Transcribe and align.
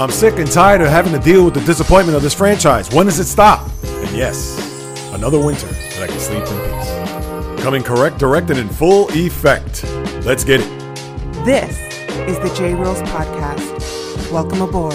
I'm 0.00 0.12
sick 0.12 0.38
and 0.38 0.48
tired 0.48 0.80
of 0.80 0.86
having 0.86 1.12
to 1.12 1.18
deal 1.18 1.44
with 1.44 1.54
the 1.54 1.60
disappointment 1.62 2.14
of 2.14 2.22
this 2.22 2.32
franchise. 2.32 2.88
When 2.94 3.06
does 3.06 3.18
it 3.18 3.24
stop? 3.24 3.68
And 3.82 4.16
yes, 4.16 4.56
another 5.12 5.44
winter 5.44 5.66
that 5.66 6.04
I 6.04 6.06
can 6.06 6.20
sleep 6.20 6.38
in 6.38 7.56
peace. 7.56 7.64
Coming 7.64 7.82
correct, 7.82 8.16
directed 8.16 8.58
and 8.58 8.70
in 8.70 8.76
full 8.76 9.08
effect. 9.10 9.82
Let's 10.24 10.44
get 10.44 10.60
it. 10.60 10.68
This 11.44 11.76
is 12.28 12.38
the 12.38 12.48
JAYREELZ 12.54 13.02
Podcast. 13.08 14.30
Welcome 14.30 14.62
aboard. 14.62 14.94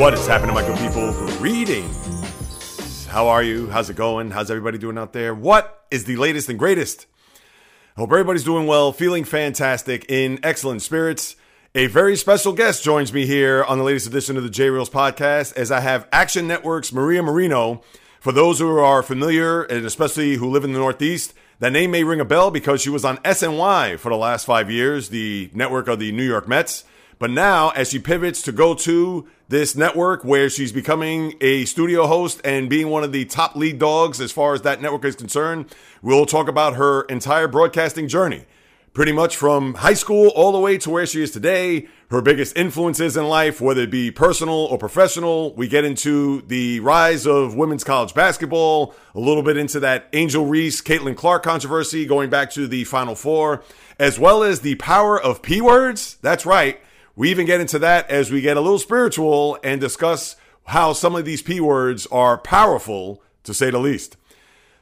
What 0.00 0.14
is 0.14 0.26
happening, 0.26 0.54
my 0.54 0.66
good 0.66 0.78
people? 0.78 1.12
Greetings. 1.36 3.04
How 3.08 3.28
are 3.28 3.42
you? 3.42 3.68
How's 3.68 3.90
it 3.90 3.96
going? 3.96 4.30
How's 4.30 4.50
everybody 4.50 4.78
doing 4.78 4.96
out 4.96 5.12
there? 5.12 5.34
What 5.34 5.84
is 5.90 6.06
the 6.06 6.16
latest 6.16 6.48
and 6.48 6.58
greatest? 6.58 7.04
Hope 7.98 8.10
everybody's 8.10 8.44
doing 8.44 8.66
well, 8.66 8.90
feeling 8.90 9.24
fantastic, 9.24 10.06
in 10.08 10.40
excellent 10.42 10.80
spirits. 10.80 11.36
A 11.78 11.86
very 11.86 12.16
special 12.16 12.52
guest 12.52 12.82
joins 12.82 13.12
me 13.12 13.24
here 13.24 13.62
on 13.62 13.78
the 13.78 13.84
latest 13.84 14.08
edition 14.08 14.36
of 14.36 14.42
the 14.42 14.50
JAYREELZ 14.50 14.90
podcast 14.90 15.56
as 15.56 15.70
I 15.70 15.78
have 15.78 16.08
Action 16.10 16.48
Network's 16.48 16.92
Maria 16.92 17.22
Marino. 17.22 17.82
For 18.18 18.32
those 18.32 18.58
who 18.58 18.76
are 18.78 19.00
familiar, 19.00 19.62
and 19.62 19.86
especially 19.86 20.34
who 20.34 20.50
live 20.50 20.64
in 20.64 20.72
the 20.72 20.80
Northeast, 20.80 21.34
that 21.60 21.70
name 21.70 21.92
may 21.92 22.02
ring 22.02 22.18
a 22.18 22.24
bell 22.24 22.50
because 22.50 22.82
she 22.82 22.90
was 22.90 23.04
on 23.04 23.18
SNY 23.18 23.96
for 24.00 24.08
the 24.08 24.16
last 24.16 24.44
five 24.44 24.68
years, 24.68 25.10
the 25.10 25.50
network 25.54 25.86
of 25.86 26.00
the 26.00 26.10
New 26.10 26.24
York 26.24 26.48
Mets. 26.48 26.82
But 27.20 27.30
now, 27.30 27.70
as 27.70 27.90
she 27.90 28.00
pivots 28.00 28.42
to 28.42 28.50
go 28.50 28.74
to 28.74 29.28
this 29.48 29.76
network 29.76 30.24
where 30.24 30.50
she's 30.50 30.72
becoming 30.72 31.34
a 31.40 31.64
studio 31.64 32.08
host 32.08 32.40
and 32.42 32.68
being 32.68 32.88
one 32.88 33.04
of 33.04 33.12
the 33.12 33.24
top 33.24 33.54
lead 33.54 33.78
dogs 33.78 34.20
as 34.20 34.32
far 34.32 34.52
as 34.52 34.62
that 34.62 34.82
network 34.82 35.04
is 35.04 35.14
concerned, 35.14 35.66
we'll 36.02 36.26
talk 36.26 36.48
about 36.48 36.74
her 36.74 37.02
entire 37.02 37.46
broadcasting 37.46 38.08
journey. 38.08 38.46
Pretty 38.98 39.12
much 39.12 39.36
from 39.36 39.74
high 39.74 39.94
school 39.94 40.26
all 40.34 40.50
the 40.50 40.58
way 40.58 40.76
to 40.78 40.90
where 40.90 41.06
she 41.06 41.22
is 41.22 41.30
today, 41.30 41.86
her 42.10 42.20
biggest 42.20 42.56
influences 42.56 43.16
in 43.16 43.28
life, 43.28 43.60
whether 43.60 43.82
it 43.82 43.92
be 43.92 44.10
personal 44.10 44.56
or 44.56 44.76
professional. 44.76 45.54
We 45.54 45.68
get 45.68 45.84
into 45.84 46.42
the 46.48 46.80
rise 46.80 47.24
of 47.24 47.54
women's 47.54 47.84
college 47.84 48.12
basketball, 48.12 48.96
a 49.14 49.20
little 49.20 49.44
bit 49.44 49.56
into 49.56 49.78
that 49.78 50.08
Angel 50.14 50.44
Reese, 50.44 50.82
Caitlin 50.82 51.16
Clark 51.16 51.44
controversy 51.44 52.06
going 52.06 52.28
back 52.28 52.50
to 52.54 52.66
the 52.66 52.82
Final 52.82 53.14
Four, 53.14 53.62
as 54.00 54.18
well 54.18 54.42
as 54.42 54.62
the 54.62 54.74
power 54.74 55.16
of 55.16 55.42
P 55.42 55.60
words. 55.60 56.16
That's 56.20 56.44
right. 56.44 56.80
We 57.14 57.30
even 57.30 57.46
get 57.46 57.60
into 57.60 57.78
that 57.78 58.10
as 58.10 58.32
we 58.32 58.40
get 58.40 58.56
a 58.56 58.60
little 58.60 58.80
spiritual 58.80 59.60
and 59.62 59.80
discuss 59.80 60.34
how 60.64 60.92
some 60.92 61.14
of 61.14 61.24
these 61.24 61.40
P 61.40 61.60
words 61.60 62.08
are 62.10 62.36
powerful, 62.36 63.22
to 63.44 63.54
say 63.54 63.70
the 63.70 63.78
least. 63.78 64.16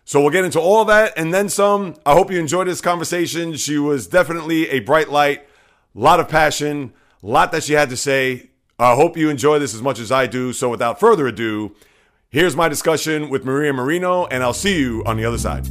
So 0.08 0.20
we'll 0.20 0.30
get 0.30 0.44
into 0.44 0.60
all 0.60 0.84
that 0.84 1.14
and 1.16 1.34
then 1.34 1.48
some. 1.48 1.96
I 2.06 2.12
hope 2.12 2.30
you 2.30 2.38
enjoyed 2.38 2.68
this 2.68 2.80
conversation. 2.80 3.54
She 3.56 3.76
was 3.76 4.06
definitely 4.06 4.68
a 4.70 4.78
bright 4.78 5.10
light, 5.10 5.48
a 5.96 5.98
lot 5.98 6.20
of 6.20 6.28
passion, 6.28 6.92
a 7.24 7.26
lot 7.26 7.50
that 7.50 7.64
she 7.64 7.72
had 7.72 7.90
to 7.90 7.96
say. 7.96 8.50
I 8.78 8.94
hope 8.94 9.16
you 9.16 9.30
enjoy 9.30 9.58
this 9.58 9.74
as 9.74 9.82
much 9.82 9.98
as 9.98 10.12
I 10.12 10.28
do. 10.28 10.52
So 10.52 10.70
without 10.70 11.00
further 11.00 11.26
ado, 11.26 11.74
here's 12.30 12.54
my 12.54 12.68
discussion 12.68 13.30
with 13.30 13.44
Maria 13.44 13.72
Marino, 13.72 14.26
and 14.26 14.44
I'll 14.44 14.52
see 14.52 14.78
you 14.78 15.02
on 15.06 15.16
the 15.16 15.24
other 15.24 15.38
side. 15.38 15.66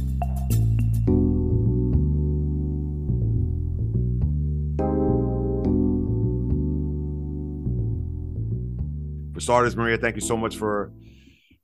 For 9.32 9.40
starters, 9.40 9.74
Maria, 9.76 9.96
thank 9.96 10.16
you 10.16 10.20
so 10.20 10.36
much 10.36 10.58
for 10.58 10.92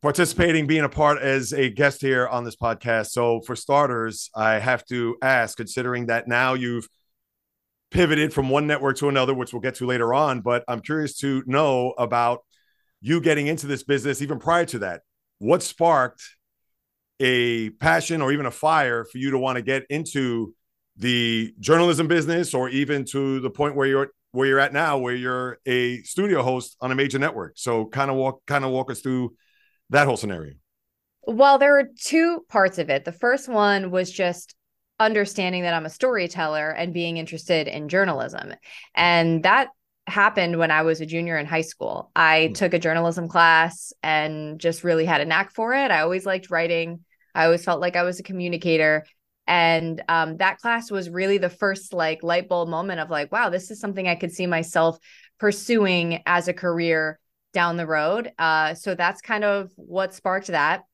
participating, 0.03 0.67
being 0.67 0.85
a 0.85 0.89
part 0.89 1.23
as 1.23 1.53
a 1.53 1.71
guest 1.71 2.01
here 2.01 2.27
on 2.27 2.45
this 2.45 2.57
podcast. 2.57 3.11
So, 3.11 3.41
for 3.41 3.57
starters, 3.57 4.31
I 4.35 4.59
have 4.59 4.85
to 4.87 5.17
ask, 5.23 5.57
considering 5.57 6.07
that 6.07 6.29
now 6.29 6.55
you've 6.55 6.89
pivoted 7.93 8.33
from 8.33 8.51
one 8.51 8.67
network 8.67 8.97
to 8.99 9.09
another, 9.09 9.33
which 9.33 9.53
we'll 9.53 9.61
get 9.61 9.77
to 9.77 9.87
later 9.87 10.13
on, 10.13 10.41
but 10.41 10.65
I'm 10.67 10.81
curious 10.81 11.17
to 11.19 11.43
know 11.47 11.95
about 11.99 12.41
you 13.01 13.21
getting 13.21 13.47
into 13.47 13.67
this 13.67 13.83
business 13.83 14.23
even 14.23 14.39
prior 14.39 14.65
to 14.67 14.81
that. 14.81 15.03
What 15.39 15.63
sparked 15.63 16.23
a 17.21 17.71
passion 17.71 18.23
or 18.23 18.33
even 18.33 18.47
a 18.47 18.51
fire 18.51 19.05
for 19.05 19.19
you 19.19 19.31
to 19.31 19.39
want 19.39 19.57
to 19.57 19.63
get 19.63 19.85
into 19.91 20.55
the 20.97 21.55
journalism 21.61 22.09
business 22.09 22.55
or 22.55 22.69
even 22.69 23.05
to 23.05 23.41
the 23.41 23.51
point 23.51 23.77
where 23.77 23.87
you're 23.87 24.11
where 24.33 24.47
you're 24.47 24.59
at 24.59 24.73
now 24.73 24.99
where 24.99 25.15
you're 25.15 25.59
a 25.67 26.03
studio 26.03 26.43
host 26.43 26.77
on 26.81 26.91
a 26.91 26.95
major 26.95 27.19
network 27.19 27.53
so 27.57 27.87
kind 27.87 28.11
of 28.11 28.17
walk 28.17 28.41
kind 28.47 28.65
of 28.65 28.71
walk 28.71 28.91
us 28.91 29.01
through 29.01 29.35
that 29.93 30.07
whole 30.07 30.17
scenario. 30.17 30.55
Well 31.27 31.59
there 31.59 31.73
were 31.73 31.91
two 31.99 32.45
parts 32.49 32.79
of 32.79 32.91
it. 32.91 33.05
The 33.05 33.13
first 33.13 33.49
one 33.49 33.91
was 33.91 34.11
just 34.11 34.55
understanding 34.99 35.63
that 35.63 35.75
i'm 35.75 35.87
a 35.87 35.91
storyteller 35.91 36.71
and 36.71 36.95
being 36.95 37.17
interested 37.17 37.69
in 37.69 37.89
journalism. 37.89 38.55
And 38.95 39.43
that 39.45 39.69
happened 40.07 40.59
when 40.59 40.71
i 40.71 40.83
was 40.83 41.01
a 41.01 41.07
junior 41.07 41.39
in 41.39 41.47
high 41.47 41.63
school. 41.63 42.11
I 42.17 42.47
mm-hmm. 42.47 42.55
took 42.55 42.75
a 42.75 42.79
journalism 42.79 43.29
class 43.29 43.93
and 44.03 44.59
just 44.59 44.85
really 44.85 45.05
had 45.05 45.21
a 45.21 45.25
knack 45.25 45.53
for 45.53 45.75
it. 45.75 45.91
I 45.91 46.01
always 46.01 46.27
liked 46.27 46.51
writing. 46.51 47.01
I 47.35 47.45
always 47.45 47.65
felt 47.65 47.81
like 47.81 47.97
i 47.97 48.03
was 48.03 48.19
a 48.21 48.25
communicator. 48.25 49.05
And 49.47 50.01
um, 50.09 50.37
that 50.37 50.59
class 50.59 50.89
was 50.89 51.11
really 51.11 51.39
the 51.39 51.51
first 51.51 51.93
like 51.93 52.23
light 52.23 52.49
bulb 52.49 52.69
moment 52.69 53.01
of 53.01 53.11
like 53.11 53.33
wow 53.33 53.51
this 53.51 53.71
is 53.71 53.81
something 53.81 54.07
i 54.09 54.15
could 54.15 54.33
see 54.33 54.47
myself 54.47 54.99
pursuing 55.39 56.23
as 56.27 56.47
a 56.47 56.53
career 56.53 57.19
down 57.53 57.77
the 57.77 57.87
road 57.87 58.33
uh, 58.39 58.75
so 58.75 58.95
that's 58.95 59.21
kind 59.21 59.45
of 59.45 59.71
what 59.77 60.15
sparked 60.15 60.49
that 60.49 60.85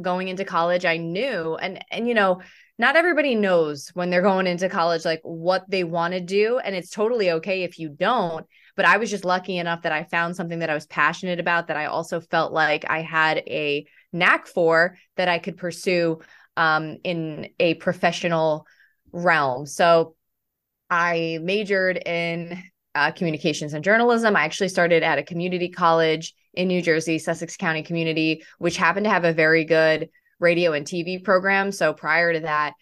going 0.00 0.28
into 0.28 0.44
college 0.44 0.84
i 0.84 0.98
knew 0.98 1.56
and 1.56 1.82
and 1.90 2.06
you 2.06 2.12
know 2.12 2.40
not 2.78 2.96
everybody 2.96 3.34
knows 3.34 3.88
when 3.94 4.10
they're 4.10 4.20
going 4.20 4.46
into 4.46 4.68
college 4.68 5.06
like 5.06 5.20
what 5.22 5.64
they 5.70 5.84
want 5.84 6.12
to 6.12 6.20
do 6.20 6.58
and 6.58 6.76
it's 6.76 6.90
totally 6.90 7.30
okay 7.30 7.62
if 7.62 7.78
you 7.78 7.88
don't 7.88 8.46
but 8.76 8.84
i 8.84 8.98
was 8.98 9.10
just 9.10 9.24
lucky 9.24 9.56
enough 9.56 9.80
that 9.82 9.92
i 9.92 10.04
found 10.04 10.36
something 10.36 10.58
that 10.58 10.68
i 10.68 10.74
was 10.74 10.86
passionate 10.86 11.40
about 11.40 11.68
that 11.68 11.78
i 11.78 11.86
also 11.86 12.20
felt 12.20 12.52
like 12.52 12.84
i 12.90 13.00
had 13.00 13.38
a 13.46 13.86
knack 14.12 14.46
for 14.46 14.98
that 15.16 15.28
i 15.28 15.38
could 15.38 15.56
pursue 15.56 16.20
um, 16.56 16.98
in 17.04 17.50
a 17.60 17.74
professional 17.74 18.66
realm. 19.12 19.66
So 19.66 20.14
I 20.90 21.38
majored 21.42 21.96
in 21.96 22.62
uh, 22.96 23.12
communications 23.12 23.74
and 23.74 23.84
journalism. 23.84 24.34
I 24.34 24.44
actually 24.44 24.70
started 24.70 25.02
at 25.02 25.18
a 25.18 25.22
community 25.22 25.68
college 25.68 26.34
in 26.54 26.66
New 26.66 26.80
Jersey, 26.80 27.18
Sussex 27.18 27.56
County 27.56 27.82
Community, 27.82 28.42
which 28.58 28.78
happened 28.78 29.04
to 29.04 29.10
have 29.10 29.24
a 29.24 29.32
very 29.32 29.64
good 29.64 30.08
radio 30.40 30.72
and 30.72 30.86
TV 30.86 31.22
program. 31.22 31.70
So 31.70 31.92
prior 31.92 32.32
to 32.32 32.40
that, 32.40 32.72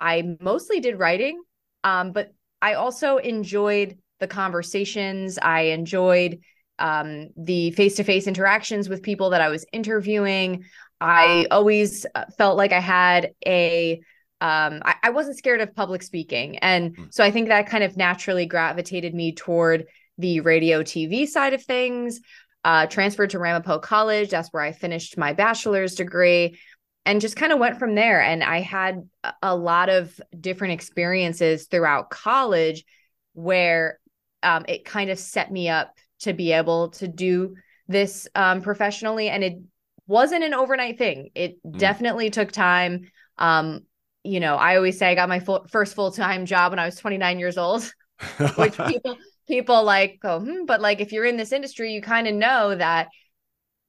I 0.00 0.36
mostly 0.40 0.80
did 0.80 0.98
writing, 0.98 1.42
um, 1.82 2.12
but 2.12 2.32
I 2.62 2.74
also 2.74 3.16
enjoyed 3.16 3.98
the 4.20 4.28
conversations. 4.28 5.38
I 5.38 5.60
enjoyed 5.62 6.40
um, 6.78 7.30
the 7.36 7.72
face 7.72 7.96
to 7.96 8.04
face 8.04 8.26
interactions 8.26 8.88
with 8.88 9.02
people 9.02 9.30
that 9.30 9.40
I 9.40 9.48
was 9.48 9.66
interviewing. 9.72 10.64
I 11.00 11.46
always 11.50 12.06
uh, 12.14 12.24
felt 12.38 12.56
like 12.56 12.72
I 12.72 12.80
had 12.80 13.32
a 13.44 14.00
um, 14.44 14.82
I, 14.84 14.96
I, 15.04 15.10
wasn't 15.10 15.38
scared 15.38 15.62
of 15.62 15.74
public 15.74 16.02
speaking. 16.02 16.58
And 16.58 16.94
hmm. 16.94 17.04
so 17.08 17.24
I 17.24 17.30
think 17.30 17.48
that 17.48 17.66
kind 17.66 17.82
of 17.82 17.96
naturally 17.96 18.44
gravitated 18.44 19.14
me 19.14 19.32
toward 19.32 19.86
the 20.18 20.40
radio 20.40 20.82
TV 20.82 21.26
side 21.26 21.54
of 21.54 21.62
things. 21.62 22.20
Uh, 22.62 22.86
transferred 22.86 23.30
to 23.30 23.38
Ramapo 23.38 23.78
College. 23.78 24.30
That's 24.30 24.50
where 24.50 24.62
I 24.62 24.72
finished 24.72 25.16
my 25.16 25.32
bachelor's 25.32 25.94
degree 25.94 26.58
and 27.06 27.20
just 27.20 27.36
kind 27.36 27.52
of 27.52 27.58
went 27.58 27.78
from 27.78 27.94
there. 27.94 28.20
And 28.20 28.44
I 28.44 28.60
had 28.60 29.08
a 29.42 29.56
lot 29.56 29.88
of 29.88 30.18
different 30.38 30.74
experiences 30.74 31.66
throughout 31.66 32.10
college 32.10 32.84
where 33.32 33.98
um, 34.42 34.64
it 34.68 34.84
kind 34.84 35.10
of 35.10 35.18
set 35.18 35.50
me 35.50 35.70
up 35.70 35.94
to 36.20 36.34
be 36.34 36.52
able 36.52 36.88
to 36.90 37.08
do 37.08 37.56
this 37.88 38.28
um, 38.34 38.60
professionally. 38.60 39.28
And 39.28 39.42
it 39.42 39.58
wasn't 40.06 40.44
an 40.44 40.54
overnight 40.54 40.98
thing. 40.98 41.30
It 41.34 41.62
mm. 41.62 41.78
definitely 41.78 42.30
took 42.30 42.52
time. 42.52 43.10
Um, 43.38 43.82
you 44.24 44.40
know, 44.40 44.56
I 44.56 44.76
always 44.76 44.98
say 44.98 45.06
I 45.06 45.14
got 45.14 45.28
my 45.28 45.38
full, 45.38 45.66
first 45.70 45.94
full 45.94 46.10
time 46.10 46.46
job 46.46 46.72
when 46.72 46.78
I 46.78 46.86
was 46.86 46.96
29 46.96 47.38
years 47.38 47.58
old, 47.58 47.92
which 48.56 48.76
people 48.88 49.16
people 49.46 49.84
like 49.84 50.18
go, 50.20 50.40
hmm, 50.40 50.64
but 50.64 50.80
like 50.80 51.00
if 51.00 51.12
you're 51.12 51.26
in 51.26 51.36
this 51.36 51.52
industry, 51.52 51.92
you 51.92 52.00
kind 52.00 52.26
of 52.26 52.34
know 52.34 52.74
that 52.74 53.08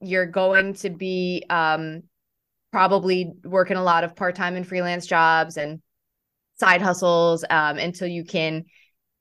you're 0.01 0.25
going 0.25 0.73
to 0.73 0.89
be 0.89 1.43
um, 1.49 2.03
probably 2.71 3.31
working 3.45 3.77
a 3.77 3.83
lot 3.83 4.03
of 4.03 4.15
part 4.15 4.35
time 4.35 4.55
and 4.55 4.67
freelance 4.67 5.07
jobs 5.07 5.55
and 5.55 5.81
side 6.59 6.81
hustles 6.81 7.45
um, 7.49 7.77
until 7.77 8.07
you 8.07 8.25
can 8.25 8.65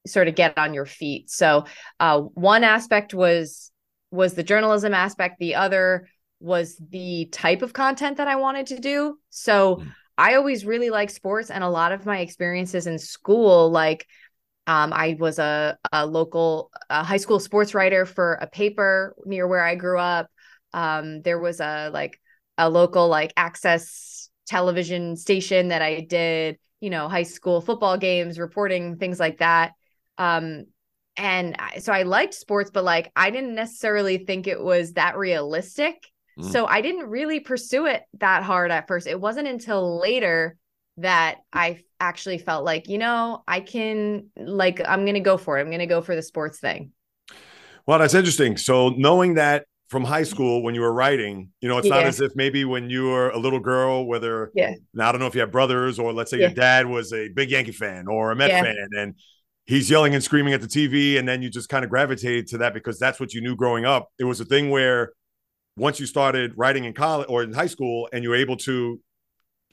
sort 0.06 0.28
of 0.28 0.34
get 0.34 0.58
on 0.58 0.74
your 0.74 0.86
feet. 0.86 1.30
So 1.30 1.64
uh, 2.00 2.20
one 2.20 2.64
aspect 2.64 3.14
was 3.14 3.70
was 4.10 4.34
the 4.34 4.42
journalism 4.42 4.94
aspect. 4.94 5.38
The 5.38 5.54
other 5.54 6.08
was 6.40 6.76
the 6.90 7.26
type 7.32 7.62
of 7.62 7.72
content 7.72 8.18
that 8.18 8.28
I 8.28 8.36
wanted 8.36 8.66
to 8.68 8.80
do. 8.80 9.18
So 9.30 9.76
mm. 9.76 9.92
I 10.16 10.34
always 10.34 10.64
really 10.64 10.90
like 10.90 11.10
sports, 11.10 11.50
and 11.50 11.64
a 11.64 11.68
lot 11.68 11.92
of 11.92 12.06
my 12.06 12.20
experiences 12.20 12.86
in 12.86 12.98
school, 12.98 13.70
like 13.70 14.06
um, 14.66 14.92
I 14.92 15.16
was 15.18 15.38
a, 15.38 15.78
a 15.92 16.06
local 16.06 16.70
a 16.88 17.04
high 17.04 17.18
school 17.18 17.40
sports 17.40 17.74
writer 17.74 18.06
for 18.06 18.34
a 18.34 18.46
paper 18.46 19.14
near 19.26 19.46
where 19.46 19.62
I 19.62 19.74
grew 19.74 19.98
up. 19.98 20.30
Um, 20.72 21.22
there 21.22 21.38
was 21.38 21.60
a 21.60 21.90
like 21.92 22.20
a 22.56 22.70
local 22.70 23.08
like 23.08 23.32
access 23.36 24.30
television 24.46 25.16
station 25.16 25.68
that 25.68 25.82
I 25.82 26.00
did, 26.00 26.58
you 26.80 26.90
know, 26.90 27.08
high 27.08 27.22
school 27.24 27.60
football 27.60 27.96
games, 27.98 28.38
reporting 28.38 28.96
things 28.96 29.20
like 29.20 29.38
that. 29.38 29.72
Um, 30.18 30.66
and 31.16 31.56
I, 31.58 31.78
so 31.78 31.92
I 31.92 32.02
liked 32.02 32.34
sports, 32.34 32.70
but 32.70 32.84
like 32.84 33.12
I 33.14 33.30
didn't 33.30 33.54
necessarily 33.54 34.18
think 34.18 34.46
it 34.46 34.60
was 34.62 34.94
that 34.94 35.16
realistic. 35.16 35.96
Mm. 36.38 36.50
So 36.50 36.66
I 36.66 36.80
didn't 36.80 37.08
really 37.08 37.40
pursue 37.40 37.86
it 37.86 38.02
that 38.18 38.42
hard 38.42 38.70
at 38.70 38.88
first. 38.88 39.06
It 39.06 39.20
wasn't 39.20 39.48
until 39.48 40.00
later 40.00 40.56
that 40.98 41.38
I 41.52 41.82
actually 42.00 42.38
felt 42.38 42.64
like, 42.64 42.88
you 42.88 42.98
know, 42.98 43.42
I 43.48 43.60
can 43.60 44.30
like 44.36 44.80
I'm 44.86 45.04
going 45.04 45.14
to 45.14 45.20
go 45.20 45.36
for 45.36 45.58
it. 45.58 45.62
I'm 45.62 45.68
going 45.68 45.80
to 45.80 45.86
go 45.86 46.00
for 46.00 46.14
the 46.14 46.22
sports 46.22 46.60
thing. 46.60 46.92
Well, 47.86 47.98
that's 47.98 48.14
interesting. 48.14 48.56
So 48.56 48.90
knowing 48.90 49.34
that 49.34 49.66
from 49.88 50.04
high 50.04 50.22
school 50.22 50.62
when 50.62 50.74
you 50.74 50.80
were 50.80 50.92
writing, 50.92 51.50
you 51.60 51.68
know, 51.68 51.78
it's 51.78 51.86
yeah. 51.86 51.94
not 51.94 52.04
as 52.04 52.20
if 52.20 52.34
maybe 52.34 52.64
when 52.64 52.90
you 52.90 53.04
were 53.04 53.30
a 53.30 53.38
little 53.38 53.60
girl, 53.60 54.06
whether 54.06 54.50
yeah. 54.54 54.74
now 54.94 55.08
I 55.08 55.12
don't 55.12 55.20
know 55.20 55.26
if 55.26 55.34
you 55.34 55.40
have 55.40 55.52
brothers 55.52 55.98
or 55.98 56.12
let's 56.12 56.30
say 56.30 56.38
yeah. 56.38 56.46
your 56.46 56.54
dad 56.54 56.86
was 56.86 57.12
a 57.12 57.28
big 57.28 57.50
Yankee 57.50 57.72
fan 57.72 58.08
or 58.08 58.30
a 58.30 58.36
Met 58.36 58.50
yeah. 58.50 58.62
fan 58.62 58.88
and 58.98 59.14
he's 59.66 59.90
yelling 59.90 60.14
and 60.14 60.22
screaming 60.22 60.52
at 60.52 60.60
the 60.60 60.66
TV 60.66 61.18
and 61.18 61.28
then 61.28 61.42
you 61.42 61.50
just 61.50 61.68
kind 61.68 61.84
of 61.84 61.90
gravitated 61.90 62.46
to 62.48 62.58
that 62.58 62.74
because 62.74 62.98
that's 62.98 63.20
what 63.20 63.34
you 63.34 63.40
knew 63.40 63.56
growing 63.56 63.84
up. 63.84 64.08
It 64.18 64.24
was 64.24 64.40
a 64.40 64.44
thing 64.44 64.70
where 64.70 65.12
once 65.76 65.98
you 65.98 66.06
started 66.06 66.52
writing 66.56 66.84
in 66.84 66.92
college 66.92 67.26
or 67.28 67.42
in 67.42 67.52
high 67.52 67.66
school 67.66 68.08
and 68.12 68.22
you 68.22 68.30
were 68.30 68.36
able 68.36 68.56
to 68.56 69.00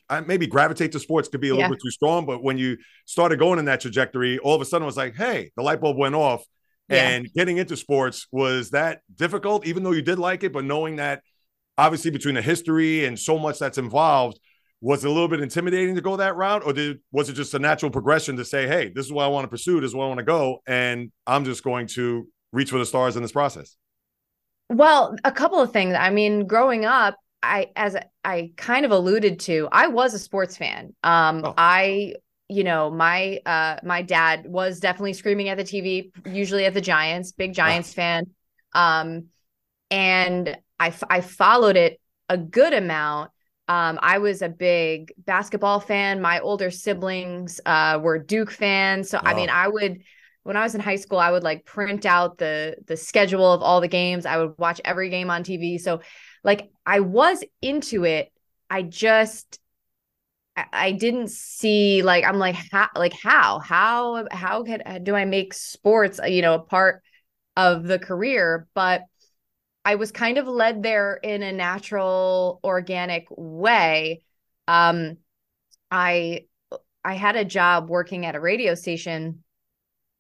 uh, 0.10 0.22
maybe 0.26 0.48
gravitate 0.48 0.92
to 0.92 1.00
sports 1.00 1.30
could 1.30 1.42
be 1.42 1.50
a 1.50 1.52
yeah. 1.52 1.58
little 1.58 1.72
bit 1.72 1.82
too 1.82 1.92
strong, 1.92 2.26
but 2.26 2.44
when 2.44 2.58
you 2.58 2.78
started 3.06 3.40
going 3.40 3.60
in 3.60 3.66
that 3.66 3.80
trajectory, 3.82 4.40
all 4.40 4.56
of 4.56 4.62
a 4.62 4.66
sudden 4.66 4.84
it 4.84 4.86
was 4.86 4.98
like, 4.98 5.16
hey, 5.16 5.52
the 5.56 5.64
light 5.64 5.80
bulb 5.80 5.98
went 5.98 6.16
off. 6.16 6.44
Yeah. 6.90 7.08
And 7.08 7.30
getting 7.34 7.58
into 7.58 7.78
sports 7.78 8.28
was 8.32 8.72
that 8.72 9.02
difficult, 9.16 9.66
even 9.66 9.84
though 9.84 9.92
you 9.92 10.02
did 10.02 10.20
like 10.20 10.44
it, 10.44 10.52
but 10.52 10.66
knowing 10.66 10.98
that 10.98 11.22
obviously 11.78 12.12
between 12.12 12.36
the 12.36 12.42
history 12.42 13.06
and 13.06 13.18
so 13.18 13.40
much 13.40 13.60
that's 13.60 13.78
involved, 13.78 14.38
was 14.82 15.06
it 15.06 15.08
a 15.08 15.12
little 15.12 15.28
bit 15.28 15.40
intimidating 15.40 15.96
to 15.96 16.02
go 16.02 16.18
that 16.18 16.36
route, 16.36 16.64
or 16.66 16.74
did 16.74 17.00
was 17.12 17.30
it 17.30 17.34
just 17.34 17.54
a 17.54 17.60
natural 17.60 17.92
progression 17.92 18.36
to 18.38 18.44
say, 18.44 18.68
hey, 18.68 18.92
this 18.94 19.06
is 19.06 19.14
what 19.14 19.24
I 19.24 19.28
want 19.28 19.46
to 19.46 19.48
pursue, 19.48 19.80
this 19.80 19.90
is 19.90 19.96
what 19.96 20.06
I 20.06 20.08
want 20.08 20.18
to 20.18 20.26
go, 20.26 20.62
and 20.66 21.12
I'm 21.28 21.46
just 21.46 21.64
going 21.64 21.88
to 21.88 22.28
reach 22.52 22.72
for 22.72 22.80
the 22.80 22.86
stars 22.86 23.16
in 23.16 23.22
this 23.22 23.32
process? 23.32 23.78
Well, 24.72 25.18
a 25.26 25.32
couple 25.32 25.60
of 25.60 25.74
things. 25.74 25.96
I 25.96 26.10
mean, 26.10 26.48
growing 26.48 26.86
up, 26.86 27.18
I 27.44 27.72
as 27.76 27.98
I 28.24 28.52
kind 28.56 28.86
of 28.86 28.92
alluded 28.92 29.40
to, 29.42 29.68
I 29.72 29.88
was 29.88 30.14
a 30.14 30.20
sports 30.20 30.56
fan. 30.56 30.96
Um, 31.04 31.42
oh. 31.44 31.54
I 31.58 32.16
you 32.48 32.64
know 32.66 32.90
my 32.90 33.40
uh 33.46 33.78
my 33.84 34.02
dad 34.02 34.46
was 34.46 34.82
definitely 34.82 35.14
screaming 35.14 35.48
at 35.48 35.58
the 35.58 35.64
tv 35.64 36.12
usually 36.26 36.66
at 36.66 36.74
the 36.74 36.82
giants 36.82 37.32
big 37.32 37.54
giants 37.54 37.94
fan 37.94 38.26
um 38.74 39.28
and 39.90 40.58
i 40.78 40.94
i 41.10 41.22
followed 41.22 41.78
it 41.78 41.98
a 42.28 42.38
good 42.38 42.74
amount 42.74 43.32
um 43.70 43.98
i 44.02 44.18
was 44.18 44.42
a 44.42 44.50
big 44.50 45.14
basketball 45.20 45.80
fan 45.80 46.20
my 46.20 46.42
older 46.42 46.70
siblings 46.70 47.62
uh 47.66 47.98
were 48.04 48.20
duke 48.20 48.52
fans 48.52 49.10
so 49.10 49.18
i 49.24 49.34
mean 49.34 49.50
i 49.50 49.70
would 49.70 50.02
when 50.44 50.58
I 50.58 50.64
was 50.64 50.76
in 50.76 50.82
high 50.82 50.96
school, 50.96 51.20
I 51.20 51.32
would 51.32 51.44
like 51.44 51.66
print 51.66 52.06
out 52.06 52.38
the 52.38 52.76
the 52.88 52.98
schedule 52.98 53.52
of 53.52 53.62
all 53.62 53.82
the 53.82 53.88
games. 53.88 54.26
I 54.26 54.38
would 54.38 54.58
watch 54.58 54.82
every 54.84 55.10
game 55.10 55.30
on 55.30 55.44
TV. 55.44 55.78
So 55.78 56.02
like 56.44 56.70
I 56.86 57.02
was 57.02 57.44
into 57.62 58.04
it. 58.06 58.32
I 58.70 58.82
just 58.84 59.60
I 60.56 60.92
didn't 60.92 61.30
see 61.30 62.02
like 62.04 62.26
I'm 62.26 62.38
like 62.38 62.56
how 62.72 62.90
like 62.96 63.14
how 63.14 63.60
how 63.60 64.26
how 64.32 64.64
could 64.64 65.04
do 65.04 65.16
I 65.16 65.26
make 65.26 65.54
sports 65.54 66.20
uh, 66.20 66.26
you 66.26 66.42
know 66.42 66.56
a 66.56 66.60
part 66.60 67.02
of 67.56 67.84
the 67.84 68.00
career 68.00 68.68
but 68.74 69.04
I 69.86 69.96
was 69.96 70.12
kind 70.12 70.38
of 70.38 70.48
led 70.48 70.84
there 70.84 71.16
in 71.16 71.42
a 71.42 71.52
natural 71.52 72.60
organic 72.64 73.28
way 73.30 74.24
um 74.68 75.18
I 75.90 76.46
I 77.04 77.14
had 77.14 77.36
a 77.38 77.46
job 77.46 77.90
working 77.90 78.26
at 78.26 78.36
a 78.36 78.40
radio 78.40 78.76
station 78.76 79.44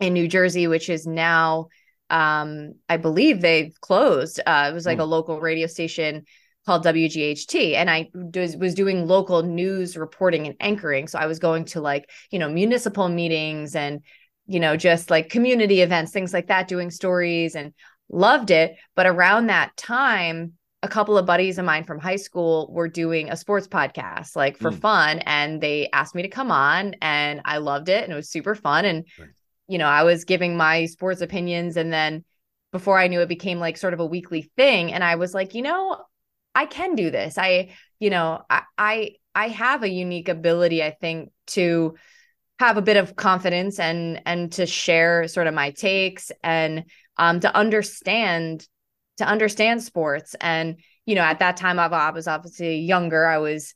in 0.01 0.13
New 0.13 0.27
Jersey, 0.27 0.67
which 0.67 0.89
is 0.89 1.07
now, 1.07 1.67
um, 2.09 2.73
I 2.89 2.97
believe 2.97 3.39
they've 3.39 3.73
closed. 3.79 4.41
Uh, 4.45 4.67
it 4.69 4.73
was 4.73 4.85
like 4.85 4.97
mm. 4.97 5.01
a 5.01 5.05
local 5.05 5.39
radio 5.39 5.67
station 5.67 6.25
called 6.65 6.83
WGHT, 6.83 7.75
and 7.75 7.89
I 7.89 8.09
was, 8.13 8.57
was 8.57 8.73
doing 8.73 9.07
local 9.07 9.43
news 9.43 9.95
reporting 9.95 10.47
and 10.47 10.55
anchoring. 10.59 11.07
So 11.07 11.17
I 11.19 11.27
was 11.27 11.39
going 11.39 11.65
to 11.65 11.81
like 11.81 12.09
you 12.31 12.39
know 12.39 12.49
municipal 12.49 13.07
meetings 13.07 13.75
and 13.75 14.01
you 14.47 14.59
know 14.59 14.75
just 14.75 15.09
like 15.09 15.29
community 15.29 15.81
events, 15.81 16.11
things 16.11 16.33
like 16.33 16.47
that, 16.47 16.67
doing 16.67 16.91
stories 16.91 17.55
and 17.55 17.73
loved 18.09 18.51
it. 18.51 18.75
But 18.95 19.05
around 19.05 19.47
that 19.47 19.77
time, 19.77 20.53
a 20.83 20.87
couple 20.87 21.17
of 21.17 21.27
buddies 21.27 21.59
of 21.59 21.65
mine 21.65 21.83
from 21.83 21.99
high 21.99 22.15
school 22.15 22.67
were 22.73 22.87
doing 22.87 23.29
a 23.29 23.37
sports 23.37 23.67
podcast 23.67 24.35
like 24.35 24.57
for 24.57 24.71
mm. 24.71 24.79
fun 24.79 25.19
and 25.19 25.61
they 25.61 25.87
asked 25.93 26.15
me 26.15 26.23
to 26.23 26.27
come 26.27 26.49
on 26.49 26.95
and 27.03 27.39
I 27.45 27.59
loved 27.59 27.87
it 27.87 28.03
and 28.03 28.11
it 28.11 28.15
was 28.15 28.29
super 28.29 28.55
fun 28.55 28.85
and 28.85 29.05
right 29.19 29.29
you 29.71 29.77
know, 29.77 29.87
I 29.87 30.03
was 30.03 30.25
giving 30.25 30.57
my 30.57 30.85
sports 30.85 31.21
opinions 31.21 31.77
and 31.77 31.93
then 31.93 32.25
before 32.73 32.99
I 32.99 33.07
knew 33.07 33.21
it 33.21 33.29
became 33.29 33.57
like 33.57 33.77
sort 33.77 33.93
of 33.93 34.01
a 34.01 34.05
weekly 34.05 34.51
thing 34.57 34.91
and 34.91 35.01
I 35.01 35.15
was 35.15 35.33
like, 35.33 35.55
you 35.55 35.61
know, 35.61 35.97
I 36.53 36.65
can 36.65 36.93
do 36.95 37.09
this. 37.09 37.37
I, 37.37 37.69
you 37.97 38.09
know, 38.09 38.43
I 38.49 38.63
I 38.77 39.11
I 39.33 39.47
have 39.47 39.83
a 39.83 39.89
unique 39.89 40.27
ability 40.27 40.83
I 40.83 40.91
think 40.91 41.31
to 41.47 41.95
have 42.59 42.75
a 42.75 42.81
bit 42.81 42.97
of 42.97 43.15
confidence 43.15 43.79
and 43.79 44.21
and 44.25 44.51
to 44.51 44.65
share 44.65 45.29
sort 45.29 45.47
of 45.47 45.53
my 45.53 45.71
takes 45.71 46.33
and 46.43 46.83
um 47.15 47.39
to 47.39 47.55
understand 47.55 48.67
to 49.19 49.25
understand 49.25 49.81
sports 49.83 50.35
and 50.41 50.81
you 51.05 51.15
know 51.15 51.21
at 51.21 51.39
that 51.39 51.55
time 51.55 51.79
I 51.79 52.11
was 52.11 52.27
obviously 52.27 52.79
younger 52.79 53.25
I 53.25 53.37
was 53.37 53.73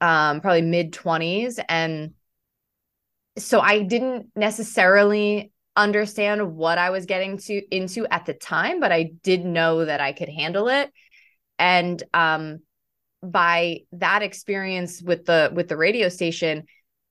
um 0.00 0.40
probably 0.40 0.62
mid 0.62 0.94
20s 0.94 1.60
and 1.68 2.14
so 3.38 3.60
I 3.60 3.82
didn't 3.82 4.28
necessarily 4.34 5.52
understand 5.76 6.56
what 6.56 6.78
I 6.78 6.90
was 6.90 7.06
getting 7.06 7.38
to 7.38 7.74
into 7.74 8.06
at 8.12 8.26
the 8.26 8.34
time, 8.34 8.80
but 8.80 8.92
I 8.92 9.12
did 9.22 9.44
know 9.44 9.84
that 9.84 10.00
I 10.00 10.12
could 10.12 10.28
handle 10.28 10.68
it. 10.68 10.90
And 11.58 12.02
um, 12.14 12.60
by 13.22 13.80
that 13.92 14.22
experience 14.22 15.02
with 15.02 15.26
the 15.26 15.50
with 15.52 15.68
the 15.68 15.76
radio 15.76 16.08
station, 16.08 16.64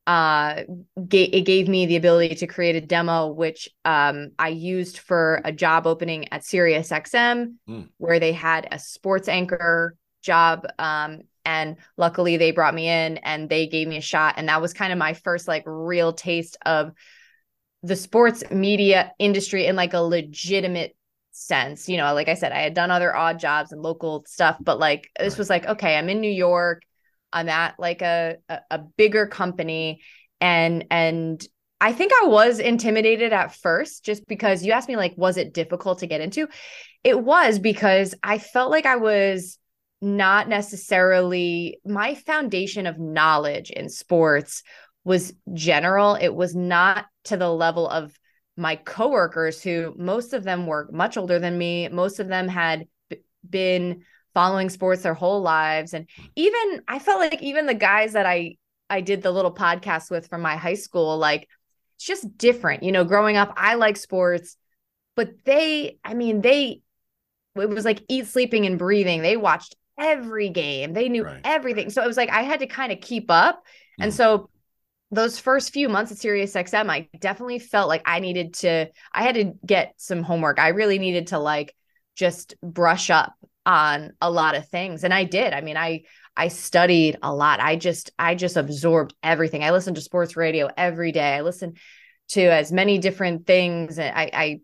uh, 0.08 0.64
ga- 1.08 1.30
it 1.32 1.42
gave 1.42 1.68
me 1.68 1.86
the 1.86 1.96
ability 1.96 2.36
to 2.36 2.48
create 2.48 2.76
a 2.76 2.82
demo, 2.82 3.28
which 3.28 3.70
um, 3.86 4.32
I 4.38 4.50
used 4.50 5.00
for 5.00 5.42
a 5.44 5.52
job 5.52 5.88
opening 5.88 6.32
at 6.32 6.44
Sirius 6.44 6.90
XM, 6.90 7.56
mm. 7.68 7.90
where 7.98 8.20
they 8.20 8.34
had 8.34 8.68
a 8.72 8.80
sports 8.80 9.28
anchor 9.28 9.96
job 10.22 10.66
um, 10.80 11.22
and 11.46 11.78
luckily 11.98 12.38
they 12.38 12.52
brought 12.52 12.74
me 12.74 12.90
in 12.90 13.18
and 13.18 13.50
they 13.50 13.68
gave 13.68 13.88
me 13.88 13.98
a 13.98 14.02
shot. 14.02 14.36
And 14.38 14.50
that 14.50 14.62
was 14.62 14.74
kind 14.74 14.92
of 14.92 15.00
my 15.00 15.14
first 15.14 15.48
like 15.48 15.64
real 15.66 16.14
taste 16.14 16.58
of 16.66 16.92
the 17.84 17.96
sports 17.96 18.44
media 18.52 19.12
industry 19.20 19.68
in 19.68 19.76
like 19.76 19.94
a 19.94 20.02
legitimate 20.02 20.96
sense. 21.32 21.88
You 21.90 21.98
know 21.98 22.14
like 22.14 22.30
i 22.30 22.34
said 22.34 22.54
i 22.54 22.60
had 22.60 22.74
done 22.74 22.92
other 22.92 23.14
odd 23.14 23.40
jobs 23.40 23.74
and 23.74 23.82
local 23.82 24.24
stuff 24.26 24.58
but 24.62 24.80
like 24.80 25.10
this 25.20 25.38
was 25.38 25.50
like 25.50 25.66
okay 25.66 25.98
i'm 25.98 26.08
in 26.08 26.22
new 26.22 26.32
york. 26.32 26.82
I'm 27.36 27.50
at 27.50 27.76
like 27.78 28.02
a, 28.02 28.38
a, 28.48 28.60
a 28.72 28.80
bigger 28.80 29.28
company. 29.28 30.02
And 30.40 30.86
and 30.90 31.46
I 31.82 31.92
think 31.92 32.14
I 32.24 32.28
was 32.28 32.60
intimidated 32.60 33.34
at 33.34 33.54
first 33.54 34.06
just 34.06 34.26
because 34.28 34.64
you 34.64 34.72
asked 34.72 34.88
me 34.88 34.96
like 34.96 35.14
was 35.18 35.38
it 35.38 35.54
difficult 35.54 36.00
to 36.00 36.08
get 36.08 36.22
into? 36.22 36.48
It 37.04 37.22
was 37.22 37.60
because 37.60 38.16
I 38.24 38.38
felt 38.38 38.72
like 38.72 38.86
I 38.86 38.96
was 38.96 39.60
not 40.06 40.48
necessarily 40.48 41.80
my 41.84 42.14
foundation 42.14 42.86
of 42.86 43.00
knowledge 43.00 43.72
in 43.72 43.90
sports 43.90 44.62
was 45.04 45.34
general. 45.54 46.16
It 46.16 46.34
was 46.34 46.56
not 46.56 47.06
to 47.26 47.38
the 47.38 47.52
level 47.52 47.90
of 47.90 48.18
my 48.56 48.76
coworkers 48.76 49.62
who 49.62 49.94
most 49.98 50.34
of 50.34 50.44
them 50.44 50.68
were 50.68 50.88
much 50.92 51.18
older 51.18 51.40
than 51.40 51.58
me. 51.58 51.90
Most 51.90 52.20
of 52.20 52.28
them 52.28 52.48
had 52.48 52.88
b- 53.10 53.18
been 53.50 54.04
following 54.34 54.70
sports 54.70 55.02
their 55.02 55.14
whole 55.14 55.42
lives 55.42 55.94
and 55.94 56.08
even 56.36 56.82
I 56.88 57.00
felt 57.00 57.20
like 57.20 57.42
even 57.42 57.66
the 57.66 57.74
guys 57.74 58.14
that 58.14 58.26
I 58.26 58.58
I 58.90 59.02
did 59.02 59.24
the 59.24 59.32
little 59.32 59.54
podcast 59.54 60.12
with 60.12 60.28
from 60.28 60.42
my 60.42 60.56
high 60.56 60.76
school 60.76 61.18
like 61.18 61.48
it's 61.96 62.06
just 62.06 62.38
different. 62.38 62.84
You 62.84 62.92
know, 62.92 63.06
growing 63.06 63.38
up 63.38 63.54
I 63.58 63.76
like 63.76 63.98
sports 63.98 64.56
but 65.16 65.30
they 65.46 65.98
I 66.04 66.14
mean 66.14 66.42
they 66.42 66.82
it 67.56 67.70
was 67.70 67.86
like 67.86 68.04
eat 68.10 68.28
sleeping 68.28 68.66
and 68.66 68.78
breathing. 68.78 69.22
They 69.22 69.38
watched 69.38 69.76
every 70.00 70.50
game. 70.50 70.94
They 70.94 71.10
knew 71.10 71.24
right. 71.24 71.42
everything. 71.44 71.90
So 71.90 72.04
it 72.04 72.08
was 72.08 72.18
like 72.18 72.30
I 72.30 72.44
had 72.44 72.60
to 72.60 72.68
kind 72.68 72.92
of 72.92 73.02
keep 73.02 73.30
up. 73.30 73.64
Mm. 74.00 74.06
And 74.06 74.14
so 74.14 74.50
those 75.12 75.40
first 75.40 75.72
few 75.72 75.90
months 75.90 76.12
at 76.12 76.18
SiriusXM, 76.18 76.90
I 76.90 77.08
definitely 77.20 77.60
felt 77.60 77.88
like 77.88 78.02
I 78.06 78.20
needed 78.20 78.56
to, 78.56 78.88
I 79.14 79.24
had 79.24 79.36
to 79.36 79.54
get 79.66 79.94
some 79.98 80.24
homework. 80.24 80.60
I 80.60 80.70
really 80.70 81.00
needed 81.00 81.28
to 81.28 81.40
like 81.40 81.76
just 82.16 82.56
brush 82.62 83.10
up 83.10 83.34
on 83.66 84.14
a 84.22 84.30
lot 84.30 84.56
of 84.56 84.68
things. 84.68 85.04
And 85.04 85.14
I 85.14 85.24
did. 85.24 85.54
I 85.54 85.62
mean, 85.62 85.78
I, 85.78 86.04
I 86.36 86.50
studied 86.50 87.18
a 87.22 87.34
lot. 87.34 87.60
I 87.60 87.78
just, 87.78 88.12
I 88.20 88.36
just 88.36 88.58
absorbed 88.58 89.16
everything. 89.24 89.64
I 89.64 89.72
listened 89.72 89.96
to 89.96 90.02
sports 90.02 90.36
radio 90.36 90.70
every 90.76 91.12
day. 91.12 91.34
I 91.34 91.42
listened 91.42 91.78
to 92.30 92.42
as 92.42 92.72
many 92.72 92.98
different 92.98 93.48
things. 93.48 93.98
And 93.98 94.16
I, 94.16 94.30
I 94.34 94.60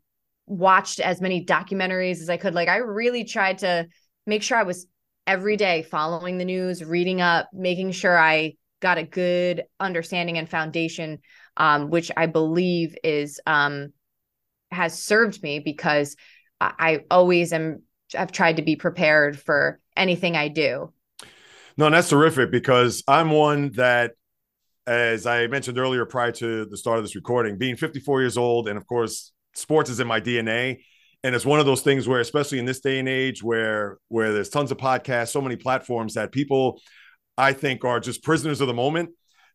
watched 0.48 1.00
as 1.00 1.22
many 1.22 1.46
documentaries 1.46 2.20
as 2.22 2.30
I 2.30 2.38
could. 2.38 2.54
Like 2.54 2.68
I 2.68 2.78
really 2.78 3.24
tried 3.24 3.60
to 3.60 3.88
make 4.28 4.44
sure 4.44 4.58
I 4.58 4.64
was 4.64 4.86
every 5.28 5.58
day 5.58 5.84
following 5.84 6.38
the 6.38 6.46
news, 6.46 6.84
reading 6.84 7.22
up, 7.22 7.50
making 7.54 7.92
sure 7.92 8.18
I 8.18 8.56
got 8.82 8.98
a 8.98 9.04
good 9.04 9.64
understanding 9.80 10.38
and 10.38 10.50
foundation, 10.50 11.20
um, 11.58 11.90
which 11.90 12.12
I 12.18 12.26
believe 12.26 12.96
is 13.04 13.40
um, 13.46 13.94
has 14.72 15.02
served 15.02 15.42
me 15.44 15.60
because 15.60 16.16
I, 16.60 17.06
always 17.10 17.54
am. 17.54 17.84
I've 18.18 18.32
tried 18.32 18.58
to 18.58 18.62
be 18.62 18.76
prepared 18.76 19.40
for 19.40 19.80
anything 19.96 20.36
I 20.36 20.50
do. 20.50 20.92
No, 21.78 21.90
that's 21.90 22.10
terrific 22.10 22.52
because 22.52 23.04
I'm 23.08 23.32
one 23.32 23.72
that, 23.74 24.12
as 24.86 25.26
I 25.26 25.48
mentioned 25.48 25.78
earlier, 25.78 26.06
prior 26.06 26.32
to 26.34 26.66
the 26.66 26.78
start 26.78 26.98
of 26.98 27.04
this 27.06 27.16
recording, 27.16 27.58
being 27.58 27.78
54 27.78 28.22
years 28.22 28.38
old, 28.38 28.68
and 28.68 28.78
of 28.78 28.86
course, 28.86 29.32
sports 29.54 29.90
is 29.90 30.00
in 30.00 30.08
my 30.08 30.20
DNA 30.20 30.82
and 31.24 31.36
it's 31.36 31.46
one 31.46 31.60
of 31.60 31.66
those 31.66 31.82
things 31.82 32.08
where 32.08 32.20
especially 32.20 32.60
in 32.60 32.66
this 32.66 32.80
day 32.80 33.00
and 33.00 33.10
age 33.10 33.44
where 33.44 33.98
where 34.08 34.34
there's 34.34 34.50
tons 34.50 34.72
of 34.72 34.78
podcasts 34.78 35.30
so 35.30 35.42
many 35.42 35.56
platforms 35.56 36.14
that 36.14 36.32
people 36.32 36.80
i 37.38 37.54
think 37.54 37.86
are 37.86 38.00
just 38.00 38.24
prisoners 38.24 38.62
of 38.62 38.68
the 38.68 38.74
moment 38.74 39.10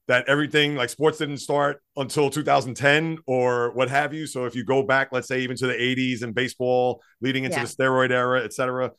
that 0.08 0.28
everything 0.28 0.76
like 0.76 0.88
sports 0.88 1.18
didn't 1.18 1.38
start 1.38 1.82
until 1.96 2.30
2010 2.30 3.18
or 3.26 3.72
what 3.72 3.88
have 3.88 4.14
you 4.14 4.26
so 4.26 4.44
if 4.44 4.54
you 4.54 4.64
go 4.64 4.82
back 4.82 5.08
let's 5.12 5.28
say 5.28 5.40
even 5.40 5.56
to 5.56 5.66
the 5.66 5.74
80s 5.74 6.22
and 6.22 6.34
baseball 6.34 7.02
leading 7.20 7.44
into 7.44 7.56
yeah. 7.56 7.64
the 7.64 7.68
steroid 7.68 8.10
era 8.10 8.42
et 8.44 8.52
cetera 8.52 8.90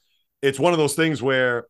it's 0.42 0.60
one 0.60 0.74
of 0.74 0.80
those 0.80 0.96
things 0.96 1.22
where 1.22 1.66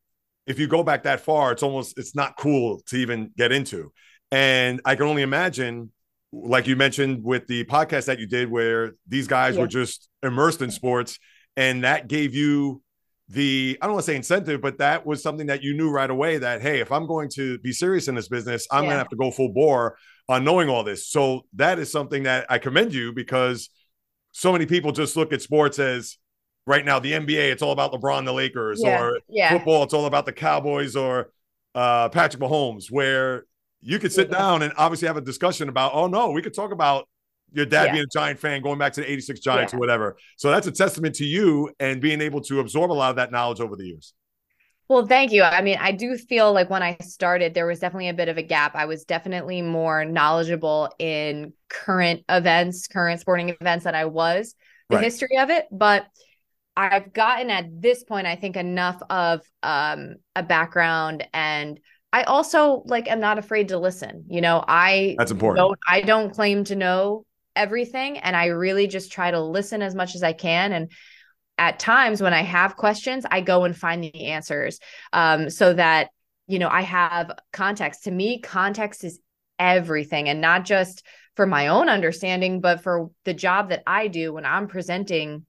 if 0.46 0.60
you 0.60 0.68
go 0.68 0.84
back 0.84 1.04
that 1.04 1.20
far 1.20 1.52
it's 1.52 1.64
almost 1.64 1.98
it's 1.98 2.16
not 2.16 2.38
cool 2.38 2.82
to 2.88 2.98
even 2.98 3.32
get 3.38 3.52
into 3.52 3.92
and 4.32 4.82
i 4.86 4.96
can 4.96 5.06
only 5.06 5.22
imagine 5.22 5.92
like 6.32 6.68
you 6.68 6.76
mentioned 6.76 7.24
with 7.24 7.48
the 7.48 7.64
podcast 7.66 8.06
that 8.06 8.20
you 8.20 8.28
did 8.28 8.52
where 8.52 8.94
these 9.08 9.28
guys 9.28 9.56
yeah. 9.56 9.62
were 9.62 9.68
just 9.68 10.10
immersed 10.24 10.62
in 10.62 10.70
sports 10.72 11.20
and 11.56 11.84
that 11.84 12.08
gave 12.08 12.36
you 12.36 12.82
the 13.30 13.78
I 13.82 13.86
don't 13.86 13.96
want 13.96 14.06
to 14.06 14.12
say 14.12 14.16
incentive, 14.16 14.62
but 14.62 14.78
that 14.78 15.06
was 15.06 15.22
something 15.22 15.48
that 15.48 15.62
you 15.62 15.76
knew 15.76 15.90
right 15.90 16.10
away 16.10 16.38
that 16.38 16.62
hey, 16.62 16.80
if 16.80 16.92
I'm 16.92 17.08
going 17.08 17.30
to 17.36 17.60
be 17.60 17.74
serious 17.74 18.08
in 18.08 18.16
this 18.16 18.30
business, 18.30 18.68
I'm 18.72 18.84
yeah. 18.84 18.90
going 18.90 18.94
to 18.94 19.00
have 19.00 19.10
to 19.10 19.16
go 19.18 19.32
full 19.32 19.52
bore 19.54 19.98
on 20.30 20.44
knowing 20.44 20.70
all 20.70 20.84
this. 20.84 21.10
So 21.10 21.42
that 21.54 21.80
is 21.80 21.92
something 21.92 22.24
that 22.24 22.46
I 22.50 22.58
commend 22.58 22.94
you 22.94 23.12
because 23.12 23.70
so 24.32 24.52
many 24.52 24.66
people 24.66 24.92
just 24.92 25.18
look 25.18 25.34
at 25.34 25.42
sports 25.42 25.80
as 25.80 26.18
right 26.66 26.86
now 26.86 27.00
the 27.00 27.14
NBA, 27.14 27.52
it's 27.52 27.62
all 27.62 27.72
about 27.72 27.92
LeBron, 27.92 28.26
the 28.26 28.34
Lakers, 28.34 28.82
yeah. 28.84 29.02
or 29.02 29.20
yeah. 29.28 29.50
football, 29.50 29.84
it's 29.84 29.94
all 29.94 30.06
about 30.06 30.26
the 30.26 30.34
Cowboys 30.34 30.96
or 30.96 31.32
uh, 31.76 32.10
Patrick 32.10 32.42
Mahomes, 32.42 32.86
where 32.90 33.46
you 33.88 34.00
could 34.00 34.12
sit 34.12 34.30
down 34.30 34.64
and 34.64 34.74
obviously 34.76 35.08
have 35.08 35.16
a 35.16 35.22
discussion 35.22 35.70
about, 35.70 35.94
oh 35.94 36.08
no, 36.08 36.32
we 36.32 36.42
could 36.42 36.54
talk 36.54 36.74
about 36.74 37.08
your 37.54 37.66
dad 37.66 37.86
yeah. 37.86 37.92
being 37.94 38.04
a 38.04 38.08
Giant 38.14 38.38
fan, 38.38 38.62
going 38.62 38.78
back 38.78 38.92
to 38.94 39.02
the 39.02 39.10
86 39.10 39.40
Giants 39.40 39.72
yeah. 39.72 39.78
or 39.78 39.80
whatever. 39.80 40.18
So 40.36 40.52
that's 40.52 40.68
a 40.68 40.74
testament 40.74 41.16
to 41.16 41.26
you 41.26 41.72
and 41.80 42.02
being 42.02 42.20
able 42.20 42.42
to 42.42 42.60
absorb 42.60 42.92
a 42.92 42.94
lot 42.94 43.12
of 43.12 43.16
that 43.16 43.32
knowledge 43.32 43.62
over 43.62 43.78
the 43.78 43.86
years. 43.86 44.14
Well, 44.90 45.06
thank 45.06 45.32
you. 45.32 45.42
I 45.42 45.62
mean, 45.62 45.78
I 45.80 45.94
do 45.94 46.18
feel 46.18 46.52
like 46.52 46.70
when 46.70 46.84
I 46.84 46.98
started, 47.02 47.54
there 47.54 47.66
was 47.66 47.80
definitely 47.80 48.10
a 48.10 48.14
bit 48.14 48.28
of 48.28 48.38
a 48.38 48.44
gap. 48.44 48.76
I 48.76 48.86
was 48.86 49.06
definitely 49.06 49.62
more 49.62 50.04
knowledgeable 50.04 50.90
in 51.00 51.54
current 51.70 52.26
events, 52.28 52.88
current 52.88 53.22
sporting 53.22 53.50
events 53.50 53.86
than 53.86 53.96
I 53.96 54.06
was 54.06 54.54
the 54.90 54.98
right. 54.98 55.06
history 55.06 55.38
of 55.38 55.50
it. 55.50 55.66
But 55.72 56.08
I've 56.76 57.14
gotten 57.14 57.50
at 57.50 57.82
this 57.82 58.04
point, 58.04 58.28
I 58.28 58.36
think, 58.36 58.58
enough 58.58 59.02
of 59.10 59.42
um, 59.64 60.18
a 60.36 60.44
background 60.44 61.26
and 61.34 61.80
I 62.14 62.24
also 62.24 62.84
like 62.86 63.10
am 63.10 63.20
not 63.20 63.38
afraid 63.38 63.70
to 63.70 63.78
listen. 63.78 64.26
You 64.30 64.42
know, 64.42 64.64
I 64.68 65.16
That's 65.18 65.32
important. 65.32 65.58
Don't, 65.58 65.80
I 65.88 66.02
don't 66.02 66.34
claim 66.34 66.64
to 66.66 66.76
know 66.76 67.26
everything 67.56 68.20
and 68.20 68.36
I 68.36 68.48
really 68.48 68.88
just 68.88 69.12
try 69.12 69.32
to 69.32 69.42
listen 69.42 69.82
as 69.82 69.96
much 69.96 70.16
as 70.16 70.24
I 70.24 70.34
can 70.34 70.72
and 70.72 70.92
at 71.58 71.80
times 71.80 72.22
when 72.22 72.34
I 72.34 72.44
have 72.44 72.76
questions, 72.76 73.26
I 73.30 73.42
go 73.42 73.64
and 73.64 73.76
find 73.76 74.04
the 74.04 74.28
answers 74.28 74.80
um, 75.12 75.50
so 75.50 75.74
that 75.74 76.10
you 76.46 76.60
know 76.60 76.70
I 76.70 76.82
have 76.82 77.32
context. 77.52 78.04
To 78.04 78.12
me, 78.12 78.40
context 78.40 79.04
is 79.04 79.20
everything 79.60 80.30
and 80.30 80.40
not 80.40 80.66
just 80.66 81.04
for 81.36 81.46
my 81.46 81.68
own 81.68 81.90
understanding, 81.90 82.62
but 82.62 82.82
for 82.82 83.10
the 83.26 83.34
job 83.34 83.70
that 83.70 83.84
I 83.88 84.08
do 84.08 84.34
when 84.34 84.46
I'm 84.46 84.68
presenting 84.68 85.46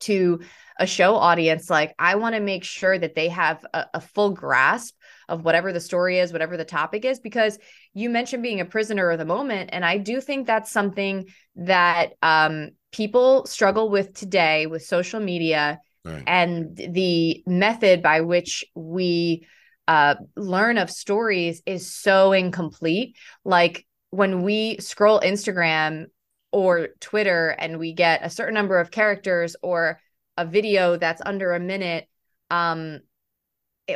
to 0.00 0.40
a 0.78 0.86
show 0.86 1.14
audience 1.14 1.70
like 1.70 1.94
i 1.96 2.16
want 2.16 2.34
to 2.34 2.40
make 2.40 2.64
sure 2.64 2.98
that 2.98 3.14
they 3.14 3.28
have 3.28 3.64
a, 3.72 3.86
a, 3.94 4.00
full 4.00 4.30
grasp 4.30 4.96
of 5.32 5.44
whatever 5.44 5.72
the 5.72 5.80
story 5.80 6.18
is 6.18 6.30
whatever 6.30 6.56
the 6.58 6.64
topic 6.64 7.04
is 7.06 7.18
because 7.18 7.58
you 7.94 8.10
mentioned 8.10 8.42
being 8.42 8.60
a 8.60 8.66
prisoner 8.66 9.10
of 9.10 9.18
the 9.18 9.24
moment 9.24 9.70
and 9.72 9.84
i 9.84 9.96
do 9.96 10.20
think 10.20 10.46
that's 10.46 10.70
something 10.70 11.26
that 11.56 12.12
um, 12.22 12.70
people 12.92 13.46
struggle 13.46 13.88
with 13.88 14.14
today 14.14 14.66
with 14.66 14.82
social 14.82 15.20
media 15.20 15.80
right. 16.04 16.22
and 16.26 16.76
the 16.76 17.42
method 17.46 18.02
by 18.02 18.20
which 18.20 18.64
we 18.74 19.46
uh, 19.88 20.14
learn 20.36 20.76
of 20.76 20.90
stories 20.90 21.62
is 21.64 21.90
so 21.90 22.32
incomplete 22.32 23.16
like 23.42 23.86
when 24.10 24.42
we 24.42 24.76
scroll 24.78 25.18
instagram 25.20 26.06
or 26.52 26.88
Twitter 27.00 27.48
and 27.48 27.78
we 27.78 27.94
get 27.94 28.20
a 28.22 28.28
certain 28.28 28.52
number 28.52 28.78
of 28.78 28.90
characters 28.90 29.56
or 29.62 29.98
a 30.36 30.44
video 30.44 30.98
that's 30.98 31.22
under 31.24 31.52
a 31.52 31.60
minute 31.60 32.06
um 32.50 33.00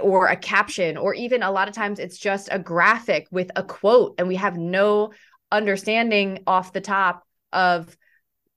or 0.01 0.29
a 0.29 0.37
caption 0.37 0.97
or 0.97 1.15
even 1.15 1.43
a 1.43 1.51
lot 1.51 1.69
of 1.69 1.75
times 1.75 1.99
it's 1.99 2.19
just 2.19 2.49
a 2.51 2.59
graphic 2.59 3.27
with 3.31 3.51
a 3.57 3.63
quote 3.63 4.15
and 4.19 4.29
we 4.29 4.37
have 4.37 4.57
no 4.57 5.13
understanding 5.53 6.43
off 6.47 6.73
the 6.73 6.81
top 6.81 7.23
of 7.53 7.97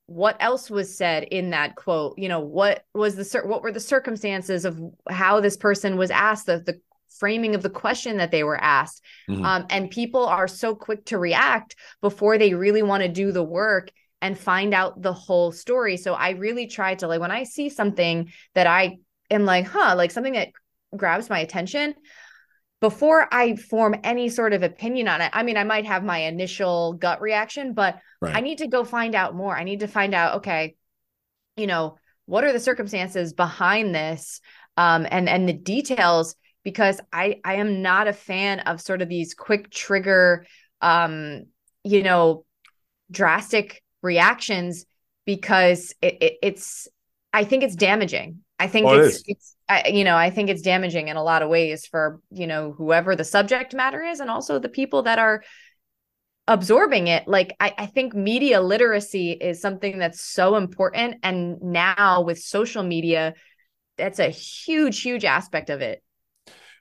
what 0.08 0.38
else 0.40 0.70
was 0.70 0.98
said 0.98 1.24
in 1.24 1.52
that 1.52 1.76
quote 1.76 2.18
you 2.18 2.28
know 2.28 2.40
what 2.40 2.84
was 2.94 3.16
the 3.16 3.42
what 3.46 3.62
were 3.62 3.72
the 3.72 3.80
circumstances 3.80 4.66
of 4.66 4.80
how 5.08 5.40
this 5.40 5.56
person 5.56 5.98
was 5.98 6.10
asked 6.10 6.48
the, 6.48 6.60
the 6.60 6.80
framing 7.20 7.54
of 7.54 7.62
the 7.62 7.70
question 7.70 8.18
that 8.18 8.32
they 8.32 8.44
were 8.44 8.62
asked. 8.62 9.04
Mm-hmm. 9.30 9.46
Um, 9.46 9.66
and 9.70 9.92
people 9.92 10.26
are 10.26 10.48
so 10.48 10.74
quick 10.74 11.06
to 11.06 11.18
react 11.18 11.76
before 12.02 12.38
they 12.38 12.54
really 12.54 12.82
want 12.82 13.04
to 13.04 13.10
do 13.10 13.32
the 13.32 13.44
work 13.44 13.92
and 14.22 14.38
find 14.38 14.74
out 14.74 15.02
the 15.02 15.14
whole 15.14 15.52
story. 15.52 15.98
So 15.98 16.14
I 16.14 16.32
really 16.32 16.68
try 16.68 16.96
to 16.96 17.08
like 17.08 17.22
when 17.22 17.32
I 17.32 17.44
see 17.44 17.70
something 17.70 18.32
that 18.56 18.68
I 18.68 18.98
am 19.30 19.46
like, 19.46 19.68
huh, 19.68 19.96
like 19.96 20.12
something 20.12 20.34
that 20.34 20.50
grabs 20.96 21.30
my 21.30 21.40
attention 21.40 21.96
before 22.82 23.28
I 23.32 23.56
form 23.56 23.96
any 24.04 24.30
sort 24.30 24.54
of 24.54 24.64
opinion 24.64 25.08
on 25.08 25.22
it. 25.22 25.32
I 25.34 25.44
mean, 25.44 25.58
I 25.58 25.64
might 25.64 25.86
have 25.86 26.04
my 26.04 26.20
initial 26.20 26.94
gut 26.94 27.22
reaction, 27.22 27.74
but 27.74 28.00
right. 28.22 28.36
I 28.36 28.40
need 28.40 28.60
to 28.60 28.68
go 28.68 28.84
find 28.84 29.16
out 29.16 29.36
more. 29.36 29.56
I 29.56 29.64
need 29.64 29.82
to 29.82 29.88
find 29.88 30.14
out, 30.14 30.38
okay, 30.38 30.76
you 31.58 31.68
know, 31.68 31.98
what 32.26 32.44
are 32.44 32.54
the 32.54 32.60
circumstances 32.60 33.34
behind 33.34 33.94
this? 33.94 34.40
Um, 34.78 35.06
and 35.10 35.28
and 35.28 35.48
the 35.48 35.54
details 35.54 36.36
because 36.64 37.02
I 37.12 37.42
I 37.44 37.56
am 37.56 37.82
not 37.82 38.08
a 38.08 38.14
fan 38.14 38.62
of 38.62 38.80
sort 38.80 39.02
of 39.02 39.10
these 39.10 39.34
quick 39.34 39.70
trigger 39.70 40.46
um 40.82 41.46
you 41.84 42.04
know 42.04 42.46
drastic 43.12 43.84
reactions 44.02 44.86
because 45.26 45.94
it, 46.02 46.18
it, 46.22 46.34
it's 46.42 46.88
I 47.34 47.44
think 47.44 47.64
it's 47.64 47.76
damaging. 47.76 48.40
I 48.58 48.68
think 48.68 48.88
oh, 48.88 49.00
it's, 49.00 49.18
it 49.18 49.24
it's 49.28 49.56
I, 49.70 49.90
you 49.90 50.04
know 50.04 50.18
I 50.18 50.30
think 50.32 50.50
it's 50.50 50.62
damaging 50.62 51.08
in 51.08 51.16
a 51.16 51.24
lot 51.24 51.42
of 51.42 51.50
ways 51.50 51.86
for 51.86 52.20
you 52.32 52.48
know 52.48 52.72
whoever 52.72 53.16
the 53.16 53.24
subject 53.24 53.74
matter 53.74 54.04
is 54.04 54.20
and 54.20 54.30
also 54.30 54.60
the 54.60 54.70
people 54.70 55.04
that 55.04 55.20
are 55.20 55.44
absorbing 56.48 57.08
it 57.08 57.28
like 57.28 57.56
I, 57.60 57.74
I 57.78 57.86
think 57.86 58.16
media 58.16 58.60
literacy 58.60 59.32
is 59.32 59.62
something 59.62 60.00
that's 60.00 60.22
so 60.22 60.56
important 60.56 61.18
and 61.22 61.62
now 61.62 62.22
with 62.22 62.40
social 62.40 62.82
media 62.82 63.36
that's 63.98 64.20
a 64.20 64.30
huge 64.30 65.02
huge 65.02 65.26
aspect 65.26 65.70
of 65.70 65.82
it 65.82 66.02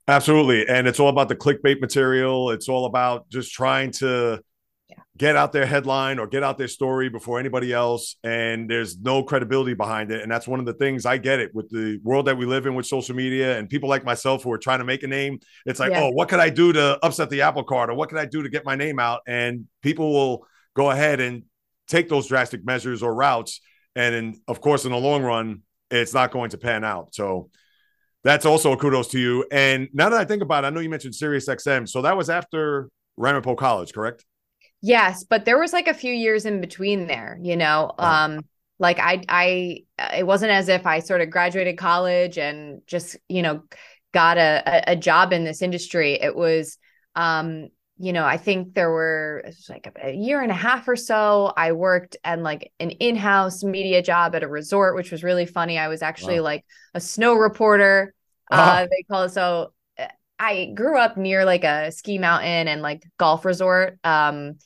Absolutely. 0.09 0.67
And 0.67 0.89
it's 0.89 0.99
all 0.99 1.11
about 1.11 1.29
the 1.29 1.37
clickbait 1.37 1.83
material. 1.83 2.51
It's 2.51 2.67
all 2.67 2.87
about 2.87 3.29
just 3.29 3.53
trying 3.53 3.91
to 3.93 4.41
yeah. 4.89 4.97
get 5.17 5.37
out 5.37 5.53
their 5.53 5.67
headline 5.67 6.19
or 6.19 6.27
get 6.27 6.43
out 6.43 6.59
their 6.59 6.69
story 6.69 7.09
before 7.09 7.39
anybody 7.39 7.73
else. 7.73 8.17
And 8.25 8.71
there's 8.71 8.99
no 8.99 9.23
credibility 9.23 9.75
behind 9.75 10.11
it. 10.11 10.23
And 10.23 10.31
that's 10.31 10.49
one 10.49 10.61
of 10.61 10.67
the 10.67 10.75
things 10.75 11.07
I 11.07 11.19
get 11.19 11.41
it 11.41 11.55
with 11.55 11.69
the 11.71 12.01
world 12.03 12.27
that 12.27 12.37
we 12.37 12.47
live 12.47 12.67
in 12.67 12.75
with 12.75 12.87
social 12.87 13.15
media 13.15 13.59
and 13.59 13.69
people 13.69 13.89
like 13.89 14.05
myself 14.05 14.43
who 14.43 14.53
are 14.53 14.59
trying 14.59 14.79
to 14.79 14.85
make 14.85 15.03
a 15.03 15.07
name. 15.09 15.41
It's 15.67 15.81
like, 15.81 15.93
yeah. 15.93 16.05
oh, 16.05 16.11
what 16.11 16.29
could 16.29 16.41
I 16.41 16.51
do 16.51 16.73
to 16.73 16.99
upset 17.05 17.31
the 17.31 17.43
apple 17.43 17.65
cart 17.65 17.91
or 17.91 17.95
what 17.95 18.09
can 18.09 18.19
I 18.19 18.25
do 18.25 18.43
to 18.43 18.49
get 18.49 18.65
my 18.65 18.77
name 18.77 18.99
out? 18.99 19.21
And 19.27 19.67
people 19.83 20.13
will 20.13 20.47
go 20.75 20.91
ahead 20.91 21.21
and 21.21 21.45
take 21.89 22.09
those 22.09 22.27
drastic 22.27 22.65
measures 22.65 23.03
or 23.03 23.15
routes. 23.15 23.61
And 23.97 24.15
in, 24.15 24.41
of 24.47 24.61
course, 24.61 24.85
in 24.85 24.93
the 24.93 24.99
long 24.99 25.23
run, 25.23 25.63
it's 25.91 26.15
not 26.15 26.31
going 26.31 26.51
to 26.51 26.59
pan 26.59 26.85
out. 26.85 27.15
So, 27.15 27.51
that's 28.25 28.45
also 28.45 28.73
a 28.73 28.77
kudos 28.77 29.09
to 29.09 29.19
you. 29.19 29.47
And 29.51 29.89
now 29.93 30.09
that 30.09 30.21
I 30.21 30.25
think 30.25 30.43
about 30.43 30.65
it, 30.65 30.67
I 30.67 30.71
know 30.71 30.81
you 30.81 30.91
mentioned 30.91 31.15
Sirius 31.15 31.49
XM. 31.49 31.89
So 31.89 32.03
that 32.03 32.17
was 32.17 32.29
after 32.29 32.91
Ramapo 33.17 33.55
College, 33.55 33.93
correct? 33.93 34.25
Yes, 34.81 35.25
but 35.25 35.45
there 35.45 35.59
was 35.59 35.73
like 35.73 35.89
a 35.89 35.95
few 35.95 36.13
years 36.13 36.47
in 36.47 36.61
between 36.61 37.07
there, 37.07 37.39
you 37.43 37.57
know. 37.57 37.93
Um 37.99 38.45
like 38.79 38.99
I 39.01 39.25
I 39.29 39.85
it 40.17 40.27
wasn't 40.27 40.53
as 40.53 40.69
if 40.69 40.87
I 40.87 41.01
sort 41.01 41.21
of 41.21 41.31
graduated 41.31 41.79
college 41.79 42.39
and 42.39 42.83
just, 42.87 43.17
you 43.29 43.43
know, 43.43 43.63
got 44.13 44.39
a 44.39 44.85
a, 44.93 44.97
job 44.97 45.33
in 45.33 45.45
this 45.45 45.63
industry. 45.63 46.15
It 46.21 46.35
was 46.37 46.79
um 47.17 47.69
you 48.01 48.13
know, 48.13 48.25
I 48.25 48.37
think 48.37 48.75
there 48.75 48.91
were 48.91 49.45
like 49.69 49.93
a 50.01 50.13
year 50.13 50.41
and 50.41 50.53
a 50.53 50.55
half 50.55 50.87
or 50.87 50.95
so. 50.95 51.53
I 51.57 51.73
worked 51.73 52.17
and 52.23 52.45
like 52.45 52.73
an 52.79 52.93
in-house 52.93 53.65
media 53.65 54.03
job 54.03 54.37
at 54.37 54.45
a 54.45 54.49
resort, 54.49 54.95
which 54.95 55.11
was 55.11 55.25
really 55.25 55.47
funny. 55.47 55.79
I 55.79 55.89
was 55.89 56.01
actually 56.01 56.39
Wow. 56.39 56.45
like 56.45 56.65
a 56.95 57.01
snow 57.01 57.35
reporter. 57.35 58.15
Ah. 58.53 58.83
Uh, 58.83 58.87
they 58.89 59.03
call 59.11 59.25
it 59.25 59.31
so. 59.31 59.73
uh, 59.99 60.07
I 60.39 60.71
grew 60.77 60.97
up 60.97 61.17
near 61.17 61.45
like 61.45 61.65
a 61.65 61.91
ski 61.91 62.19
mountain 62.19 62.69
and 62.69 62.83
like 62.83 63.03
golf 63.19 63.45
resort. 63.45 63.99
Um, 64.05 64.59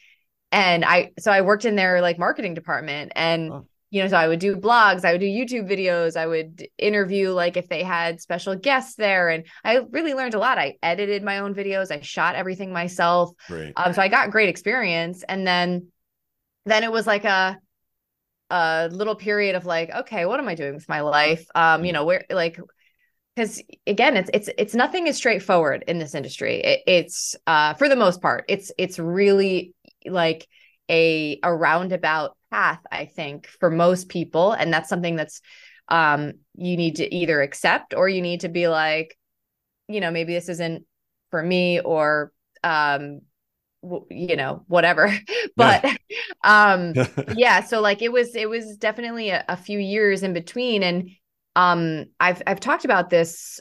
and 0.53 0.85
I 0.85 1.13
so 1.19 1.33
I 1.33 1.41
worked 1.41 1.65
in 1.65 1.75
their 1.77 2.01
like 2.03 2.19
marketing 2.19 2.55
department, 2.55 3.13
and 3.17 3.53
Oh. 3.53 3.67
you 3.91 4.03
know, 4.03 4.09
so 4.09 4.17
I 4.17 4.29
would 4.29 4.39
do 4.39 4.57
blogs, 4.57 5.05
I 5.05 5.13
would 5.13 5.21
do 5.21 5.27
YouTube 5.27 5.69
videos, 5.69 6.17
I 6.17 6.27
would 6.27 6.67
interview 6.79 7.31
like 7.31 7.57
if 7.57 7.69
they 7.69 7.83
had 7.83 8.21
special 8.21 8.55
guests 8.57 8.95
there, 8.97 9.29
and 9.31 9.45
I 9.65 9.81
really 9.91 10.15
learned 10.15 10.35
a 10.35 10.39
lot. 10.39 10.59
I 10.59 10.77
edited 10.83 11.23
my 11.23 11.39
own 11.39 11.55
videos, 11.55 11.91
I 11.91 12.01
shot 12.01 12.37
everything 12.37 12.73
myself. 12.73 13.31
Um, 13.77 13.93
so 13.95 14.03
I 14.03 14.09
got 14.09 14.31
great 14.31 14.49
experience, 14.49 15.25
and 15.29 15.47
then 15.47 15.89
then 16.67 16.85
it 16.85 16.93
was 16.93 17.07
like 17.07 17.25
a 17.25 17.59
a 18.51 18.89
little 18.93 19.15
period 19.15 19.57
of 19.57 19.65
like, 19.65 19.91
okay, 19.91 20.27
what 20.27 20.39
am 20.39 20.49
I 20.49 20.55
doing 20.55 20.75
with 20.75 20.89
my 20.89 21.01
life? 21.01 21.47
Um, 21.55 21.85
you 21.85 21.93
know, 21.93 22.05
where 22.05 22.25
like 22.31 22.59
because 23.35 23.63
again, 23.87 24.17
it's 24.17 24.31
it's 24.35 24.51
it's 24.59 24.75
nothing 24.75 25.07
is 25.07 25.17
straightforward 25.17 25.85
in 25.89 25.99
this 25.99 26.15
industry. 26.15 26.57
It, 26.61 26.81
it's 26.87 27.35
uh 27.47 27.75
for 27.75 27.89
the 27.89 27.97
most 27.97 28.21
part, 28.21 28.45
it's 28.49 28.71
it's 28.79 28.99
really 28.99 29.75
like 30.07 30.47
a 30.91 31.39
a 31.43 31.55
roundabout 31.55 32.37
path, 32.51 32.81
I 32.91 33.07
think, 33.07 33.47
for 33.47 33.71
most 33.71 34.09
people, 34.09 34.53
and 34.53 34.73
that's 34.73 34.89
something 34.89 35.17
that's 35.17 35.41
um 35.89 36.35
you 36.55 36.77
need 36.77 36.97
to 36.97 37.15
either 37.15 37.43
accept 37.43 37.95
or 37.95 38.09
you 38.09 38.23
need 38.23 38.41
to 38.41 38.49
be 38.49 38.69
like, 38.69 39.17
you 39.89 40.01
know, 40.01 40.11
maybe 40.11 40.35
this 40.35 40.49
isn't 40.49 40.85
for 41.31 41.43
me 41.43 41.81
or 41.81 42.33
um 42.65 43.23
w- 43.83 44.07
you 44.11 44.37
know 44.37 44.65
whatever. 44.69 45.13
But 45.57 45.87
um 46.45 46.97
yeah 47.29 47.63
so 47.63 47.81
like 47.81 48.03
it 48.03 48.13
was 48.13 48.35
it 48.35 48.49
was 48.49 48.77
definitely 48.77 49.31
a, 49.31 49.45
a 49.49 49.57
few 49.57 49.79
years 49.79 50.23
in 50.23 50.33
between. 50.33 50.83
And 50.83 51.11
um 51.55 52.07
i've 52.19 52.41
i've 52.47 52.61
talked 52.61 52.87
about 52.87 53.11
this 53.11 53.61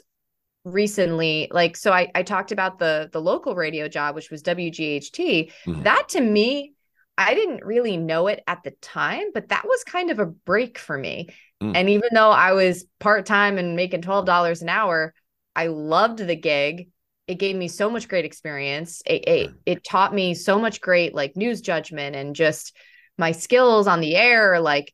recently 0.64 1.48
like 1.50 1.76
so 1.76 1.92
i 1.92 2.08
i 2.14 2.22
talked 2.22 2.52
about 2.52 2.78
the 2.78 3.08
the 3.12 3.20
local 3.20 3.54
radio 3.56 3.88
job 3.88 4.14
which 4.14 4.30
was 4.30 4.42
wght 4.44 5.50
Mhm. 5.66 5.82
that 5.84 6.08
to 6.10 6.20
me 6.20 6.72
i 7.18 7.34
didn't 7.34 7.64
really 7.64 7.96
know 7.96 8.28
it 8.28 8.42
at 8.46 8.62
the 8.62 8.70
time 8.80 9.32
but 9.34 9.48
that 9.48 9.64
was 9.66 9.82
kind 9.84 10.10
of 10.10 10.18
a 10.20 10.26
break 10.26 10.78
for 10.78 10.96
me. 10.96 11.28
Mm. 11.62 11.72
and 11.76 11.90
even 11.90 12.10
though 12.12 12.30
i 12.30 12.52
was 12.52 12.84
part-time 13.00 13.58
and 13.58 13.74
making 13.74 14.02
$12 14.02 14.62
an 14.62 14.68
hour 14.68 15.14
i 15.56 15.66
loved 15.66 16.18
the 16.18 16.36
gig. 16.36 16.88
It 17.28 17.36
gave 17.38 17.54
me 17.54 17.68
so 17.68 17.88
much 17.88 18.08
great 18.08 18.24
experience. 18.24 19.00
It, 19.06 19.28
it, 19.28 19.50
it 19.64 19.84
taught 19.84 20.12
me 20.12 20.34
so 20.34 20.58
much 20.58 20.80
great 20.80 21.14
like 21.14 21.36
news 21.36 21.60
judgment 21.60 22.16
and 22.16 22.34
just 22.34 22.76
my 23.16 23.30
skills 23.32 23.86
on 23.86 24.00
the 24.00 24.16
air 24.16 24.60
like 24.60 24.92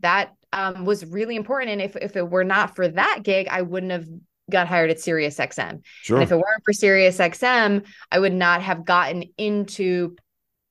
that 0.00 0.32
um, 0.52 0.84
was 0.86 1.04
really 1.04 1.36
important. 1.36 1.72
And 1.72 1.82
if, 1.82 1.94
if 1.94 2.16
it 2.16 2.28
were 2.28 2.44
not 2.44 2.74
for 2.74 2.88
that 2.88 3.20
gig 3.22 3.48
i 3.48 3.62
wouldn't 3.62 3.92
have 3.92 4.06
got 4.50 4.68
hired 4.68 4.90
at 4.90 5.00
sirius 5.00 5.36
xm 5.38 5.80
Sure. 6.02 6.16
and 6.16 6.22
if 6.24 6.30
it 6.30 6.36
weren't 6.36 6.62
for 6.64 6.72
sirius 6.72 7.18
xm 7.18 7.84
i 8.12 8.18
would 8.18 8.32
not 8.32 8.62
have 8.62 8.84
gotten 8.84 9.24
into 9.38 10.16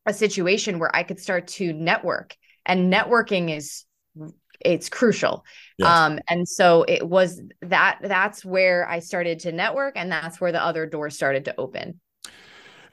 a 0.05 0.13
situation 0.13 0.79
where 0.79 0.95
i 0.95 1.03
could 1.03 1.19
start 1.19 1.47
to 1.47 1.73
network 1.73 2.35
and 2.65 2.91
networking 2.91 3.55
is 3.55 3.85
it's 4.61 4.87
crucial 4.89 5.43
Yes. 5.77 5.89
um 5.89 6.19
and 6.29 6.47
so 6.47 6.83
it 6.87 7.05
was 7.07 7.41
that 7.61 7.99
that's 8.01 8.45
where 8.45 8.87
i 8.89 8.99
started 8.99 9.39
to 9.39 9.51
network 9.51 9.97
and 9.97 10.11
that's 10.11 10.39
where 10.39 10.51
the 10.53 10.63
other 10.63 10.85
doors 10.85 11.15
started 11.15 11.45
to 11.45 11.55
open 11.59 11.99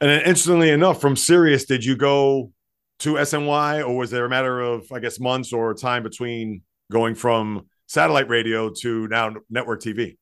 And 0.00 0.10
then 0.10 0.22
instantly 0.26 0.70
enough, 0.70 1.00
from 1.00 1.14
Sirius, 1.14 1.64
did 1.64 1.84
you 1.84 1.94
go 1.94 2.50
to 2.98 3.14
SNY, 3.18 3.86
or 3.86 3.96
was 3.96 4.10
there 4.10 4.24
a 4.24 4.28
matter 4.28 4.60
of, 4.60 4.90
I 4.92 4.98
guess, 4.98 5.20
months 5.20 5.52
or 5.52 5.74
time 5.74 6.02
between 6.02 6.62
going 6.90 7.14
from 7.14 7.66
satellite 7.86 8.28
radio 8.28 8.68
to 8.80 9.06
now 9.06 9.34
network 9.48 9.80
TV? 9.80 10.16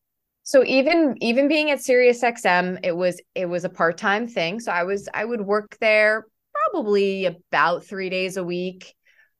So 0.50 0.64
even 0.64 1.14
even 1.20 1.46
being 1.46 1.70
at 1.70 1.80
sirius 1.80 2.24
xm 2.24 2.76
it 2.82 2.96
was 2.96 3.20
it 3.36 3.46
was 3.46 3.64
a 3.64 3.68
part-time 3.68 4.26
thing. 4.26 4.58
So 4.58 4.72
i 4.72 4.82
was 4.82 5.08
i 5.14 5.24
would 5.24 5.40
work 5.40 5.76
there 5.80 6.26
probably 6.52 7.26
about 7.26 7.84
three 7.86 8.10
days 8.10 8.36
a 8.36 8.42
week 8.42 8.92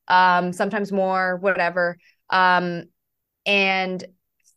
um 0.07 0.53
sometimes 0.53 0.93
more 0.93 1.37
whatever. 1.39 1.97
Um 2.31 2.85
and 3.45 4.05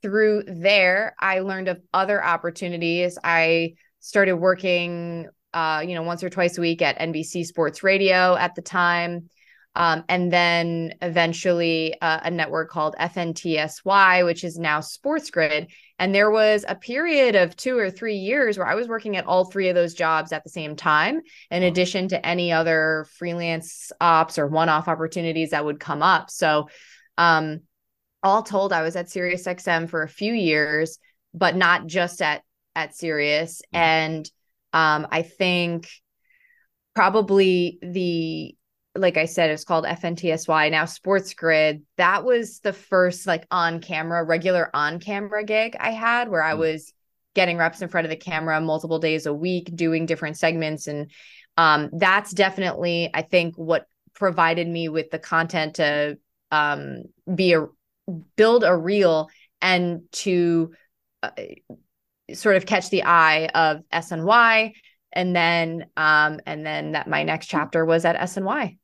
through 0.04 0.44
there 0.46 1.16
i 1.20 1.40
learned 1.40 1.70
of 1.70 1.82
other 1.92 2.24
opportunities. 2.24 3.18
I 3.24 3.74
started 4.00 4.36
working 4.36 5.28
uh 5.56 5.84
you 5.84 5.96
know 5.96 6.04
once 6.04 6.24
or 6.24 6.30
twice 6.30 6.60
a 6.60 6.62
week 6.62 6.84
at 6.84 7.00
nbc 7.00 7.48
sports 7.48 7.82
radio 7.82 8.36
at 8.36 8.54
the 8.54 8.62
time 8.62 9.28
um, 9.76 10.04
and 10.08 10.32
then 10.32 10.94
eventually 11.02 11.96
uh, 12.02 12.20
a 12.24 12.32
network 12.32 12.70
called 12.70 12.96
FNTSY, 13.00 14.26
which 14.26 14.44
is 14.44 14.58
now 14.58 14.80
Sports 14.82 15.32
Grid. 15.32 15.72
And 15.98 16.14
there 16.14 16.30
was 16.30 16.66
a 16.68 16.76
period 16.76 17.36
of 17.36 17.56
two 17.56 17.78
or 17.78 17.90
three 17.90 18.18
years 18.18 18.58
where 18.58 18.68
I 18.68 18.76
was 18.76 18.88
working 18.88 19.16
at 19.16 19.26
all 19.26 19.46
three 19.46 19.70
of 19.70 19.76
those 19.76 19.94
jobs 19.94 20.32
at 20.32 20.44
the 20.44 20.50
same 20.50 20.76
time, 20.76 21.22
in 21.50 21.64
addition 21.64 22.10
to 22.10 22.26
any 22.26 22.52
other 22.52 23.08
freelance 23.18 23.92
ops 24.00 24.38
or 24.38 24.48
one 24.48 24.70
off 24.70 24.88
opportunities 24.88 25.52
that 25.52 25.66
would 25.66 25.80
come 25.80 26.04
up. 26.04 26.30
So, 26.30 26.70
um, 27.18 27.62
all 28.22 28.44
told, 28.44 28.72
I 28.72 28.84
was 28.84 28.96
at 28.96 29.08
SiriusXM 29.08 29.90
for 29.90 30.04
a 30.04 30.08
few 30.08 30.34
years, 30.34 30.98
but 31.34 31.56
not 31.56 31.88
just 31.88 32.22
at 32.22 32.44
at 32.76 32.96
Sirius. 32.96 33.62
Mhm. 33.74 33.80
And 33.80 34.32
um, 34.74 35.08
I 35.12 35.22
think 35.22 35.90
probably 36.96 37.80
the 37.82 38.56
like 38.96 39.18
I 39.18 39.26
said, 39.26 39.50
it's 39.50 39.64
called 39.64 39.86
FNTSY 39.86 40.70
now 40.72 40.86
Sports 40.86 41.34
Grid. 41.34 41.84
That 41.98 42.24
was 42.24 42.60
the 42.60 42.74
first 42.74 43.26
like 43.26 43.48
on 43.50 43.80
camera, 43.80 44.24
regular 44.24 44.70
on 44.74 45.00
camera 45.00 45.44
gig 45.44 45.76
I 45.80 45.92
had 45.92 46.30
where 46.30 46.44
I 46.44 46.54
Mm. 46.54 46.60
was 46.60 46.94
getting 47.34 47.58
reps 47.58 47.82
in 47.82 47.90
front 47.90 48.06
of 48.06 48.12
the 48.12 48.16
camera 48.16 48.62
multiple 48.62 49.00
days 49.00 49.26
a 49.26 49.34
week, 49.34 49.76
doing 49.76 50.06
different 50.06 50.38
segments. 50.38 50.88
And 50.88 51.10
um, 51.58 51.90
that's 51.94 52.32
definitely, 52.32 53.10
I 53.14 53.24
think, 53.24 53.56
what 53.56 53.88
provided 54.14 54.68
me 54.68 54.90
with 54.90 55.10
the 55.10 55.18
content 55.18 55.76
to 55.76 56.20
um, 56.52 57.04
be 57.34 57.54
a 57.54 57.66
build 58.36 58.64
a 58.64 58.76
reel 58.76 59.30
and 59.62 60.02
to 60.12 60.74
uh, 61.24 61.32
sort 62.34 62.58
of 62.58 62.66
catch 62.66 62.90
the 62.90 63.06
eye 63.06 63.48
of 63.48 63.82
SNY. 63.92 64.74
And 65.14 65.36
then, 65.36 65.88
um, 65.98 66.40
and 66.46 66.66
then 66.66 66.92
that 66.92 67.08
my 67.08 67.24
next 67.24 67.48
chapter 67.48 67.86
was 67.86 68.06
at 68.06 68.18
SNY. 68.18 68.78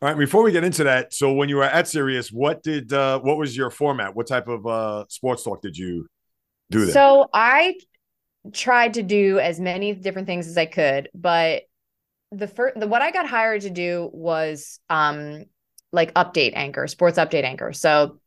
All 0.00 0.08
right. 0.08 0.18
Before 0.18 0.42
we 0.44 0.52
get 0.52 0.62
into 0.62 0.84
that, 0.84 1.12
so 1.12 1.32
when 1.32 1.48
you 1.48 1.56
were 1.56 1.64
at 1.64 1.88
Sirius, 1.88 2.30
what 2.30 2.62
did 2.62 2.92
uh, 2.92 3.18
what 3.20 3.36
was 3.36 3.56
your 3.56 3.70
format? 3.70 4.14
What 4.14 4.28
type 4.28 4.46
of 4.46 4.66
uh, 4.66 5.04
sports 5.08 5.42
talk 5.42 5.60
did 5.60 5.76
you 5.76 6.06
do 6.70 6.84
there? 6.84 6.94
So 6.94 7.28
I 7.34 7.74
tried 8.52 8.94
to 8.94 9.02
do 9.02 9.38
as 9.38 9.58
many 9.58 9.94
different 9.94 10.26
things 10.26 10.46
as 10.46 10.56
I 10.56 10.66
could, 10.66 11.08
but 11.14 11.62
the 12.30 12.46
first 12.46 12.78
the 12.78 12.86
what 12.86 13.02
I 13.02 13.10
got 13.10 13.26
hired 13.26 13.62
to 13.62 13.70
do 13.70 14.08
was 14.12 14.80
um 14.88 15.44
like 15.92 16.14
update 16.14 16.52
anchor, 16.54 16.86
sports 16.86 17.18
update 17.18 17.44
anchor. 17.44 17.72
So 17.72 18.20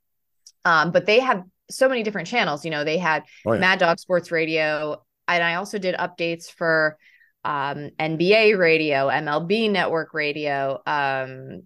um 0.65 0.91
but 0.91 1.05
they 1.05 1.19
have 1.19 1.43
so 1.69 1.87
many 1.87 2.03
different 2.03 2.27
channels, 2.27 2.65
you 2.65 2.71
know, 2.71 2.83
they 2.83 2.97
had 2.97 3.23
oh, 3.45 3.53
yeah. 3.53 3.59
Mad 3.59 3.79
Dog 3.79 3.99
Sports 3.99 4.31
Radio 4.31 5.01
and 5.27 5.43
I 5.43 5.55
also 5.55 5.77
did 5.77 5.95
updates 5.95 6.51
for 6.51 6.97
um 7.43 7.89
NBA 7.99 8.57
radio, 8.57 9.07
MLB 9.07 9.71
network 9.71 10.13
radio, 10.13 10.81
um 10.85 11.63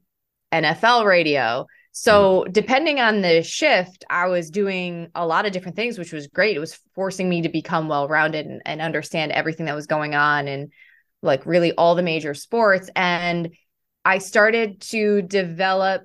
NFL 0.51 1.05
radio. 1.05 1.65
So 1.91 2.45
depending 2.51 2.99
on 2.99 3.21
the 3.21 3.41
shift, 3.41 4.03
I 4.09 4.27
was 4.27 4.49
doing 4.49 5.09
a 5.15 5.25
lot 5.25 5.45
of 5.45 5.53
different 5.53 5.77
things, 5.77 5.97
which 5.97 6.11
was 6.11 6.27
great. 6.27 6.57
It 6.57 6.59
was 6.59 6.77
forcing 6.93 7.29
me 7.29 7.43
to 7.43 7.49
become 7.49 7.87
well-rounded 7.87 8.45
and, 8.45 8.61
and 8.65 8.81
understand 8.81 9.31
everything 9.31 9.67
that 9.67 9.75
was 9.75 9.87
going 9.87 10.13
on 10.13 10.49
and 10.49 10.73
like 11.21 11.45
really 11.45 11.71
all 11.71 11.95
the 11.95 12.03
major 12.03 12.33
sports. 12.33 12.89
And 12.97 13.55
I 14.03 14.17
started 14.17 14.81
to 14.81 15.21
develop 15.21 16.03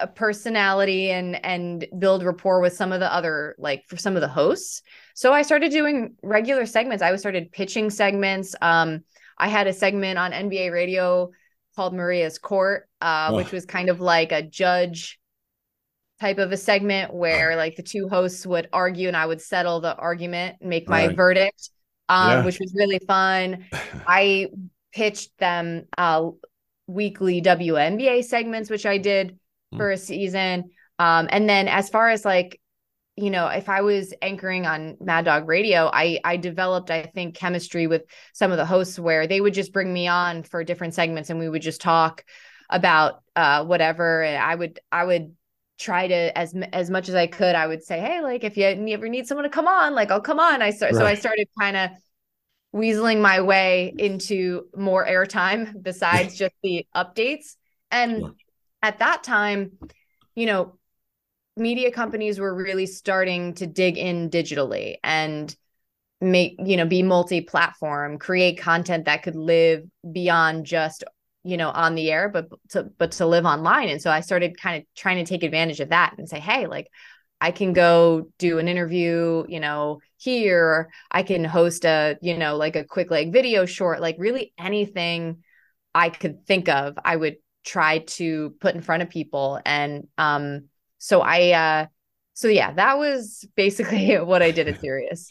a 0.00 0.06
personality 0.06 1.10
and 1.10 1.42
and 1.44 1.86
build 1.98 2.24
rapport 2.24 2.60
with 2.60 2.74
some 2.74 2.92
of 2.92 3.00
the 3.00 3.12
other 3.12 3.54
like 3.58 3.84
for 3.88 3.96
some 3.96 4.16
of 4.16 4.22
the 4.22 4.28
hosts. 4.28 4.82
So 5.14 5.32
I 5.32 5.42
started 5.42 5.70
doing 5.70 6.16
regular 6.22 6.66
segments. 6.66 7.02
I 7.02 7.14
started 7.16 7.52
pitching 7.52 7.88
segments. 7.90 8.54
Um, 8.60 9.04
I 9.38 9.48
had 9.48 9.66
a 9.66 9.72
segment 9.72 10.18
on 10.18 10.32
NBA 10.32 10.70
radio 10.72 11.30
called 11.76 11.94
Maria's 11.94 12.38
Court, 12.38 12.88
uh, 13.00 13.28
Oh. 13.30 13.36
which 13.36 13.52
was 13.52 13.64
kind 13.64 13.88
of 13.88 14.00
like 14.00 14.32
a 14.32 14.42
judge 14.42 15.18
type 16.20 16.38
of 16.38 16.52
a 16.52 16.56
segment 16.56 17.12
where 17.12 17.56
like 17.56 17.76
the 17.76 17.82
two 17.82 18.08
hosts 18.08 18.46
would 18.46 18.68
argue 18.72 19.08
and 19.08 19.16
I 19.16 19.26
would 19.26 19.40
settle 19.40 19.80
the 19.80 19.94
argument 19.96 20.56
and 20.60 20.70
make 20.70 20.88
my 20.88 21.06
Right. 21.08 21.16
verdict, 21.16 21.70
um, 22.08 22.30
Yeah. 22.30 22.44
which 22.44 22.58
was 22.60 22.72
really 22.74 23.00
fun. 23.06 23.66
I 24.06 24.48
pitched 24.92 25.36
them 25.38 25.86
uh, 25.98 26.30
weekly 26.86 27.40
WNBA 27.40 28.22
segments, 28.22 28.70
which 28.70 28.86
I 28.86 28.98
did 28.98 29.38
Hmm. 29.72 29.78
for 29.78 29.90
a 29.90 29.96
season. 29.96 30.70
Um, 30.98 31.28
and 31.30 31.48
then 31.48 31.66
as 31.66 31.88
far 31.88 32.10
as 32.10 32.24
like, 32.24 32.60
you 33.16 33.30
know, 33.30 33.46
if 33.46 33.68
I 33.68 33.82
was 33.82 34.12
anchoring 34.22 34.66
on 34.66 34.96
Mad 35.00 35.24
Dog 35.24 35.48
Radio, 35.48 35.88
I 35.92 36.18
I 36.24 36.36
developed, 36.36 36.90
I 36.90 37.04
think, 37.04 37.36
chemistry 37.36 37.86
with 37.86 38.02
some 38.32 38.50
of 38.50 38.56
the 38.56 38.66
hosts 38.66 38.98
where 38.98 39.26
they 39.26 39.40
would 39.40 39.54
just 39.54 39.72
bring 39.72 39.92
me 39.92 40.08
on 40.08 40.42
for 40.42 40.64
different 40.64 40.94
segments 40.94 41.30
and 41.30 41.38
we 41.38 41.48
would 41.48 41.62
just 41.62 41.80
talk 41.80 42.24
about 42.68 43.22
uh 43.36 43.64
whatever. 43.64 44.22
And 44.22 44.42
I 44.42 44.54
would 44.54 44.80
I 44.90 45.04
would 45.04 45.36
try 45.78 46.08
to 46.08 46.38
as 46.38 46.54
as 46.72 46.90
much 46.90 47.08
as 47.08 47.14
I 47.14 47.28
could, 47.28 47.54
I 47.54 47.66
would 47.66 47.84
say, 47.84 48.00
hey, 48.00 48.20
like 48.20 48.42
if 48.42 48.56
you 48.56 48.64
ever 48.66 49.08
need 49.08 49.26
someone 49.28 49.44
to 49.44 49.50
come 49.50 49.68
on, 49.68 49.94
like 49.94 50.10
I'll 50.10 50.20
come 50.20 50.40
on. 50.40 50.60
I 50.60 50.70
start 50.70 50.94
so 50.94 51.06
I 51.06 51.14
started 51.14 51.48
kind 51.58 51.76
of 51.76 51.90
weaseling 52.74 53.20
my 53.20 53.40
way 53.40 53.94
into 53.96 54.66
more 54.76 55.06
airtime 55.06 55.80
besides 55.80 56.34
just 56.36 56.54
the 56.64 56.84
updates. 56.96 57.54
And 57.92 58.32
at 58.82 58.98
that 58.98 59.22
time, 59.22 59.78
you 60.34 60.46
know, 60.46 60.78
media 61.56 61.90
companies 61.90 62.38
were 62.38 62.54
really 62.54 62.86
starting 62.86 63.54
to 63.54 63.66
dig 63.66 63.96
in 63.96 64.30
digitally 64.30 64.96
and 65.04 65.54
make, 66.20 66.56
you 66.64 66.76
know, 66.76 66.86
be 66.86 67.02
multi-platform, 67.02 68.18
create 68.18 68.58
content 68.58 69.04
that 69.04 69.22
could 69.22 69.36
live 69.36 69.84
beyond 70.10 70.66
just, 70.66 71.04
you 71.42 71.56
know, 71.56 71.70
on 71.70 71.94
the 71.94 72.10
air, 72.10 72.28
but 72.28 72.48
to 72.70 72.84
but 72.98 73.12
to 73.12 73.26
live 73.26 73.44
online. 73.44 73.88
And 73.88 74.00
so 74.00 74.10
I 74.10 74.20
started 74.20 74.58
kind 74.58 74.78
of 74.78 74.86
trying 74.96 75.24
to 75.24 75.28
take 75.28 75.42
advantage 75.42 75.80
of 75.80 75.90
that 75.90 76.14
and 76.18 76.28
say, 76.28 76.40
hey, 76.40 76.66
like 76.66 76.88
I 77.40 77.50
can 77.50 77.72
go 77.72 78.30
do 78.38 78.58
an 78.58 78.68
interview, 78.68 79.44
you 79.48 79.60
know, 79.60 80.00
here. 80.16 80.90
I 81.10 81.22
can 81.22 81.44
host 81.44 81.84
a, 81.84 82.16
you 82.22 82.38
know, 82.38 82.56
like 82.56 82.76
a 82.76 82.84
quick 82.84 83.10
like 83.10 83.32
video 83.32 83.66
short, 83.66 84.00
like 84.00 84.16
really 84.18 84.52
anything 84.58 85.42
I 85.94 86.08
could 86.08 86.46
think 86.46 86.68
of, 86.68 86.98
I 87.04 87.14
would 87.14 87.36
try 87.64 87.98
to 87.98 88.54
put 88.60 88.74
in 88.74 88.80
front 88.80 89.02
of 89.02 89.10
people. 89.10 89.60
And 89.64 90.08
um, 90.16 90.68
so 91.04 91.20
I 91.20 91.50
uh 91.50 91.86
so 92.32 92.48
yeah, 92.48 92.72
that 92.72 92.98
was 92.98 93.46
basically 93.56 94.14
what 94.18 94.42
I 94.42 94.50
did 94.50 94.68
at 94.68 94.80
Sirius. 94.80 95.30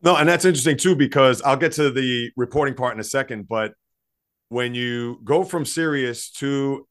No, 0.00 0.16
and 0.16 0.28
that's 0.28 0.44
interesting 0.44 0.76
too 0.76 0.94
because 0.94 1.42
I'll 1.42 1.56
get 1.56 1.72
to 1.72 1.90
the 1.90 2.30
reporting 2.36 2.74
part 2.74 2.94
in 2.94 3.00
a 3.00 3.04
second. 3.04 3.48
But 3.48 3.74
when 4.48 4.74
you 4.74 5.20
go 5.24 5.42
from 5.42 5.64
Sirius 5.64 6.30
to 6.32 6.86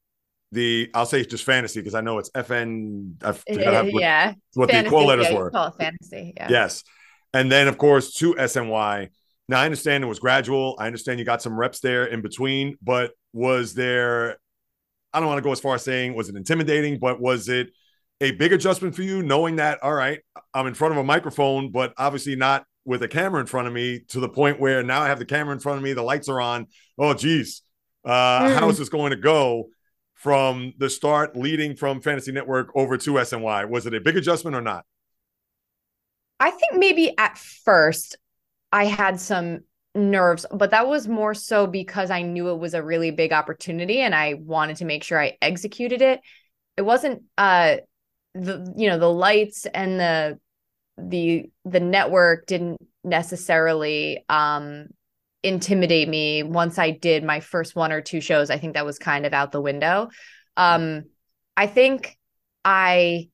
the, 0.50 0.90
I'll 0.92 1.06
say 1.06 1.24
just 1.24 1.44
fantasy 1.44 1.80
because 1.80 1.94
I 1.94 2.02
know 2.02 2.18
it's 2.18 2.30
FN. 2.30 3.14
I 3.24 3.32
forgot 3.32 3.86
what, 3.86 4.02
yeah. 4.02 4.34
what 4.54 4.66
the 4.66 4.74
Fantasy, 4.74 4.90
call 4.90 5.06
letters 5.06 5.26
yeah, 5.30 5.38
were. 5.38 5.50
Call 5.50 5.68
it 5.68 5.74
fantasy. 5.78 6.34
Yeah. 6.36 6.48
Yes, 6.50 6.84
and 7.32 7.50
then 7.50 7.66
of 7.66 7.78
course 7.78 8.12
to 8.14 8.34
SNY. 8.34 9.08
Now 9.48 9.60
I 9.60 9.64
understand 9.64 10.04
it 10.04 10.06
was 10.06 10.18
gradual. 10.18 10.76
I 10.78 10.86
understand 10.86 11.18
you 11.18 11.24
got 11.24 11.40
some 11.40 11.58
reps 11.58 11.80
there 11.80 12.04
in 12.04 12.20
between, 12.20 12.76
but 12.82 13.12
was 13.32 13.72
there? 13.74 14.36
I 15.14 15.20
don't 15.20 15.28
want 15.28 15.38
to 15.38 15.42
go 15.42 15.52
as 15.52 15.60
far 15.60 15.74
as 15.74 15.82
saying 15.82 16.14
was 16.14 16.28
it 16.28 16.36
intimidating, 16.36 16.98
but 16.98 17.20
was 17.20 17.48
it 17.48 17.70
a 18.22 18.30
big 18.32 18.52
adjustment 18.54 18.94
for 18.94 19.02
you 19.02 19.22
knowing 19.22 19.56
that 19.56 19.82
all 19.82 19.92
right, 19.92 20.20
I'm 20.54 20.66
in 20.66 20.74
front 20.74 20.92
of 20.92 20.98
a 20.98 21.04
microphone, 21.04 21.70
but 21.70 21.92
obviously 21.98 22.36
not 22.36 22.64
with 22.84 23.02
a 23.02 23.08
camera 23.08 23.40
in 23.40 23.46
front 23.46 23.66
of 23.68 23.74
me 23.74 24.00
to 24.08 24.20
the 24.20 24.28
point 24.28 24.58
where 24.60 24.82
now 24.82 25.02
I 25.02 25.08
have 25.08 25.18
the 25.18 25.26
camera 25.26 25.52
in 25.54 25.60
front 25.60 25.78
of 25.78 25.84
me, 25.84 25.92
the 25.92 26.02
lights 26.02 26.28
are 26.28 26.40
on. 26.40 26.66
Oh, 26.98 27.14
geez, 27.14 27.62
uh, 28.04 28.42
Mm. 28.42 28.54
how 28.54 28.68
is 28.70 28.78
this 28.78 28.88
going 28.88 29.10
to 29.10 29.16
go 29.16 29.68
from 30.14 30.72
the 30.78 30.88
start, 30.88 31.36
leading 31.36 31.76
from 31.76 32.00
Fantasy 32.00 32.32
Network 32.32 32.70
over 32.74 32.96
to 32.96 33.18
SNY? 33.18 33.64
Was 33.66 33.86
it 33.86 33.94
a 33.94 34.00
big 34.00 34.16
adjustment 34.16 34.56
or 34.56 34.62
not? 34.62 34.84
I 36.40 36.50
think 36.50 36.74
maybe 36.74 37.16
at 37.18 37.38
first 37.38 38.16
I 38.72 38.86
had 38.86 39.20
some 39.20 39.60
nerves, 39.94 40.46
but 40.50 40.70
that 40.70 40.88
was 40.88 41.06
more 41.06 41.34
so 41.34 41.66
because 41.66 42.10
I 42.10 42.22
knew 42.22 42.48
it 42.50 42.58
was 42.58 42.74
a 42.74 42.82
really 42.82 43.10
big 43.10 43.32
opportunity 43.32 44.00
and 44.00 44.14
I 44.14 44.34
wanted 44.34 44.76
to 44.78 44.84
make 44.84 45.04
sure 45.04 45.20
I 45.20 45.36
executed 45.42 46.02
it. 46.02 46.20
It 46.76 46.82
wasn't 46.82 47.22
uh 47.36 47.76
the 48.34 48.72
you 48.76 48.88
know 48.88 48.98
the 48.98 49.10
lights 49.12 49.66
and 49.66 50.00
the 50.00 50.38
the 50.98 51.50
the 51.64 51.80
network 51.80 52.46
didn't 52.46 52.80
necessarily 53.04 54.24
um 54.28 54.86
intimidate 55.42 56.08
me 56.08 56.42
once 56.42 56.78
I 56.78 56.90
did 56.90 57.24
my 57.24 57.40
first 57.40 57.74
one 57.74 57.90
or 57.90 58.00
two 58.00 58.20
shows. 58.20 58.48
I 58.48 58.58
think 58.58 58.74
that 58.74 58.86
was 58.86 58.98
kind 58.98 59.26
of 59.26 59.32
out 59.32 59.52
the 59.52 59.60
window. 59.60 60.08
Um 60.56 61.04
I 61.56 61.66
think 61.66 62.16
I 62.64 63.28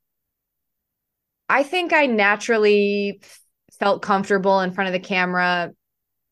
I 1.49 1.63
think 1.63 1.93
I 1.93 2.07
naturally 2.07 3.21
felt 3.79 4.03
comfortable 4.03 4.61
in 4.61 4.73
front 4.73 4.89
of 4.89 4.93
the 4.93 5.07
camera 5.07 5.73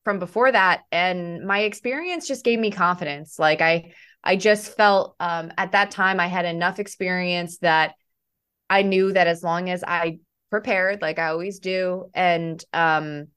from 0.03 0.19
before 0.19 0.51
that 0.51 0.81
and 0.91 1.45
my 1.45 1.59
experience 1.59 2.27
just 2.27 2.43
gave 2.45 2.59
me 2.59 2.71
confidence. 2.71 3.37
Like 3.37 3.61
I 3.61 3.93
I 4.23 4.35
just 4.35 4.75
felt 4.75 5.15
um 5.19 5.51
at 5.57 5.73
that 5.73 5.91
time 5.91 6.19
I 6.19 6.27
had 6.27 6.45
enough 6.45 6.79
experience 6.79 7.59
that 7.59 7.93
I 8.69 8.81
knew 8.81 9.13
that 9.13 9.27
as 9.27 9.43
long 9.43 9.69
as 9.69 9.83
I 9.85 10.19
prepared 10.49 11.01
like 11.01 11.19
I 11.19 11.27
always 11.27 11.59
do 11.59 12.09
and 12.13 12.63
um 12.71 13.27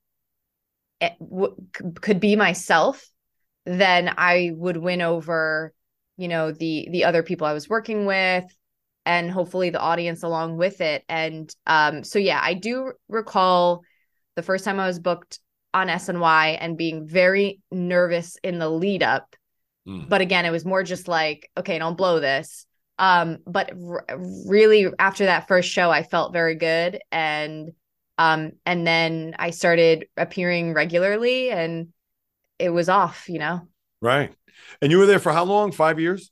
it 1.00 1.12
w- 1.18 1.56
could 2.00 2.20
be 2.20 2.36
myself 2.36 3.08
then 3.66 4.12
I 4.16 4.52
would 4.54 4.76
win 4.76 5.02
over 5.02 5.72
you 6.16 6.28
know 6.28 6.52
the 6.52 6.88
the 6.90 7.04
other 7.04 7.22
people 7.22 7.46
I 7.46 7.52
was 7.52 7.68
working 7.68 8.06
with 8.06 8.44
and 9.06 9.30
hopefully 9.30 9.70
the 9.70 9.80
audience 9.80 10.22
along 10.22 10.56
with 10.56 10.80
it. 10.80 11.04
And 11.08 11.54
um 11.66 12.04
so 12.04 12.18
yeah 12.18 12.40
I 12.42 12.54
do 12.54 12.92
recall 13.08 13.82
the 14.36 14.42
first 14.42 14.64
time 14.64 14.78
I 14.78 14.86
was 14.86 14.98
booked 14.98 15.40
on 15.72 15.88
SNY 15.88 16.58
and 16.60 16.76
being 16.76 17.06
very 17.06 17.60
nervous 17.70 18.36
in 18.42 18.58
the 18.58 18.68
lead 18.68 19.02
up. 19.02 19.34
Mm. 19.88 20.10
but 20.10 20.20
again 20.20 20.44
it 20.44 20.50
was 20.50 20.66
more 20.66 20.82
just 20.82 21.08
like 21.08 21.50
okay 21.56 21.78
don't 21.78 21.96
blow 21.96 22.20
this 22.20 22.66
um 23.00 23.38
but 23.46 23.72
r- 23.72 24.06
really 24.46 24.88
after 25.00 25.26
that 25.26 25.48
first 25.48 25.70
show 25.70 25.90
I 25.90 26.04
felt 26.04 26.34
very 26.34 26.56
good 26.56 27.00
and 27.12 27.72
um 28.18 28.52
and 28.66 28.86
then 28.86 29.36
I 29.40 29.50
started 29.50 30.06
appearing 30.18 30.74
regularly 30.74 31.50
and 31.50 31.90
it 32.58 32.70
was 32.70 32.88
off 32.88 33.28
you 33.28 33.38
know 33.40 33.68
Right. 34.00 34.34
And 34.82 34.90
you 34.90 34.98
were 34.98 35.06
there 35.06 35.18
for 35.18 35.32
how 35.32 35.44
long? 35.44 35.72
Five 35.72 36.00
years? 36.00 36.30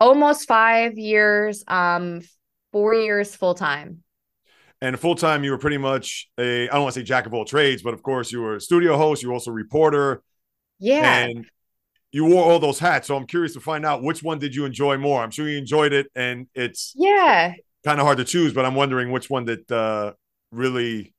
almost 0.00 0.46
5 0.46 0.98
years 0.98 1.64
um 1.68 2.20
4 2.72 2.94
years 2.94 3.34
full 3.34 3.54
time 3.54 4.02
And 4.80 4.98
full 4.98 5.16
time, 5.16 5.42
you 5.42 5.50
were 5.50 5.58
pretty 5.58 5.78
much 5.78 6.28
a, 6.38 6.68
I 6.68 6.72
don't 6.72 6.82
want 6.82 6.94
to 6.94 7.00
say 7.00 7.04
jack 7.04 7.26
of 7.26 7.34
all 7.34 7.44
trades, 7.44 7.82
but 7.82 7.94
of 7.94 8.02
course, 8.02 8.30
you 8.30 8.40
were 8.40 8.56
a 8.56 8.60
studio 8.60 8.96
host, 8.96 9.22
you 9.22 9.28
were 9.28 9.34
also 9.34 9.50
a 9.50 9.54
reporter, 9.54 10.22
yeah 10.78 11.28
and 11.28 11.46
you 12.12 12.24
wore 12.24 12.44
all 12.44 12.58
those 12.58 12.78
hats. 12.78 13.08
So 13.08 13.16
I'm 13.16 13.26
curious 13.26 13.52
to 13.54 13.60
find 13.60 13.84
out 13.84 14.02
which 14.02 14.22
one 14.22 14.38
did 14.38 14.54
you 14.54 14.64
enjoy 14.64 14.96
more? 14.96 15.22
I'm 15.22 15.30
sure 15.30 15.48
you 15.48 15.58
enjoyed 15.58 15.92
it, 15.92 16.08
and 16.14 16.46
it's 16.54 16.92
yeah 16.96 17.54
kind 17.84 18.00
of 18.00 18.06
hard 18.06 18.18
to 18.18 18.24
choose, 18.24 18.52
but 18.52 18.64
I'm 18.64 18.74
wondering 18.74 19.10
which 19.10 19.30
one 19.30 19.44
that 19.46 19.70
uh, 19.70 20.12
really. 20.50 21.14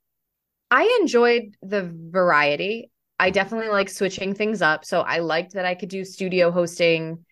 I 0.72 1.00
enjoyed 1.02 1.56
the 1.62 1.92
variety. 1.92 2.92
I 3.20 3.32
definitely 3.32 3.70
like 3.70 3.90
switching 3.90 4.34
things 4.34 4.62
up. 4.62 4.86
So 4.86 5.02
I 5.02 5.20
liked 5.20 5.54
that 5.54 5.66
I 5.66 5.76
could 5.76 5.90
do 5.90 6.06
studio 6.06 6.52
hosting. 6.52 7.26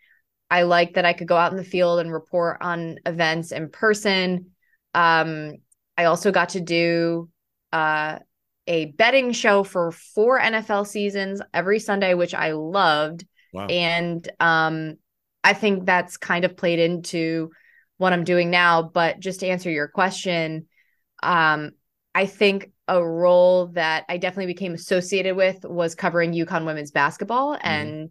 I 0.49 0.63
liked 0.63 0.95
that 0.95 1.05
I 1.05 1.13
could 1.13 1.27
go 1.27 1.37
out 1.37 1.51
in 1.51 1.57
the 1.57 1.63
field 1.63 1.99
and 1.99 2.11
report 2.11 2.57
on 2.61 2.97
events 3.05 3.51
in 3.51 3.69
person. 3.69 4.51
Um, 4.93 5.53
I 5.97 6.05
also 6.05 6.31
got 6.31 6.49
to 6.49 6.61
do 6.61 7.29
uh, 7.71 8.19
a 8.65 8.85
betting 8.85 9.33
show 9.33 9.63
for 9.63 9.91
four 9.91 10.39
NFL 10.39 10.87
seasons 10.87 11.41
every 11.53 11.79
Sunday, 11.79 12.15
which 12.15 12.33
I 12.33 12.53
loved. 12.53 13.25
Wow. 13.53 13.67
And 13.67 14.27
um, 14.39 14.95
I 15.43 15.53
think 15.53 15.86
that's 15.86 16.17
kind 16.17 16.45
of 16.45 16.57
played 16.57 16.79
into 16.79 17.51
what 17.97 18.13
I'm 18.13 18.23
doing 18.23 18.49
now. 18.49 18.83
But 18.83 19.19
just 19.19 19.39
to 19.41 19.47
answer 19.47 19.69
your 19.69 19.88
question, 19.88 20.67
um, 21.23 21.71
I 22.13 22.25
think 22.25 22.71
a 22.88 23.03
role 23.03 23.67
that 23.67 24.05
I 24.10 24.17
definitely 24.17 24.53
became 24.53 24.73
associated 24.73 25.36
with 25.36 25.65
was 25.65 25.95
covering 25.95 26.33
UConn 26.33 26.65
women's 26.65 26.91
basketball. 26.91 27.57
And 27.62 28.10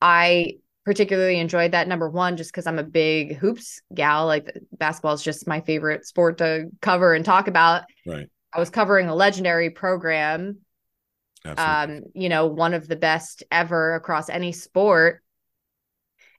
I 0.00 0.54
particularly 0.84 1.38
enjoyed 1.38 1.72
that 1.72 1.88
number 1.88 2.08
one, 2.08 2.36
just 2.36 2.52
because 2.52 2.66
I'm 2.66 2.78
a 2.78 2.84
big 2.84 3.36
hoops 3.36 3.80
gal. 3.92 4.26
Like 4.26 4.56
basketball 4.72 5.14
is 5.14 5.22
just 5.22 5.46
my 5.48 5.60
favorite 5.60 6.06
sport 6.06 6.38
to 6.38 6.66
cover 6.80 7.14
and 7.14 7.24
talk 7.24 7.48
about. 7.48 7.84
Right. 8.06 8.28
I 8.52 8.60
was 8.60 8.70
covering 8.70 9.08
a 9.08 9.14
legendary 9.14 9.70
program. 9.70 10.58
Um, 11.56 12.02
you 12.14 12.28
know, 12.28 12.46
one 12.46 12.74
of 12.74 12.88
the 12.88 12.96
best 12.96 13.42
ever 13.50 13.94
across 13.94 14.28
any 14.28 14.52
sport. 14.52 15.22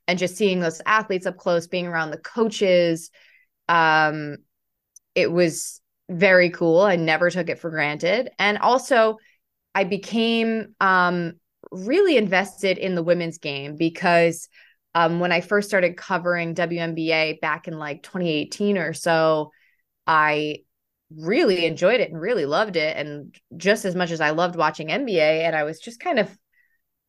And 0.07 0.17
just 0.17 0.37
seeing 0.37 0.59
those 0.59 0.81
athletes 0.85 1.25
up 1.25 1.37
close, 1.37 1.67
being 1.67 1.87
around 1.87 2.11
the 2.11 2.17
coaches, 2.17 3.11
um, 3.67 4.37
it 5.15 5.31
was 5.31 5.81
very 6.09 6.49
cool. 6.49 6.81
I 6.81 6.95
never 6.95 7.29
took 7.29 7.49
it 7.49 7.59
for 7.59 7.69
granted. 7.69 8.29
And 8.39 8.57
also, 8.57 9.17
I 9.75 9.83
became 9.83 10.75
um, 10.79 11.33
really 11.71 12.17
invested 12.17 12.77
in 12.77 12.95
the 12.95 13.03
women's 13.03 13.37
game 13.37 13.75
because 13.75 14.47
um, 14.95 15.19
when 15.19 15.31
I 15.31 15.41
first 15.41 15.67
started 15.67 15.97
covering 15.97 16.55
WNBA 16.55 17.39
back 17.41 17.67
in 17.67 17.77
like 17.77 18.01
2018 18.01 18.77
or 18.77 18.93
so, 18.93 19.51
I 20.07 20.63
really 21.15 21.65
enjoyed 21.65 22.01
it 22.01 22.11
and 22.11 22.19
really 22.19 22.45
loved 22.45 22.75
it. 22.75 22.97
And 22.97 23.35
just 23.55 23.85
as 23.85 23.95
much 23.95 24.11
as 24.11 24.21
I 24.21 24.31
loved 24.31 24.55
watching 24.55 24.87
NBA, 24.87 25.45
and 25.45 25.55
I 25.55 25.63
was 25.63 25.79
just 25.79 25.99
kind 25.99 26.19
of 26.19 26.37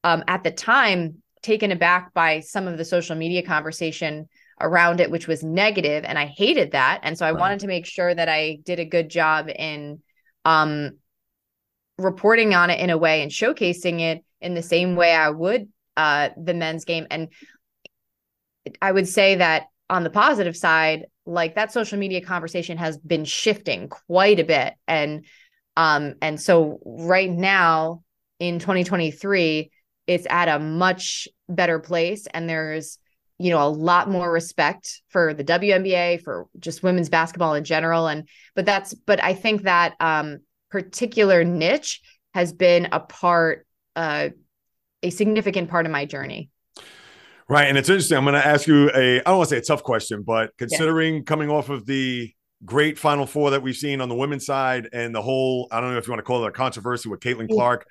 um, 0.05 0.25
at 0.29 0.45
the 0.45 0.51
time 0.51 1.23
taken 1.43 1.73
aback 1.73 2.13
by 2.15 2.41
some 2.41 2.67
of 2.67 2.79
the 2.79 2.85
social 2.85 3.17
media 3.17 3.43
conversation 3.43 4.29
around 4.61 5.01
it, 5.01 5.11
which 5.11 5.29
was 5.29 5.43
negative, 5.43 6.05
and 6.05 6.19
I 6.19 6.27
hated 6.27 6.73
that. 6.73 7.01
And 7.03 7.17
so 7.17 7.27
I 7.27 7.31
right. 7.31 7.41
wanted 7.41 7.61
to 7.61 7.67
make 7.67 7.87
sure 7.87 8.13
that 8.13 8.29
I 8.29 8.59
did 8.65 8.81
a 8.81 8.85
good 8.85 9.09
job 9.09 9.49
in 9.49 10.01
um, 10.45 10.99
reporting 11.97 12.55
on 12.55 12.71
it 12.71 12.81
in 12.81 12.91
a 12.91 12.99
way 12.99 13.23
and 13.23 13.31
showcasing 13.31 14.01
it 14.01 14.25
in 14.41 14.55
the 14.55 14.63
same 14.63 14.97
way 14.97 15.15
I 15.15 15.31
would 15.31 15.69
uh, 15.97 16.31
the 16.37 16.55
men's 16.55 16.85
game. 16.85 17.07
And 17.11 17.29
I 18.81 18.93
would 18.93 19.09
say 19.09 19.37
that 19.37 19.65
on 19.91 20.05
the 20.05 20.11
positive 20.11 20.57
side, 20.57 21.07
like 21.29 21.55
that 21.57 21.73
social 21.73 21.99
media 21.99 22.23
conversation 22.23 22.79
has 22.79 22.97
been 22.97 23.25
shifting 23.25 23.89
quite 23.89 24.41
a 24.41 24.45
bit. 24.45 24.75
And 24.87 25.27
um, 25.77 26.15
and 26.23 26.41
so 26.41 26.81
right 26.85 27.31
now 27.31 28.03
in 28.41 28.59
2023, 28.59 29.71
it's 30.07 30.27
at 30.29 30.49
a 30.49 30.59
much 30.59 31.29
better 31.49 31.79
place. 31.79 32.27
And 32.27 32.49
there's, 32.49 32.99
you 33.39 33.51
know, 33.51 33.65
a 33.65 33.69
lot 33.69 34.11
more 34.11 34.33
respect 34.33 35.03
for 35.11 35.35
the 35.35 35.45
WNBA, 35.45 36.23
for 36.23 36.49
just 36.59 36.83
women's 36.83 37.11
basketball 37.11 37.55
in 37.55 37.63
general. 37.63 38.09
And 38.09 38.27
but 38.57 38.65
that's 38.65 38.95
but 38.95 39.23
I 39.23 39.35
think 39.35 39.63
that 39.63 39.95
um 40.01 40.39
particular 40.71 41.45
niche 41.45 42.01
has 42.35 42.53
been 42.53 42.89
a 42.93 43.01
part, 43.01 43.67
uh, 43.97 44.31
a 45.03 45.11
significant 45.11 45.71
part 45.71 45.87
of 45.87 45.93
my 45.93 46.05
journey. 46.07 46.51
Right. 47.49 47.67
And 47.67 47.79
it's 47.79 47.89
interesting. 47.89 48.19
I'm 48.19 48.25
going 48.25 48.35
to 48.35 48.47
ask 48.47 48.67
you 48.67 48.91
a, 48.95 49.21
I 49.21 49.23
don't 49.23 49.39
want 49.39 49.49
to 49.49 49.55
say 49.55 49.59
a 49.59 49.65
tough 49.65 49.83
question, 49.83 50.23
but 50.23 50.51
considering 50.59 51.17
yeah. 51.17 51.23
coming 51.23 51.51
off 51.51 51.71
of 51.71 51.87
the 51.87 52.31
great 52.65 52.99
Final 52.99 53.25
Four 53.25 53.53
that 53.53 53.63
we've 53.63 53.77
seen 53.77 54.01
on 54.01 54.09
the 54.11 54.15
women's 54.15 54.45
side 54.45 54.89
and 54.93 55.15
the 55.15 55.23
whole, 55.23 55.67
I 55.71 55.81
don't 55.81 55.93
know 55.93 55.97
if 55.97 56.07
you 56.07 56.13
want 56.13 56.19
to 56.19 56.25
call 56.25 56.45
it 56.45 56.49
a 56.49 56.53
controversy 56.53 57.09
with 57.09 57.21
Caitlin 57.21 57.49
Clark. 57.49 57.87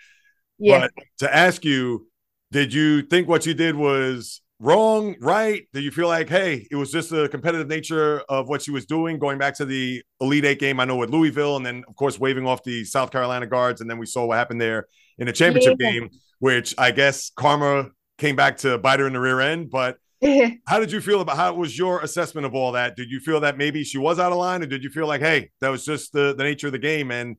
Yeah. 0.59 0.81
But 0.81 0.91
to 1.19 1.35
ask 1.35 1.65
you, 1.65 2.07
did 2.51 2.71
you 2.71 3.01
think 3.01 3.27
what 3.27 3.45
you 3.45 3.53
did 3.55 3.75
was 3.75 4.41
wrong, 4.59 5.15
right? 5.21 5.67
Did 5.73 5.83
you 5.83 5.91
feel 5.91 6.07
like, 6.07 6.29
hey, 6.29 6.67
it 6.69 6.75
was 6.75 6.91
just 6.91 7.09
the 7.09 7.27
competitive 7.29 7.67
nature 7.67 8.21
of 8.29 8.49
what 8.49 8.61
she 8.61 8.71
was 8.71 8.85
doing, 8.85 9.19
going 9.19 9.37
back 9.37 9.55
to 9.55 9.65
the 9.65 10.03
Elite 10.21 10.45
Eight 10.45 10.59
game, 10.59 10.79
I 10.79 10.85
know 10.85 10.95
with 10.97 11.09
Louisville, 11.09 11.57
and 11.57 11.65
then, 11.65 11.83
of 11.87 11.95
course, 11.95 12.19
waving 12.19 12.45
off 12.45 12.63
the 12.63 12.83
South 12.83 13.11
Carolina 13.11 13.47
guards. 13.47 13.81
And 13.81 13.89
then 13.89 13.97
we 13.97 14.05
saw 14.05 14.25
what 14.25 14.37
happened 14.37 14.61
there 14.61 14.87
in 15.17 15.25
the 15.25 15.33
championship 15.33 15.77
yeah. 15.79 15.91
game, 15.91 16.09
which 16.39 16.75
I 16.77 16.91
guess 16.91 17.31
karma 17.35 17.89
came 18.17 18.35
back 18.35 18.57
to 18.57 18.77
bite 18.77 18.99
her 18.99 19.07
in 19.07 19.13
the 19.13 19.19
rear 19.19 19.39
end. 19.39 19.69
But 19.69 19.97
how 20.65 20.79
did 20.79 20.91
you 20.91 21.01
feel 21.01 21.21
about 21.21 21.37
how 21.37 21.53
was 21.53 21.77
your 21.77 22.01
assessment 22.01 22.45
of 22.45 22.55
all 22.55 22.73
that? 22.73 22.95
Did 22.95 23.11
you 23.11 23.19
feel 23.19 23.39
that 23.41 23.57
maybe 23.57 23.83
she 23.83 23.97
was 23.97 24.19
out 24.19 24.31
of 24.31 24.37
line, 24.37 24.63
or 24.63 24.65
did 24.65 24.83
you 24.83 24.89
feel 24.89 25.07
like, 25.07 25.21
hey, 25.21 25.51
that 25.61 25.69
was 25.69 25.85
just 25.85 26.13
the, 26.13 26.33
the 26.35 26.43
nature 26.43 26.67
of 26.67 26.73
the 26.73 26.79
game, 26.79 27.11
and 27.11 27.37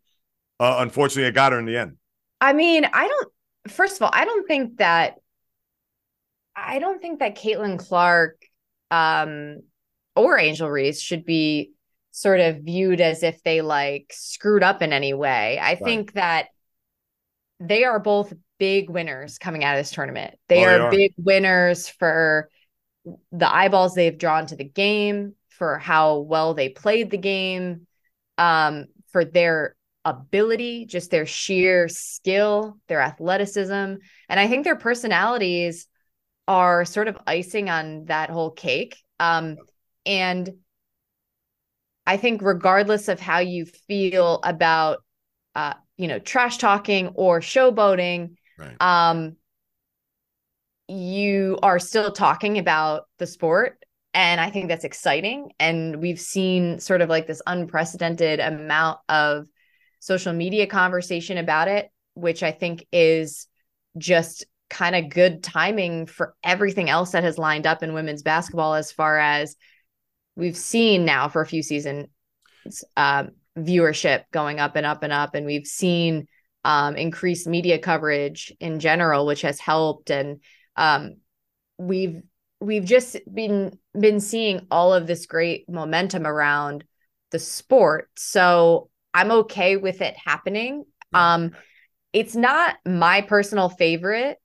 uh, 0.61 0.77
unfortunately, 0.79 1.29
it 1.29 1.35
got 1.35 1.53
her 1.53 1.59
in 1.59 1.67
the 1.67 1.77
end? 1.77 1.97
I 2.41 2.53
mean, 2.53 2.85
I 2.93 3.09
don't. 3.09 3.29
First 3.69 3.97
of 3.97 4.03
all, 4.03 4.11
I 4.13 4.25
don't 4.25 4.47
think 4.47 4.79
that. 4.79 5.17
I 6.55 6.81
don't 6.81 7.01
think 7.01 7.21
that 7.21 7.37
Caitlin 7.37 7.79
Clark 7.79 8.43
um, 8.91 9.63
or 10.17 10.39
Angel 10.39 10.69
Reese 10.69 11.01
should 11.01 11.25
be 11.25 11.73
sort 12.11 12.41
of 12.41 12.63
viewed 12.63 13.01
as 13.01 13.23
if 13.23 13.43
they 13.45 13.61
like 13.61 14.13
screwed 14.13 14.63
up 14.63 14.83
in 14.83 14.93
any 14.93 15.15
way. 15.15 15.59
I 15.59 15.71
right. 15.71 15.79
think 15.79 16.13
that 16.15 16.49
they 17.61 17.85
are 17.85 18.01
both 18.01 18.33
big 18.59 18.91
winners 18.91 19.39
coming 19.39 19.65
out 19.65 19.77
of 19.77 19.81
this 19.81 19.91
tournament. 19.91 20.35
They, 20.49 20.65
oh, 20.65 20.69
are, 20.69 20.81
are 20.83 20.91
big 20.91 21.15
winners 21.17 21.89
for 21.89 22.51
the 23.33 23.53
eyeballs 23.53 23.95
they've 23.95 24.19
drawn 24.19 24.47
to 24.47 24.57
the 24.57 24.65
game, 24.65 25.35
for 25.49 25.79
how 25.79 26.19
well 26.19 26.55
they 26.55 26.69
played 26.69 27.11
the 27.11 27.19
game, 27.19 27.87
um, 28.37 28.87
for 29.13 29.25
their 29.25 29.75
ability, 30.05 30.87
just 30.87 31.11
their 31.11 31.27
sheer 31.27 31.89
skill, 31.89 32.79
their 32.87 33.01
athleticism. 33.01 33.73
And 33.73 34.01
I 34.29 34.47
think 34.47 34.65
their 34.65 34.77
personalities 34.77 35.87
are 36.47 36.85
sort 36.85 37.09
of 37.09 37.19
icing 37.27 37.69
on 37.69 38.07
that 38.07 38.31
whole 38.31 38.51
cake. 38.51 38.97
Um, 39.21 39.57
and 40.07 40.49
I 42.07 42.17
think, 42.17 42.41
regardless 42.41 43.09
of 43.09 43.21
how 43.21 43.41
you 43.41 43.67
feel 43.67 44.41
about, 44.43 45.05
uh, 45.55 45.75
you 45.99 46.09
know, 46.09 46.19
trash 46.19 46.57
talking 46.57 47.09
or 47.09 47.41
showboating, 47.41 48.37
Right. 48.59 48.77
Um, 48.81 49.37
you 50.89 51.59
are 51.63 51.79
still 51.79 52.11
talking 52.13 52.59
about 52.59 53.05
the 53.19 53.27
sport 53.27 53.85
and 54.15 54.41
i 54.41 54.49
think 54.49 54.69
that's 54.69 54.85
exciting 54.85 55.53
and 55.61 56.01
we've 56.01 56.21
seen 56.21 56.79
sort 56.81 57.03
of 57.03 57.11
like 57.11 57.27
this 57.27 57.43
unprecedented 57.47 58.41
amount 58.41 58.99
of 59.09 59.47
social 60.01 60.33
media 60.33 60.67
conversation 60.67 61.37
about 61.37 61.69
it 61.69 61.91
which 62.15 62.43
i 62.43 62.51
think 62.51 62.87
is 62.91 63.47
just 63.99 64.47
kind 64.71 64.97
of 64.97 65.11
good 65.11 65.43
timing 65.43 66.07
for 66.07 66.35
everything 66.43 66.89
else 66.89 67.11
that 67.11 67.25
has 67.25 67.39
lined 67.39 67.67
up 67.67 67.83
in 67.83 67.93
women's 67.93 68.23
basketball 68.23 68.75
as 68.75 68.91
far 68.91 69.19
as 69.19 69.57
we've 70.37 70.57
seen 70.57 71.05
now 71.05 71.29
for 71.29 71.43
a 71.43 71.47
few 71.47 71.63
seasons 71.63 72.07
um, 72.97 73.31
viewership 73.59 74.25
going 74.31 74.59
up 74.59 74.77
and 74.77 74.87
up 74.87 75.03
and 75.03 75.13
up 75.13 75.35
and 75.35 75.45
we've 75.45 75.67
seen 75.67 76.27
um, 76.65 76.97
increased 76.97 77.47
media 77.47 77.79
coverage 77.79 78.53
in 78.61 78.81
general, 78.81 79.27
which 79.27 79.43
has 79.43 79.61
helped. 79.61 80.11
And 80.11 80.41
um, 80.77 81.17
we've 81.79 82.23
we've 82.61 82.85
just 82.85 83.17
been 83.33 83.79
been 83.99 84.21
seeing 84.21 84.67
all 84.71 84.93
of 84.93 85.07
this 85.07 85.27
great 85.27 85.69
momentum 85.69 86.27
around 86.27 86.85
the 87.31 87.39
sport. 87.39 88.11
So 88.17 88.91
I'm 89.15 89.31
okay 89.31 89.77
with 89.77 90.01
it 90.01 90.17
happening. 90.23 90.85
Um, 91.13 91.53
it's 92.13 92.35
not 92.35 92.77
my 92.85 93.21
personal 93.23 93.69
favorite. 93.69 94.39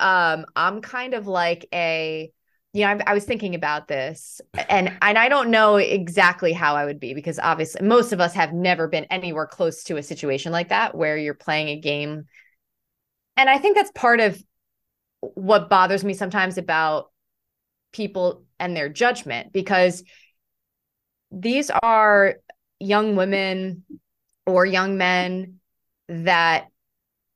Um, 0.00 0.46
I'm 0.56 0.80
kind 0.80 1.14
of 1.14 1.26
like 1.26 1.66
a 1.72 2.30
you 2.74 2.84
know, 2.84 2.88
I, 2.88 3.00
I, 3.06 3.14
was 3.14 3.24
thinking 3.24 3.54
about 3.54 3.86
this, 3.86 4.40
and 4.68 4.92
and 5.00 5.16
I 5.16 5.28
don't 5.28 5.50
know 5.50 5.76
exactly 5.76 6.52
how 6.52 6.74
I 6.74 6.84
would 6.84 6.98
be 6.98 7.14
because 7.14 7.38
obviously 7.38 7.86
most 7.86 8.12
of 8.12 8.20
us 8.20 8.34
have 8.34 8.52
never 8.52 8.88
been 8.88 9.04
anywhere 9.04 9.46
close 9.46 9.84
to 9.84 9.96
a 9.96 10.02
situation 10.02 10.50
like 10.50 10.70
that 10.70 10.96
where 10.96 11.16
you're 11.16 11.34
playing 11.34 11.68
a 11.68 11.80
game, 11.80 12.24
and 13.36 13.48
I 13.48 13.58
think 13.58 13.76
that's 13.76 13.92
part 13.92 14.18
of 14.18 14.42
what 15.20 15.70
bothers 15.70 16.02
me 16.02 16.14
sometimes 16.14 16.58
about 16.58 17.12
people 17.92 18.44
and 18.58 18.76
their 18.76 18.88
judgment 18.88 19.52
because 19.52 20.02
these 21.30 21.70
are 21.70 22.34
young 22.80 23.14
women 23.14 23.84
or 24.46 24.66
young 24.66 24.98
men 24.98 25.60
that 26.08 26.66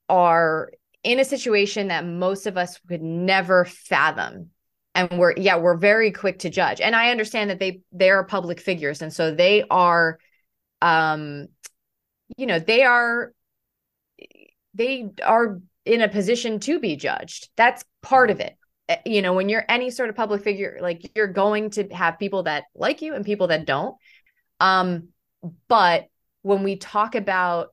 are 0.09 0.73
in 1.05 1.21
a 1.21 1.25
situation 1.25 1.89
that 1.89 2.05
most 2.05 2.47
of 2.49 2.57
us 2.57 2.81
could 2.89 3.03
never 3.03 3.65
fathom 3.65 4.51
and 4.99 5.19
we're 5.19 5.35
yeah 5.37 5.57
we're 5.57 5.77
very 5.77 6.11
quick 6.11 6.41
to 6.41 6.51
judge. 6.51 6.81
And 6.81 6.97
i 6.97 7.11
understand 7.11 7.51
that 7.51 7.59
they 7.59 7.83
they 7.93 8.11
are 8.11 8.25
public 8.25 8.61
figures. 8.61 9.01
And 9.03 9.13
so 9.13 9.35
they 9.35 9.65
are 9.71 10.19
um 10.83 11.49
you 12.37 12.47
know 12.47 12.59
they 12.59 12.83
are 12.83 13.33
they 14.75 15.09
are 15.25 15.61
in 15.85 16.03
a 16.03 16.09
position 16.09 16.61
to 16.61 16.79
be 16.81 16.97
judged. 16.97 17.49
That's 17.57 17.85
part 18.03 18.31
of 18.31 18.41
it. 18.41 18.57
Eh, 18.89 18.99
you 19.07 19.23
know 19.23 19.33
when 19.33 19.49
you're 19.49 19.65
any 19.69 19.91
sort 19.91 20.09
of 20.09 20.17
public 20.17 20.43
figure 20.43 20.79
like 20.81 21.11
you're 21.15 21.29
going 21.29 21.71
to 21.71 21.89
have 21.89 22.19
people 22.19 22.45
that 22.45 22.65
like 22.75 23.01
you 23.03 23.15
and 23.15 23.25
people 23.25 23.47
that 23.49 23.67
don't. 23.67 23.97
Um 24.61 25.09
but 25.69 26.09
when 26.43 26.65
we 26.65 26.77
talk 26.77 27.15
about 27.15 27.73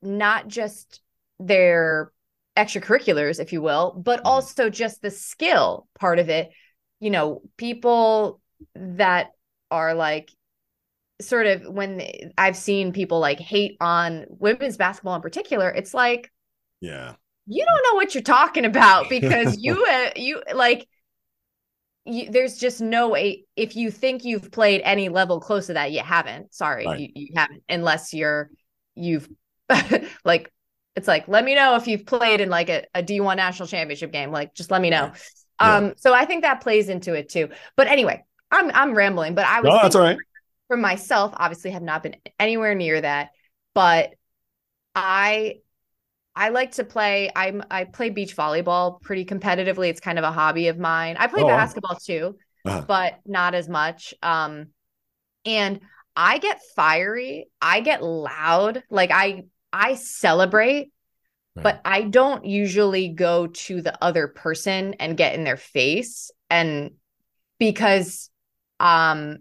not 0.00 0.48
just 0.48 1.02
their 1.38 2.12
extracurriculars, 2.58 3.38
if 3.40 3.52
you 3.52 3.62
will, 3.62 3.94
but 3.96 4.20
mm-hmm. 4.20 4.28
also 4.28 4.68
just 4.68 5.00
the 5.00 5.10
skill 5.10 5.86
part 5.98 6.18
of 6.18 6.28
it. 6.28 6.50
You 7.00 7.10
know, 7.10 7.42
people 7.56 8.40
that 8.74 9.28
are 9.70 9.94
like 9.94 10.30
sort 11.20 11.46
of 11.46 11.62
when 11.66 12.02
I've 12.36 12.56
seen 12.56 12.92
people 12.92 13.20
like 13.20 13.38
hate 13.38 13.76
on 13.80 14.26
women's 14.28 14.76
basketball 14.76 15.14
in 15.14 15.22
particular, 15.22 15.70
it's 15.70 15.94
like, 15.94 16.32
yeah, 16.80 17.14
you 17.46 17.64
don't 17.64 17.92
know 17.92 17.96
what 17.96 18.14
you're 18.14 18.22
talking 18.22 18.64
about 18.64 19.08
because 19.10 19.56
you, 19.58 19.86
uh, 19.88 20.10
you 20.16 20.42
like, 20.54 20.88
you, 22.04 22.30
there's 22.30 22.56
just 22.56 22.80
no 22.80 23.10
way 23.10 23.44
if 23.54 23.76
you 23.76 23.90
think 23.90 24.24
you've 24.24 24.50
played 24.50 24.80
any 24.82 25.08
level 25.08 25.40
close 25.40 25.66
to 25.66 25.74
that, 25.74 25.92
you 25.92 26.00
haven't. 26.00 26.52
Sorry, 26.52 26.86
right. 26.86 26.98
you, 26.98 27.08
you 27.14 27.28
haven't, 27.36 27.62
unless 27.68 28.12
you're 28.12 28.50
you've 28.96 29.28
like 30.24 30.50
it's 30.98 31.08
like 31.08 31.28
let 31.28 31.44
me 31.44 31.54
know 31.54 31.76
if 31.76 31.86
you've 31.86 32.04
played 32.04 32.40
in 32.40 32.50
like 32.50 32.68
a 32.68 32.84
a 32.94 33.02
D1 33.02 33.36
national 33.36 33.68
championship 33.68 34.12
game. 34.12 34.32
Like 34.32 34.54
just 34.54 34.70
let 34.70 34.82
me 34.82 34.90
know. 34.90 35.12
Yeah. 35.60 35.76
Um, 35.76 35.94
so 35.96 36.12
I 36.12 36.24
think 36.24 36.42
that 36.42 36.60
plays 36.60 36.88
into 36.88 37.14
it 37.14 37.28
too. 37.28 37.48
But 37.76 37.86
anyway, 37.86 38.24
I'm 38.50 38.70
I'm 38.74 38.94
rambling, 38.94 39.34
but 39.34 39.46
I 39.46 39.60
was 39.60 39.68
no, 39.70 39.78
that's 39.80 39.94
all 39.94 40.02
right. 40.02 40.18
For 40.66 40.76
myself, 40.76 41.32
obviously 41.36 41.70
have 41.70 41.82
not 41.82 42.02
been 42.02 42.16
anywhere 42.38 42.74
near 42.74 43.00
that, 43.00 43.30
but 43.74 44.14
I 44.94 45.60
I 46.34 46.48
like 46.50 46.72
to 46.72 46.84
play. 46.84 47.30
I'm 47.34 47.62
I 47.70 47.84
play 47.84 48.10
beach 48.10 48.36
volleyball 48.36 49.00
pretty 49.00 49.24
competitively. 49.24 49.88
It's 49.88 50.00
kind 50.00 50.18
of 50.18 50.24
a 50.24 50.32
hobby 50.32 50.68
of 50.68 50.78
mine. 50.78 51.16
I 51.18 51.28
play 51.28 51.42
oh. 51.42 51.46
basketball 51.46 51.96
too, 51.96 52.36
uh-huh. 52.66 52.84
but 52.86 53.20
not 53.24 53.54
as 53.54 53.68
much. 53.68 54.14
Um, 54.22 54.68
and 55.44 55.80
I 56.16 56.38
get 56.38 56.60
fiery. 56.74 57.46
I 57.62 57.80
get 57.80 58.02
loud. 58.02 58.82
Like 58.90 59.12
I 59.12 59.44
I 59.72 59.94
celebrate 59.94 60.92
but 61.62 61.80
I 61.84 62.02
don't 62.02 62.44
usually 62.44 63.08
go 63.08 63.48
to 63.48 63.82
the 63.82 64.02
other 64.02 64.28
person 64.28 64.94
and 65.00 65.16
get 65.16 65.34
in 65.34 65.44
their 65.44 65.56
face. 65.56 66.30
And 66.50 66.92
because 67.58 68.30
um 68.80 69.38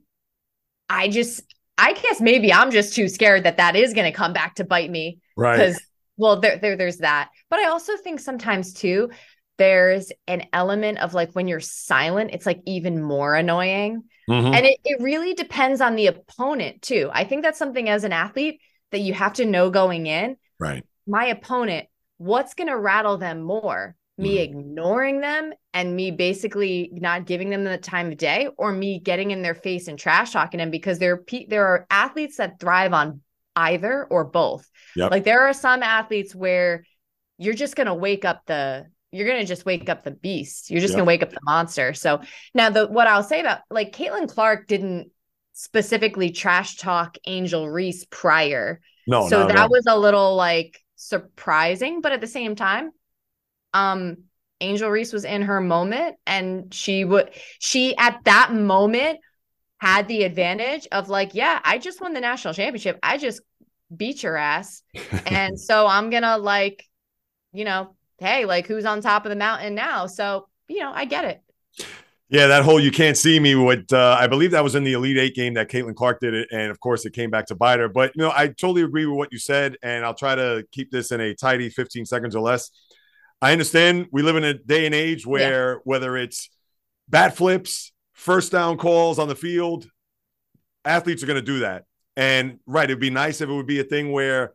I 0.89 1.09
just 1.09 1.43
I 1.77 1.93
guess 1.93 2.19
maybe 2.19 2.51
I'm 2.51 2.71
just 2.71 2.95
too 2.95 3.07
scared 3.07 3.43
that 3.43 3.57
that 3.57 3.75
is 3.75 3.93
going 3.93 4.11
to 4.11 4.17
come 4.17 4.33
back 4.33 4.55
to 4.55 4.63
bite 4.63 4.89
me. 4.89 5.19
Right. 5.35 5.57
because 5.57 5.79
well 6.17 6.39
there, 6.39 6.57
there 6.57 6.75
there's 6.75 6.97
that. 6.97 7.29
But 7.49 7.59
i 7.59 7.65
also 7.69 7.95
think 7.97 8.19
sometimes 8.19 8.73
too 8.73 9.11
there's 9.57 10.11
an 10.27 10.43
element 10.53 10.99
of 10.99 11.13
like 11.13 11.31
when 11.33 11.47
you're 11.47 11.59
silent 11.59 12.29
it's 12.33 12.45
like 12.45 12.61
even 12.65 13.01
more 13.01 13.35
annoying. 13.35 14.03
Mhm. 14.29 14.55
and 14.55 14.65
it, 14.65 14.77
it 14.83 15.01
really 15.01 15.33
depends 15.35 15.79
on 15.81 15.95
the 15.95 16.07
opponent 16.07 16.81
too. 16.81 17.09
I 17.13 17.23
think 17.23 17.43
that's 17.43 17.59
something 17.59 17.87
as 17.87 18.03
an 18.03 18.11
athlete 18.11 18.59
that 18.91 18.99
you 19.01 19.13
have 19.13 19.33
to 19.33 19.45
know 19.45 19.69
going 19.69 20.07
in 20.07 20.37
right. 20.59 20.83
my 21.05 21.25
opponent 21.27 21.87
what's 22.17 22.53
going 22.53 22.67
to 22.67 22.77
rattle 22.77 23.17
them 23.17 23.41
more 23.41 23.95
me 24.17 24.37
Mhm. 24.37 24.43
ignoring 24.49 25.19
them 25.21 25.53
and 25.73 25.95
me 25.95 26.09
basically 26.09 26.89
not 26.93 27.25
giving 27.27 27.51
them 27.51 27.63
the 27.63 27.77
time 27.77 28.11
of 28.11 28.17
day 28.17 28.47
or 28.57 28.71
me 28.71 28.99
getting 28.99 29.29
in 29.29 29.43
their 29.43 29.53
face 29.53 29.87
and 29.87 29.99
trash 29.99 30.31
talking 30.31 30.57
them 30.57 30.71
because 30.71 30.97
there 30.97 31.23
there 31.49 31.67
are 31.67 31.85
athletes 31.91 32.37
that 32.37 32.59
thrive 32.59 32.93
on 32.93 33.21
either 33.55 34.05
or 34.09 34.23
both 34.25 34.67
Yep. 34.95 35.11
like 35.11 35.23
there 35.23 35.41
are 35.47 35.53
some 35.53 35.83
athletes 35.83 36.33
where 36.33 36.83
you're 37.37 37.53
just 37.53 37.75
going 37.75 37.85
to 37.87 37.93
wake 37.93 38.25
up 38.25 38.41
the 38.47 38.87
you're 39.11 39.27
going 39.27 39.39
to 39.39 39.45
just 39.45 39.65
wake 39.65 39.87
up 39.89 40.03
the 40.03 40.11
beast 40.11 40.71
you're 40.71 40.81
just 40.81 40.93
Yep. 40.93 40.97
going 40.97 41.05
to 41.05 41.07
wake 41.07 41.23
up 41.23 41.29
the 41.29 41.39
monster 41.43 41.93
so 41.93 42.19
now 42.55 42.71
the 42.71 42.87
what 42.87 43.05
i'll 43.07 43.21
say 43.23 43.39
about 43.39 43.59
like 43.69 43.91
caitlin 43.95 44.27
clark 44.27 44.67
didn't 44.67 45.11
specifically 45.59 46.29
trash 46.29 46.77
talk 46.77 47.17
angel 47.25 47.67
reese 47.67 48.05
prior. 48.11 48.79
No, 49.07 49.27
so 49.27 49.41
at 49.41 49.47
that 49.47 49.57
all. 49.57 49.69
was 49.69 49.85
a 49.87 49.97
little 49.97 50.35
like 50.35 50.79
surprising 50.95 52.01
but 52.01 52.11
at 52.11 52.21
the 52.21 52.27
same 52.27 52.55
time 52.55 52.91
um 53.73 54.17
angel 54.61 54.89
reese 54.89 55.13
was 55.13 55.25
in 55.25 55.43
her 55.43 55.61
moment 55.61 56.15
and 56.25 56.73
she 56.73 57.05
would 57.05 57.31
she 57.59 57.95
at 57.97 58.19
that 58.25 58.53
moment 58.53 59.19
had 59.79 60.07
the 60.07 60.23
advantage 60.23 60.87
of 60.91 61.09
like 61.09 61.33
yeah 61.33 61.59
i 61.63 61.77
just 61.77 62.01
won 62.01 62.13
the 62.13 62.21
national 62.21 62.53
championship. 62.53 62.99
I 63.01 63.17
just 63.17 63.41
beat 63.95 64.21
your 64.21 64.37
ass. 64.37 64.83
And 65.25 65.59
so 65.59 65.87
i'm 65.87 66.09
gonna 66.11 66.37
like 66.37 66.83
you 67.51 67.65
know 67.65 67.95
hey 68.19 68.45
like 68.45 68.67
who's 68.67 68.85
on 68.85 69.01
top 69.01 69.25
of 69.25 69.29
the 69.31 69.35
mountain 69.35 69.73
now? 69.73 70.05
So 70.05 70.47
you 70.67 70.79
know 70.79 70.91
i 70.93 71.05
get 71.05 71.25
it 71.25 71.41
Yeah, 72.29 72.47
that 72.47 72.63
whole 72.63 72.79
"you 72.79 72.91
can't 72.91 73.17
see 73.17 73.39
me." 73.39 73.55
What 73.55 73.91
uh, 73.93 74.17
I 74.19 74.27
believe 74.27 74.51
that 74.51 74.63
was 74.63 74.75
in 74.75 74.83
the 74.83 74.93
Elite 74.93 75.17
Eight 75.17 75.33
game 75.35 75.53
that 75.53 75.69
Caitlin 75.69 75.95
Clark 75.95 76.19
did 76.19 76.33
it, 76.33 76.49
and 76.51 76.69
of 76.69 76.79
course 76.79 77.05
it 77.05 77.13
came 77.13 77.29
back 77.29 77.45
to 77.47 77.55
bite 77.55 77.79
her. 77.79 77.87
But 77.87 78.11
you 78.15 78.21
know, 78.21 78.31
I 78.35 78.47
totally 78.47 78.81
agree 78.81 79.05
with 79.05 79.17
what 79.17 79.31
you 79.31 79.39
said, 79.39 79.77
and 79.81 80.03
I'll 80.03 80.13
try 80.13 80.35
to 80.35 80.65
keep 80.73 80.91
this 80.91 81.11
in 81.11 81.21
a 81.21 81.33
tidy 81.33 81.69
15 81.69 82.05
seconds 82.05 82.35
or 82.35 82.41
less. 82.41 82.69
I 83.41 83.51
understand 83.53 84.07
we 84.11 84.23
live 84.23 84.35
in 84.35 84.43
a 84.43 84.55
day 84.55 84.85
and 84.85 84.93
age 84.95 85.25
where 85.25 85.79
whether 85.85 86.17
it's 86.17 86.49
bat 87.07 87.37
flips, 87.37 87.93
first 88.13 88.51
down 88.51 88.77
calls 88.77 89.19
on 89.19 89.29
the 89.29 89.35
field, 89.35 89.87
athletes 90.83 91.23
are 91.23 91.27
going 91.27 91.39
to 91.39 91.45
do 91.45 91.59
that. 91.59 91.85
And 92.17 92.59
right, 92.65 92.85
it'd 92.89 92.99
be 92.99 93.11
nice 93.11 93.39
if 93.41 93.49
it 93.49 93.53
would 93.53 93.67
be 93.67 93.79
a 93.79 93.83
thing 93.83 94.11
where 94.11 94.53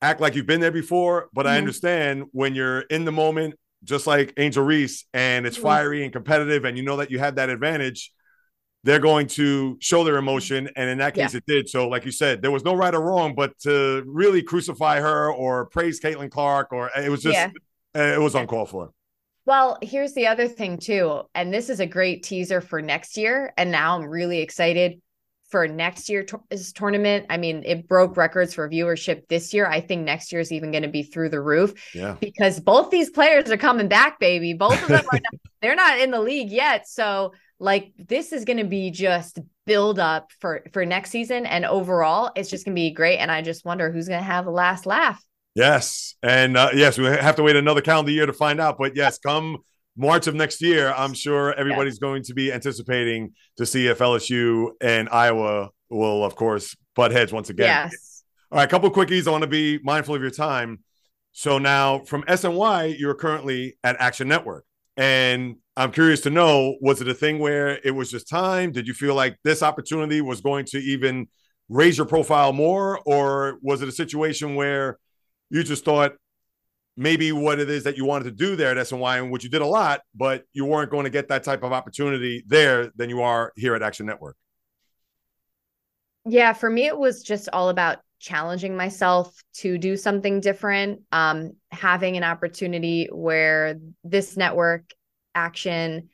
act 0.00 0.20
like 0.20 0.36
you've 0.36 0.46
been 0.46 0.60
there 0.60 0.70
before. 0.70 1.28
But 1.34 1.46
I 1.46 1.56
Mhm. 1.56 1.58
understand 1.58 2.24
when 2.32 2.54
you're 2.54 2.80
in 2.82 3.04
the 3.04 3.12
moment, 3.12 3.56
just 3.84 4.06
like 4.06 4.32
Angel 4.36 4.64
Reese, 4.64 5.04
and 5.14 5.46
it's 5.46 5.56
fiery 5.56 6.04
and 6.04 6.12
competitive, 6.12 6.64
and 6.64 6.76
you 6.76 6.82
know 6.82 6.96
that 6.96 7.10
you 7.10 7.18
have 7.18 7.36
that 7.36 7.50
advantage. 7.50 8.12
They're 8.82 8.98
going 9.00 9.28
to 9.28 9.78
show 9.80 10.04
their 10.04 10.16
emotion, 10.16 10.68
and 10.76 10.90
in 10.90 10.98
that 10.98 11.14
case, 11.14 11.34
it 11.34 11.44
did. 11.46 11.68
So, 11.68 11.88
like 11.88 12.04
you 12.04 12.10
said, 12.10 12.42
there 12.42 12.50
was 12.50 12.64
no 12.64 12.74
right 12.74 12.94
or 12.94 13.00
wrong, 13.00 13.34
but 13.34 13.58
to 13.60 14.02
really 14.06 14.42
crucify 14.42 15.00
her 15.00 15.32
or 15.32 15.66
praise 15.66 16.00
Caitlin 16.00 16.30
Clark, 16.30 16.72
or 16.72 16.90
it 16.96 17.08
was 17.08 17.22
just, 17.22 17.34
Yeah. 17.34 17.50
it 17.94 18.20
was 18.20 18.34
uncalled 18.34 18.68
for. 18.68 18.90
Well, 19.46 19.78
here's 19.82 20.14
the 20.14 20.26
other 20.26 20.48
thing 20.48 20.78
too, 20.78 21.22
and 21.34 21.52
this 21.52 21.68
is 21.68 21.80
a 21.80 21.86
great 21.86 22.22
teaser 22.22 22.60
for 22.60 22.80
next 22.80 23.16
year. 23.16 23.52
And 23.56 23.70
now 23.70 23.96
I'm 23.96 24.06
really 24.06 24.40
excited 24.40 25.00
for 25.54 25.68
next 25.68 26.08
year's 26.08 26.72
tournament. 26.72 27.26
I 27.30 27.36
mean, 27.36 27.62
it 27.64 27.86
broke 27.86 28.16
records 28.16 28.54
for 28.54 28.68
viewership 28.68 29.28
this 29.28 29.54
year. 29.54 29.68
I 29.68 29.80
think 29.80 30.02
next 30.02 30.32
year 30.32 30.40
is 30.40 30.50
even 30.50 30.72
going 30.72 30.82
to 30.82 30.88
be 30.88 31.04
through 31.04 31.28
the 31.28 31.40
roof 31.40 31.94
Yeah. 31.94 32.16
because 32.20 32.58
both 32.58 32.90
these 32.90 33.08
players 33.08 33.52
are 33.52 33.56
coming 33.56 33.86
back, 33.86 34.18
baby. 34.18 34.52
Both 34.54 34.82
of 34.82 34.88
them 34.88 35.04
are 35.12 35.20
not, 35.20 35.34
they're 35.62 35.76
not 35.76 36.00
in 36.00 36.10
the 36.10 36.18
league 36.20 36.50
yet. 36.50 36.88
So 36.88 37.34
like 37.60 37.92
this 37.96 38.32
is 38.32 38.44
going 38.44 38.56
to 38.56 38.64
be 38.64 38.90
just 38.90 39.38
build 39.64 40.00
up 40.00 40.32
for 40.40 40.64
for 40.72 40.84
next 40.84 41.10
season 41.10 41.46
and 41.46 41.64
overall 41.64 42.32
it's 42.34 42.50
just 42.50 42.64
going 42.64 42.74
to 42.74 42.80
be 42.80 42.90
great 42.90 43.18
and 43.18 43.30
I 43.30 43.42
just 43.42 43.64
wonder 43.64 43.92
who's 43.92 44.08
going 44.08 44.18
to 44.18 44.26
have 44.26 44.44
the 44.44 44.50
last 44.50 44.86
laugh. 44.86 45.24
Yes, 45.54 46.16
and 46.20 46.56
uh, 46.56 46.70
yes, 46.74 46.98
we 46.98 47.04
have 47.04 47.36
to 47.36 47.44
wait 47.44 47.54
another 47.54 47.80
calendar 47.80 48.10
year 48.10 48.26
to 48.26 48.32
find 48.32 48.60
out. 48.60 48.76
But 48.76 48.96
yes, 48.96 49.20
come 49.20 49.58
March 49.96 50.26
of 50.26 50.34
next 50.34 50.60
year, 50.60 50.92
I'm 50.96 51.14
sure 51.14 51.54
everybody's 51.54 51.98
going 51.98 52.24
to 52.24 52.34
be 52.34 52.52
anticipating 52.52 53.32
to 53.56 53.66
see 53.66 53.86
if 53.86 53.98
LSU 53.98 54.70
and 54.80 55.08
Iowa 55.08 55.70
will, 55.88 56.24
of 56.24 56.34
course, 56.34 56.76
butt 56.96 57.12
heads 57.12 57.32
once 57.32 57.50
again. 57.50 57.66
Yes. 57.66 58.24
All 58.50 58.58
right, 58.58 58.64
a 58.64 58.68
couple 58.68 58.88
of 58.88 58.94
quickies. 58.94 59.28
I 59.28 59.30
want 59.30 59.42
to 59.42 59.48
be 59.48 59.78
mindful 59.82 60.14
of 60.14 60.20
your 60.20 60.30
time. 60.30 60.80
So 61.32 61.58
now 61.58 62.00
from 62.00 62.22
SNY, 62.24 62.98
you're 62.98 63.14
currently 63.14 63.76
at 63.82 63.96
Action 63.98 64.28
Network. 64.28 64.64
And 64.96 65.56
I'm 65.76 65.90
curious 65.90 66.20
to 66.22 66.30
know 66.30 66.76
was 66.80 67.00
it 67.00 67.08
a 67.08 67.14
thing 67.14 67.40
where 67.40 67.80
it 67.84 67.90
was 67.90 68.10
just 68.10 68.28
time? 68.28 68.70
Did 68.70 68.86
you 68.86 68.94
feel 68.94 69.14
like 69.14 69.36
this 69.42 69.62
opportunity 69.62 70.20
was 70.20 70.40
going 70.40 70.66
to 70.66 70.78
even 70.78 71.26
raise 71.68 71.96
your 71.96 72.06
profile 72.06 72.52
more? 72.52 73.00
Or 73.04 73.58
was 73.62 73.82
it 73.82 73.88
a 73.88 73.92
situation 73.92 74.54
where 74.54 74.98
you 75.50 75.64
just 75.64 75.84
thought 75.84 76.12
maybe 76.96 77.32
what 77.32 77.58
it 77.58 77.68
is 77.68 77.84
that 77.84 77.96
you 77.96 78.04
wanted 78.04 78.24
to 78.24 78.30
do 78.30 78.56
there 78.56 78.70
at 78.70 78.76
SNY 78.76 79.18
and 79.18 79.30
which 79.30 79.44
you 79.44 79.50
did 79.50 79.62
a 79.62 79.66
lot, 79.66 80.00
but 80.14 80.44
you 80.52 80.64
weren't 80.64 80.90
going 80.90 81.04
to 81.04 81.10
get 81.10 81.28
that 81.28 81.42
type 81.42 81.62
of 81.62 81.72
opportunity 81.72 82.44
there 82.46 82.92
than 82.96 83.10
you 83.10 83.22
are 83.22 83.52
here 83.56 83.74
at 83.74 83.82
Action 83.82 84.06
Network? 84.06 84.36
Yeah, 86.26 86.52
for 86.52 86.70
me, 86.70 86.86
it 86.86 86.96
was 86.96 87.22
just 87.22 87.48
all 87.52 87.68
about 87.68 87.98
challenging 88.18 88.76
myself 88.76 89.42
to 89.52 89.76
do 89.76 89.96
something 89.96 90.40
different. 90.40 91.02
Um, 91.12 91.52
having 91.70 92.16
an 92.16 92.24
opportunity 92.24 93.08
where 93.12 93.78
this 94.04 94.36
network 94.36 94.90
action, 95.34 96.08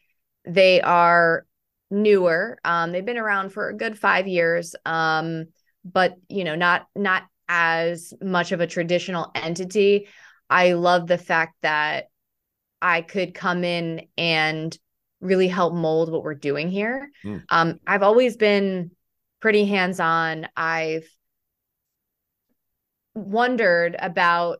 they 0.44 0.80
are 0.80 1.46
newer. 1.90 2.58
Um, 2.64 2.90
they've 2.90 3.04
been 3.04 3.18
around 3.18 3.50
for 3.50 3.68
a 3.68 3.76
good 3.76 3.98
five 3.98 4.26
years. 4.26 4.74
Um, 4.84 5.46
but 5.84 6.16
you 6.28 6.44
know, 6.44 6.56
not 6.56 6.86
not 6.94 7.24
as 7.48 8.12
much 8.22 8.52
of 8.52 8.60
a 8.60 8.66
traditional 8.66 9.30
entity. 9.34 10.08
I 10.50 10.72
love 10.72 11.06
the 11.06 11.18
fact 11.18 11.54
that 11.62 12.06
I 12.82 13.02
could 13.02 13.34
come 13.34 13.64
in 13.64 14.08
and 14.18 14.76
really 15.20 15.48
help 15.48 15.74
mold 15.74 16.10
what 16.10 16.22
we're 16.22 16.34
doing 16.34 16.70
here. 16.70 17.10
Mm. 17.24 17.44
Um, 17.48 17.80
I've 17.86 18.02
always 18.02 18.36
been 18.36 18.90
pretty 19.40 19.64
hands 19.64 20.00
on. 20.00 20.48
I've 20.56 21.06
wondered 23.14 23.96
about 23.98 24.58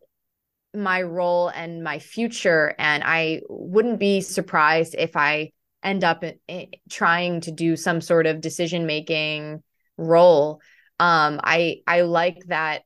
my 0.74 1.03
role 1.03 1.48
and 1.48 1.83
my 1.83 1.98
future, 1.98 2.74
and 2.79 3.03
I 3.05 3.40
wouldn't 3.48 3.98
be 3.98 4.20
surprised 4.20 4.94
if 4.96 5.16
I 5.16 5.50
end 5.83 6.05
up 6.05 6.22
in, 6.22 6.38
in, 6.46 6.68
trying 6.88 7.40
to 7.42 7.50
do 7.50 7.76
some 7.76 8.00
sort 8.00 8.26
of 8.26 8.40
decision 8.40 8.87
making 8.87 9.62
role. 9.96 10.61
Um, 10.98 11.40
I 11.42 11.79
I 11.87 12.03
like 12.03 12.38
that. 12.48 12.83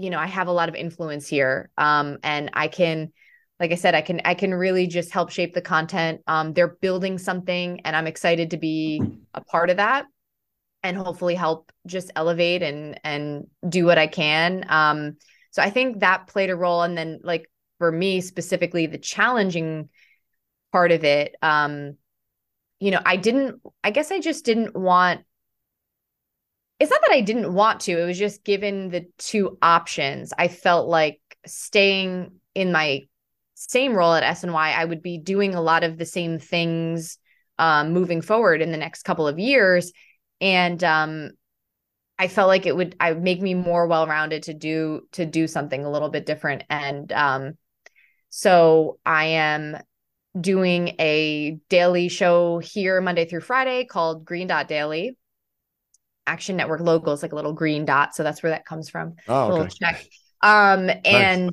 You 0.00 0.10
know, 0.10 0.18
I 0.18 0.26
have 0.26 0.48
a 0.48 0.52
lot 0.52 0.68
of 0.68 0.74
influence 0.74 1.28
here, 1.28 1.70
um, 1.76 2.18
and 2.22 2.50
I 2.54 2.68
can 2.68 3.12
like 3.60 3.72
I 3.72 3.74
said, 3.74 3.94
I 3.94 4.00
can 4.00 4.22
I 4.24 4.34
can 4.34 4.54
really 4.54 4.86
just 4.86 5.12
help 5.12 5.30
shape 5.30 5.52
the 5.52 5.60
content. 5.60 6.22
Um, 6.26 6.54
they're 6.54 6.76
building 6.80 7.18
something, 7.18 7.80
and 7.80 7.94
I'm 7.94 8.06
excited 8.06 8.50
to 8.50 8.56
be 8.56 9.02
a 9.34 9.42
part 9.42 9.68
of 9.68 9.76
that, 9.76 10.06
and 10.82 10.96
hopefully 10.96 11.34
help 11.34 11.70
just 11.86 12.10
elevate 12.16 12.62
and 12.62 12.98
and 13.04 13.46
do 13.68 13.84
what 13.84 13.98
I 13.98 14.06
can. 14.06 14.64
Um, 14.68 15.18
so 15.50 15.62
I 15.62 15.68
think 15.68 16.00
that 16.00 16.26
played 16.26 16.48
a 16.48 16.56
role, 16.56 16.82
and 16.82 16.96
then 16.96 17.20
like 17.22 17.50
for 17.78 17.92
me 17.92 18.22
specifically, 18.22 18.86
the 18.86 18.98
challenging 18.98 19.90
part 20.72 20.90
of 20.90 21.04
it. 21.04 21.36
Um, 21.42 21.98
you 22.78 22.90
know, 22.90 23.02
I 23.04 23.16
didn't. 23.16 23.60
I 23.84 23.90
guess 23.90 24.10
I 24.10 24.20
just 24.20 24.46
didn't 24.46 24.74
want. 24.74 25.20
It's 26.80 26.90
not 26.90 27.00
that 27.02 27.14
I 27.14 27.20
didn't 27.20 27.52
want 27.52 27.80
to. 27.82 28.00
It 28.00 28.06
was 28.06 28.18
just 28.18 28.42
given 28.42 28.88
the 28.88 29.06
two 29.18 29.58
options. 29.60 30.32
I 30.36 30.48
felt 30.48 30.88
like 30.88 31.20
staying 31.46 32.32
in 32.54 32.72
my 32.72 33.02
same 33.54 33.94
role 33.94 34.14
at 34.14 34.24
SNY, 34.24 34.74
I 34.74 34.84
would 34.84 35.02
be 35.02 35.18
doing 35.18 35.54
a 35.54 35.60
lot 35.60 35.84
of 35.84 35.98
the 35.98 36.06
same 36.06 36.38
things 36.38 37.18
um, 37.58 37.92
moving 37.92 38.22
forward 38.22 38.62
in 38.62 38.72
the 38.72 38.78
next 38.78 39.02
couple 39.02 39.28
of 39.28 39.38
years. 39.38 39.92
And 40.40 40.82
um, 40.82 41.32
I 42.18 42.28
felt 42.28 42.48
like 42.48 42.64
it 42.64 42.74
would 42.74 42.96
I 42.98 43.12
would 43.12 43.22
make 43.22 43.42
me 43.42 43.52
more 43.52 43.86
well-rounded 43.86 44.44
to 44.44 44.54
do 44.54 45.02
to 45.12 45.26
do 45.26 45.46
something 45.46 45.84
a 45.84 45.90
little 45.90 46.08
bit 46.08 46.24
different. 46.24 46.64
And 46.70 47.12
um, 47.12 47.58
so 48.30 48.98
I 49.04 49.24
am 49.26 49.76
doing 50.40 50.94
a 50.98 51.58
daily 51.68 52.08
show 52.08 52.58
here 52.58 53.00
Monday 53.02 53.26
through 53.26 53.40
Friday 53.40 53.84
called 53.84 54.24
Green 54.24 54.46
Dot 54.46 54.66
Daily. 54.66 55.16
Action 56.30 56.56
Network 56.56 56.80
logo 56.80 57.10
is 57.10 57.22
like 57.22 57.32
a 57.32 57.34
little 57.34 57.52
green 57.52 57.84
dot, 57.84 58.14
so 58.14 58.22
that's 58.22 58.42
where 58.42 58.50
that 58.50 58.64
comes 58.64 58.88
from. 58.88 59.16
Oh, 59.26 59.48
little 59.48 59.64
okay. 59.64 59.74
check. 59.80 60.06
Um, 60.42 60.90
and 61.04 61.52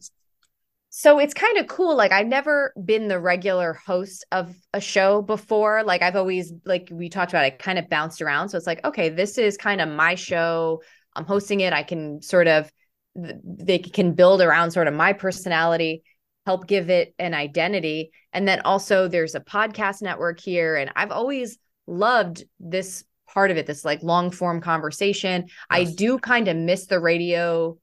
so 0.90 1.20
it's 1.20 1.34
kind 1.34 1.58
of 1.58 1.68
cool. 1.68 1.96
Like 1.96 2.12
I've 2.12 2.28
never 2.28 2.74
been 2.84 3.08
the 3.08 3.20
regular 3.20 3.74
host 3.74 4.26
of 4.32 4.56
a 4.74 4.80
show 4.80 5.22
before. 5.22 5.84
Like 5.84 6.02
I've 6.02 6.16
always, 6.16 6.54
like 6.66 6.90
we 6.92 7.10
talked 7.10 7.32
about, 7.32 7.44
I 7.44 7.50
kind 7.50 7.78
of 7.78 7.90
bounced 7.90 8.22
around. 8.22 8.50
So 8.50 8.58
it's 8.58 8.68
like, 8.68 8.86
okay, 8.86 9.10
this 9.10 9.38
is 9.38 9.58
kind 9.58 9.82
of 9.82 9.90
my 9.90 10.16
show. 10.16 10.82
I'm 11.16 11.26
hosting 11.26 11.62
it. 11.62 11.74
I 11.74 11.84
can 11.84 12.22
sort 12.22 12.48
of, 12.48 12.72
they 13.16 13.80
can 13.80 14.14
build 14.14 14.42
around 14.42 14.72
sort 14.72 14.88
of 14.88 14.94
my 14.94 15.14
personality, 15.14 16.04
help 16.46 16.68
give 16.68 16.90
it 16.90 17.14
an 17.20 17.34
identity. 17.34 18.12
And 18.32 18.48
then 18.48 18.62
also 18.62 19.08
there's 19.08 19.36
a 19.36 19.40
podcast 19.40 20.02
network 20.02 20.40
here. 20.40 20.76
And 20.76 20.92
I've 20.96 21.12
always 21.12 21.58
loved 21.88 22.44
this 22.60 23.04
part 23.28 23.52
of 23.52 23.58
it, 23.58 23.66
this 23.66 23.86
like 23.86 24.02
long 24.04 24.32
form 24.32 24.62
conversation. 24.62 25.44
Yes. 25.48 25.52
I 25.70 25.84
do 25.84 26.18
kind 26.18 26.48
of 26.48 26.58
miss 26.58 26.88
the 26.88 27.00
radio 27.00 27.78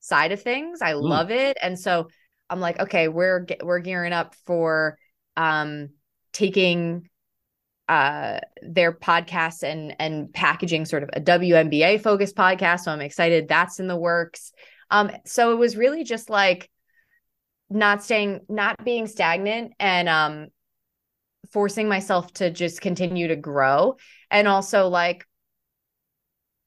side 0.00 0.32
of 0.32 0.40
things. 0.40 0.80
I 0.82 0.92
mm. 0.92 1.02
love 1.02 1.30
it. 1.30 1.56
And 1.60 1.78
so 1.78 2.08
I'm 2.48 2.60
like, 2.60 2.78
okay, 2.80 3.08
we're 3.08 3.46
we're 3.62 3.80
gearing 3.80 4.12
up 4.12 4.34
for 4.46 4.98
um 5.36 5.90
taking 6.32 7.08
uh 7.88 8.40
their 8.62 8.92
podcasts 8.92 9.62
and 9.62 9.94
and 9.98 10.32
packaging 10.32 10.84
sort 10.84 11.02
of 11.02 11.10
a 11.12 11.20
WNBA 11.20 12.00
focused 12.00 12.36
podcast. 12.36 12.80
So 12.80 12.92
I'm 12.92 13.00
excited 13.00 13.48
that's 13.48 13.80
in 13.80 13.88
the 13.88 13.96
works. 13.96 14.52
Um 14.90 15.10
so 15.24 15.52
it 15.52 15.56
was 15.56 15.76
really 15.76 16.04
just 16.04 16.30
like 16.30 16.70
not 17.68 18.04
staying 18.04 18.40
not 18.48 18.84
being 18.84 19.08
stagnant 19.08 19.72
and 19.80 20.08
um 20.08 20.46
forcing 21.52 21.88
myself 21.88 22.32
to 22.34 22.50
just 22.50 22.80
continue 22.80 23.28
to 23.28 23.36
grow 23.36 23.96
and 24.30 24.48
also 24.48 24.88
like 24.88 25.26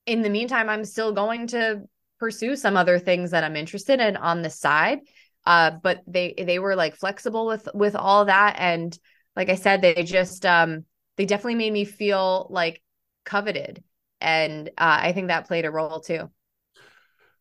in 0.05 0.21
the 0.21 0.29
meantime 0.29 0.69
I'm 0.69 0.85
still 0.85 1.11
going 1.13 1.47
to 1.47 1.81
pursue 2.19 2.55
some 2.55 2.75
other 2.75 2.99
things 2.99 3.31
that 3.31 3.43
I'm 3.43 3.55
interested 3.55 3.99
in 3.99 4.17
on 4.17 4.41
the 4.41 4.49
side 4.49 4.99
uh, 5.45 5.71
but 5.71 6.01
they 6.07 6.33
they 6.37 6.59
were 6.59 6.75
like 6.75 6.95
flexible 6.95 7.45
with 7.45 7.67
with 7.73 7.95
all 7.95 8.25
that 8.25 8.55
and 8.59 8.97
like 9.35 9.49
i 9.49 9.55
said 9.55 9.81
they 9.81 10.03
just 10.03 10.45
um 10.45 10.85
they 11.17 11.25
definitely 11.25 11.55
made 11.55 11.73
me 11.73 11.85
feel 11.85 12.47
like 12.49 12.81
coveted 13.25 13.83
and 14.21 14.69
uh, 14.77 14.99
i 15.01 15.11
think 15.11 15.27
that 15.27 15.47
played 15.47 15.65
a 15.65 15.71
role 15.71 15.99
too 15.99 16.29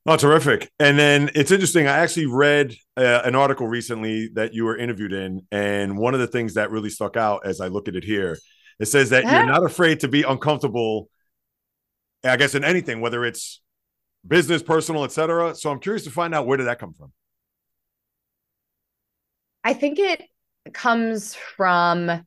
Oh, 0.06 0.16
terrific. 0.16 0.70
And 0.80 0.98
then 0.98 1.30
it's 1.34 1.50
interesting. 1.50 1.86
I 1.86 1.98
actually 1.98 2.26
read 2.26 2.74
uh, 2.96 3.20
an 3.24 3.34
article 3.34 3.68
recently 3.68 4.28
that 4.36 4.54
you 4.54 4.64
were 4.64 4.74
interviewed 4.74 5.12
in. 5.12 5.42
And 5.52 5.98
one 5.98 6.14
of 6.14 6.20
the 6.20 6.26
things 6.26 6.54
that 6.54 6.70
really 6.70 6.88
stuck 6.88 7.18
out 7.18 7.44
as 7.44 7.60
I 7.60 7.66
look 7.68 7.88
at 7.88 7.96
it 7.96 8.04
here, 8.04 8.38
it 8.78 8.86
says 8.86 9.10
that 9.10 9.24
yeah. 9.24 9.38
you're 9.38 9.46
not 9.46 9.64
afraid 9.64 10.00
to 10.00 10.08
be 10.08 10.22
uncomfortable, 10.22 11.08
I 12.24 12.36
guess, 12.36 12.54
in 12.54 12.64
anything, 12.64 13.00
whether 13.00 13.24
it's 13.24 13.60
business, 14.26 14.62
personal, 14.62 15.04
etc. 15.04 15.54
So 15.54 15.70
I'm 15.70 15.80
curious 15.80 16.04
to 16.04 16.10
find 16.10 16.34
out 16.34 16.46
where 16.46 16.56
did 16.56 16.66
that 16.66 16.78
come 16.78 16.92
from? 16.92 17.12
I 19.64 19.74
think 19.74 19.98
it 19.98 20.22
comes 20.72 21.34
from 21.34 22.24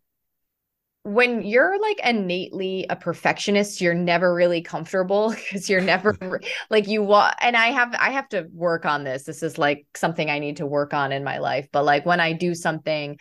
when 1.04 1.42
you're 1.42 1.80
like 1.82 2.00
innately 2.04 2.86
a 2.90 2.96
perfectionist 2.96 3.82
you're 3.82 3.94
never 3.96 4.34
really 4.34 4.62
comfortable 4.62 5.30
because 5.36 5.70
you're 5.70 5.82
never 5.82 6.16
like 6.70 6.88
you 6.88 7.02
want 7.02 7.34
and 7.42 7.56
i 7.56 7.68
have 7.68 7.94
i 7.96 8.12
have 8.12 8.30
to 8.30 8.48
work 8.54 8.86
on 8.86 9.04
this 9.04 9.24
this 9.24 9.42
is 9.42 9.58
like 9.58 9.86
something 9.96 10.30
i 10.30 10.38
need 10.38 10.58
to 10.58 10.66
work 10.66 10.94
on 10.94 11.12
in 11.12 11.24
my 11.24 11.40
life 11.40 11.68
but 11.72 11.84
like 11.84 12.06
when 12.06 12.20
i 12.20 12.34
do 12.34 12.54
something 12.54 13.18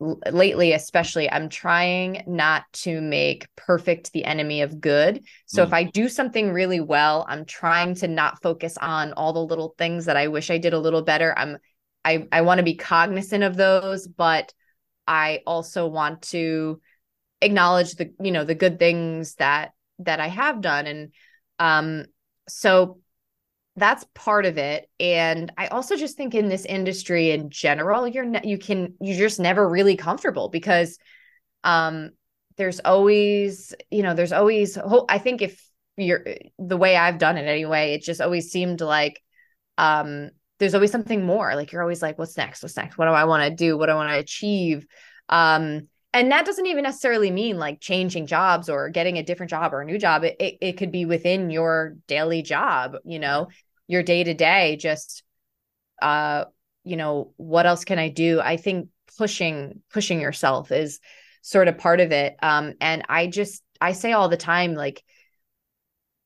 lately 0.00 0.72
especially 0.72 1.30
i'm 1.30 1.48
trying 1.48 2.22
not 2.26 2.64
to 2.72 3.00
make 3.02 3.46
perfect 3.54 4.12
the 4.12 4.24
enemy 4.24 4.62
of 4.62 4.80
good. 4.80 5.22
So 5.46 5.62
mm. 5.62 5.66
if 5.66 5.72
i 5.74 5.84
do 5.84 6.08
something 6.08 6.52
really 6.52 6.80
well 6.80 7.26
i'm 7.28 7.44
trying 7.44 7.94
to 7.96 8.08
not 8.08 8.40
focus 8.42 8.78
on 8.78 9.12
all 9.12 9.32
the 9.32 9.44
little 9.44 9.74
things 9.76 10.06
that 10.06 10.16
i 10.16 10.28
wish 10.28 10.50
i 10.50 10.58
did 10.58 10.72
a 10.72 10.78
little 10.78 11.02
better. 11.02 11.34
I'm 11.36 11.58
I 12.04 12.26
I 12.32 12.42
want 12.42 12.58
to 12.58 12.64
be 12.64 12.74
cognizant 12.74 13.44
of 13.44 13.56
those, 13.56 14.06
but 14.06 14.52
I 15.06 15.40
also 15.46 15.86
want 15.86 16.22
to 16.22 16.80
acknowledge 17.40 17.94
the 17.94 18.12
you 18.20 18.32
know 18.32 18.44
the 18.44 18.54
good 18.54 18.78
things 18.78 19.34
that 19.36 19.72
that 20.00 20.20
I 20.20 20.28
have 20.28 20.60
done. 20.60 20.86
And 20.86 21.12
um 21.58 22.06
so 22.48 23.00
that's 23.80 24.04
part 24.14 24.46
of 24.46 24.58
it 24.58 24.88
and 25.00 25.52
i 25.56 25.66
also 25.68 25.96
just 25.96 26.16
think 26.16 26.34
in 26.34 26.48
this 26.48 26.64
industry 26.64 27.30
in 27.30 27.50
general 27.50 28.06
you're 28.06 28.24
ne- 28.24 28.40
you 28.44 28.58
can 28.58 28.94
you're 29.00 29.18
just 29.18 29.40
never 29.40 29.68
really 29.68 29.96
comfortable 29.96 30.48
because 30.48 30.98
um 31.64 32.10
there's 32.56 32.80
always 32.80 33.74
you 33.90 34.02
know 34.02 34.14
there's 34.14 34.32
always 34.32 34.78
i 35.08 35.18
think 35.18 35.42
if 35.42 35.60
you're 35.96 36.24
the 36.58 36.76
way 36.76 36.96
i've 36.96 37.18
done 37.18 37.36
it 37.36 37.46
anyway 37.48 37.94
it 37.94 38.02
just 38.02 38.20
always 38.20 38.50
seemed 38.50 38.80
like 38.80 39.20
um 39.78 40.30
there's 40.60 40.74
always 40.74 40.92
something 40.92 41.24
more. 41.24 41.56
Like 41.56 41.72
you're 41.72 41.82
always 41.82 42.02
like, 42.02 42.18
what's 42.18 42.36
next? 42.36 42.62
What's 42.62 42.76
next? 42.76 42.96
What 42.96 43.06
do 43.06 43.12
I 43.12 43.24
want 43.24 43.42
to 43.42 43.50
do? 43.50 43.76
What 43.76 43.86
do 43.86 43.92
I 43.92 43.96
want 43.96 44.10
to 44.10 44.18
achieve? 44.18 44.86
Um, 45.28 45.88
and 46.12 46.30
that 46.32 46.44
doesn't 46.44 46.66
even 46.66 46.84
necessarily 46.84 47.30
mean 47.30 47.58
like 47.58 47.80
changing 47.80 48.26
jobs 48.26 48.68
or 48.68 48.90
getting 48.90 49.16
a 49.16 49.22
different 49.22 49.50
job 49.50 49.72
or 49.72 49.80
a 49.80 49.84
new 49.84 49.98
job. 49.98 50.22
It, 50.22 50.36
it, 50.38 50.58
it 50.60 50.72
could 50.72 50.92
be 50.92 51.06
within 51.06 51.50
your 51.50 51.96
daily 52.06 52.42
job, 52.42 52.96
you 53.04 53.18
know, 53.18 53.48
your 53.90 54.04
day 54.04 54.22
to 54.22 54.34
day, 54.34 54.76
just, 54.76 55.24
uh, 56.00 56.44
you 56.84 56.96
know, 56.96 57.34
what 57.36 57.66
else 57.66 57.84
can 57.84 57.98
I 57.98 58.08
do? 58.08 58.40
I 58.40 58.56
think 58.56 58.88
pushing, 59.18 59.82
pushing 59.92 60.20
yourself 60.20 60.70
is 60.70 61.00
sort 61.42 61.66
of 61.66 61.76
part 61.76 61.98
of 61.98 62.12
it. 62.12 62.36
Um, 62.40 62.74
and 62.80 63.02
I 63.08 63.26
just, 63.26 63.64
I 63.80 63.92
say 63.92 64.12
all 64.12 64.28
the 64.28 64.36
time, 64.36 64.74
like, 64.74 65.02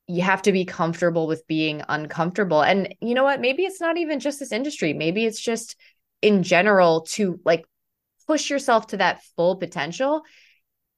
you 0.07 0.21
have 0.21 0.43
to 0.43 0.51
be 0.51 0.65
comfortable 0.65 1.25
with 1.25 1.47
being 1.47 1.81
uncomfortable. 1.89 2.61
And 2.61 2.93
you 3.01 3.15
know 3.15 3.23
what? 3.23 3.41
Maybe 3.41 3.63
it's 3.63 3.81
not 3.81 3.97
even 3.97 4.19
just 4.19 4.39
this 4.39 4.51
industry. 4.51 4.93
Maybe 4.93 5.25
it's 5.25 5.41
just 5.41 5.75
in 6.21 6.43
general 6.43 7.01
to 7.13 7.39
like 7.43 7.65
push 8.27 8.51
yourself 8.51 8.85
to 8.87 8.97
that 8.97 9.23
full 9.35 9.55
potential. 9.55 10.21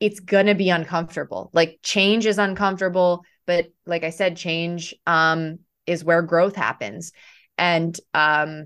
It's 0.01 0.20
going 0.20 0.47
to 0.47 0.55
be 0.55 0.70
uncomfortable. 0.70 1.49
Like 1.53 1.80
change 1.82 2.26
is 2.26 2.38
uncomfortable, 2.38 3.24
but 3.45 3.68
like 3.86 4.03
I 4.03 4.09
said 4.09 4.36
change 4.36 4.93
um 5.05 5.59
is 5.88 6.03
where 6.03 6.21
growth 6.21 6.55
happens. 6.55 7.11
And 7.57 7.97
um 8.13 8.65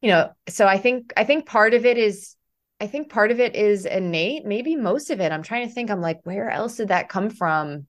you 0.00 0.10
know, 0.10 0.30
so 0.48 0.66
I 0.66 0.78
think 0.78 1.12
I 1.16 1.24
think 1.24 1.46
part 1.46 1.74
of 1.74 1.84
it 1.84 1.98
is 1.98 2.36
I 2.80 2.86
think 2.86 3.10
part 3.10 3.30
of 3.30 3.40
it 3.40 3.56
is 3.56 3.86
innate, 3.86 4.44
maybe 4.44 4.76
most 4.76 5.10
of 5.10 5.20
it. 5.20 5.32
I'm 5.32 5.42
trying 5.42 5.66
to 5.66 5.74
think 5.74 5.90
I'm 5.90 6.00
like 6.00 6.20
where 6.24 6.50
else 6.50 6.76
did 6.76 6.88
that 6.88 7.08
come 7.08 7.30
from? 7.30 7.86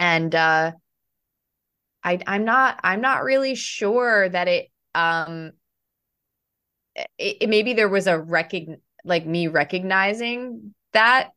and 0.00 0.34
uh 0.34 0.72
i 2.02 2.18
i'm 2.26 2.44
not 2.44 2.80
i'm 2.82 3.00
not 3.00 3.22
really 3.22 3.54
sure 3.54 4.28
that 4.28 4.48
it 4.48 4.68
um 4.96 5.52
it, 6.96 7.36
it 7.42 7.48
maybe 7.48 7.74
there 7.74 7.88
was 7.88 8.08
a 8.08 8.18
recogn 8.18 8.80
like 9.04 9.24
me 9.24 9.46
recognizing 9.46 10.74
that 10.92 11.30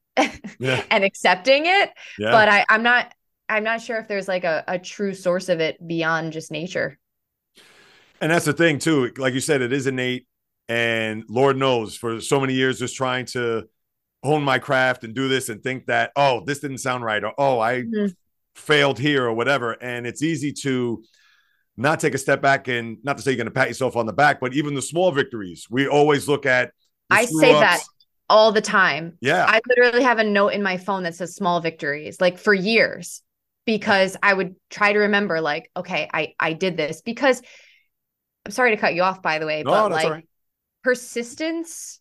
yeah. 0.58 0.84
and 0.90 1.04
accepting 1.04 1.66
it 1.66 1.92
yeah. 2.18 2.32
but 2.32 2.50
i 2.50 2.66
i'm 2.70 2.84
not 2.84 3.14
i'm 3.50 3.64
not 3.64 3.82
sure 3.82 3.98
if 3.98 4.08
there's 4.08 4.28
like 4.28 4.44
a, 4.44 4.64
a 4.68 4.80
true 4.80 5.14
source 5.14 5.50
of 5.50 5.60
it 5.60 5.86
beyond 5.86 6.34
just 6.34 6.52
nature 6.52 6.98
and 8.22 8.32
that's 8.32 8.46
the 8.46 8.54
thing 8.54 8.80
too 8.80 9.12
like 9.18 9.34
you 9.34 9.40
said 9.40 9.62
it 9.62 9.74
is 9.74 9.88
innate 9.88 10.28
and 10.70 11.24
lord 11.28 11.58
knows 11.58 11.96
for 11.96 12.22
so 12.22 12.40
many 12.40 12.54
years 12.54 12.80
just 12.80 12.96
trying 12.96 13.26
to 13.26 13.64
hone 14.24 14.44
my 14.44 14.58
craft 14.58 15.04
and 15.04 15.14
do 15.14 15.28
this 15.28 15.50
and 15.50 15.62
think 15.62 15.86
that 15.88 16.12
oh 16.16 16.44
this 16.46 16.60
didn't 16.60 16.78
sound 16.78 17.04
right 17.04 17.24
or 17.24 17.34
oh 17.38 17.60
i 17.60 17.82
mm-hmm 17.82 18.06
failed 18.56 19.00
here 19.00 19.26
or 19.26 19.34
whatever. 19.34 19.72
And 19.74 20.06
it's 20.06 20.22
easy 20.22 20.52
to 20.64 21.04
not 21.76 22.00
take 22.00 22.14
a 22.14 22.18
step 22.18 22.42
back 22.42 22.68
and 22.68 22.98
not 23.04 23.18
to 23.18 23.24
say 23.24 23.32
you're 23.32 23.38
going 23.38 23.46
to 23.46 23.52
pat 23.52 23.68
yourself 23.68 23.96
on 23.96 24.06
the 24.06 24.14
back, 24.14 24.40
but 24.40 24.54
even 24.54 24.76
the 24.76 24.82
small 24.82 25.12
victories, 25.12 25.68
we 25.70 25.88
always 25.88 26.28
look 26.28 26.46
at. 26.46 26.72
I 27.10 27.26
say 27.26 27.52
that 27.52 27.82
all 28.30 28.52
the 28.52 28.62
time. 28.62 29.18
Yeah. 29.22 29.46
I 29.48 29.60
literally 29.68 30.04
have 30.04 30.20
a 30.20 30.24
note 30.24 30.50
in 30.50 30.64
my 30.64 30.78
phone 30.78 31.04
that 31.04 31.16
says 31.16 31.36
small 31.36 31.62
victories, 31.62 32.22
like 32.22 32.38
for 32.38 32.54
years, 32.54 33.22
because 33.66 34.18
I 34.22 34.34
would 34.34 34.56
try 34.70 34.94
to 34.94 35.00
remember, 35.00 35.42
like, 35.42 35.72
okay, 35.76 36.10
I 36.14 36.34
I 36.40 36.54
did 36.54 36.78
this 36.78 37.02
because 37.02 37.42
I'm 38.46 38.52
sorry 38.52 38.72
to 38.72 38.78
cut 38.78 38.96
you 38.96 39.04
off, 39.04 39.22
by 39.22 39.40
the 39.40 39.46
way, 39.46 39.64
no, 39.64 39.72
but 39.72 39.92
like 39.92 40.10
right. 40.10 40.28
persistence. 40.84 42.00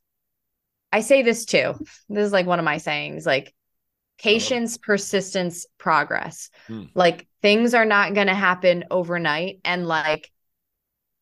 I 0.93 1.01
say 1.01 1.23
this 1.23 1.47
too. 1.47 1.75
This 2.09 2.27
is 2.27 2.33
like 2.33 2.47
one 2.47 2.59
of 2.59 2.65
my 2.65 2.79
sayings, 2.79 3.25
like 3.25 3.55
patience, 4.19 4.77
persistence, 4.77 5.67
progress. 5.79 6.51
Hmm. 6.67 6.85
Like 6.95 7.27
things 7.41 7.75
are 7.75 7.85
not 7.85 8.15
going 8.15 8.27
to 8.27 8.35
happen 8.35 8.85
overnight. 8.91 9.61
And 9.65 9.87
like, 9.87 10.31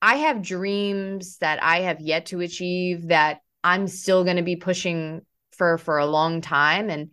I 0.03 0.17
have 0.17 0.43
dreams 0.43 1.39
that 1.39 1.63
I 1.63 1.81
have 1.81 2.01
yet 2.01 2.27
to 2.27 2.41
achieve 2.41 3.09
that 3.09 3.41
I'm 3.63 3.87
still 3.87 4.25
going 4.25 4.37
to 4.37 4.43
be 4.43 4.57
pushing 4.57 5.23
for 5.53 5.79
for 5.79 5.99
a 5.99 6.07
long 6.07 6.41
time 6.41 6.91
and 6.91 7.11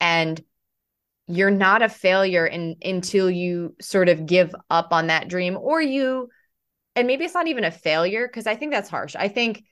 and 0.00 0.42
you're 1.26 1.50
not 1.50 1.82
a 1.82 1.88
failure 1.88 2.46
in, 2.46 2.76
until 2.82 3.30
you 3.30 3.74
sort 3.80 4.08
of 4.08 4.26
give 4.26 4.54
up 4.70 4.92
on 4.92 5.08
that 5.08 5.28
dream 5.28 5.56
or 5.56 5.80
you 5.80 6.28
and 6.94 7.06
maybe 7.06 7.24
it's 7.24 7.34
not 7.34 7.46
even 7.46 7.64
a 7.64 7.70
failure 7.70 8.26
because 8.26 8.46
I 8.46 8.56
think 8.56 8.72
that's 8.72 8.88
harsh. 8.88 9.14
I 9.16 9.28
think 9.28 9.64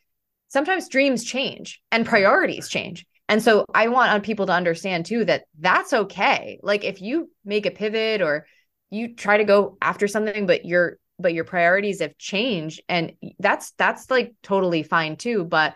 sometimes 0.48 0.88
dreams 0.88 1.24
change 1.24 1.80
and 1.90 2.04
priorities 2.04 2.68
change. 2.68 3.06
And 3.30 3.42
so 3.42 3.64
I 3.74 3.88
want 3.88 4.22
people 4.24 4.44
to 4.46 4.52
understand 4.52 5.06
too 5.06 5.24
that 5.24 5.44
that's 5.58 5.94
okay. 5.94 6.60
Like 6.62 6.84
if 6.84 7.00
you 7.00 7.30
make 7.44 7.64
a 7.64 7.70
pivot 7.70 8.20
or 8.20 8.46
you 8.90 9.14
try 9.14 9.38
to 9.38 9.44
go 9.44 9.78
after 9.80 10.06
something, 10.06 10.46
but 10.46 10.66
you're 10.66 10.98
but 11.18 11.34
your 11.34 11.44
priorities 11.44 12.00
have 12.00 12.18
changed 12.18 12.82
and 12.88 13.12
that's 13.38 13.72
that's 13.72 14.10
like 14.10 14.34
totally 14.42 14.82
fine 14.82 15.16
too 15.16 15.44
but 15.44 15.74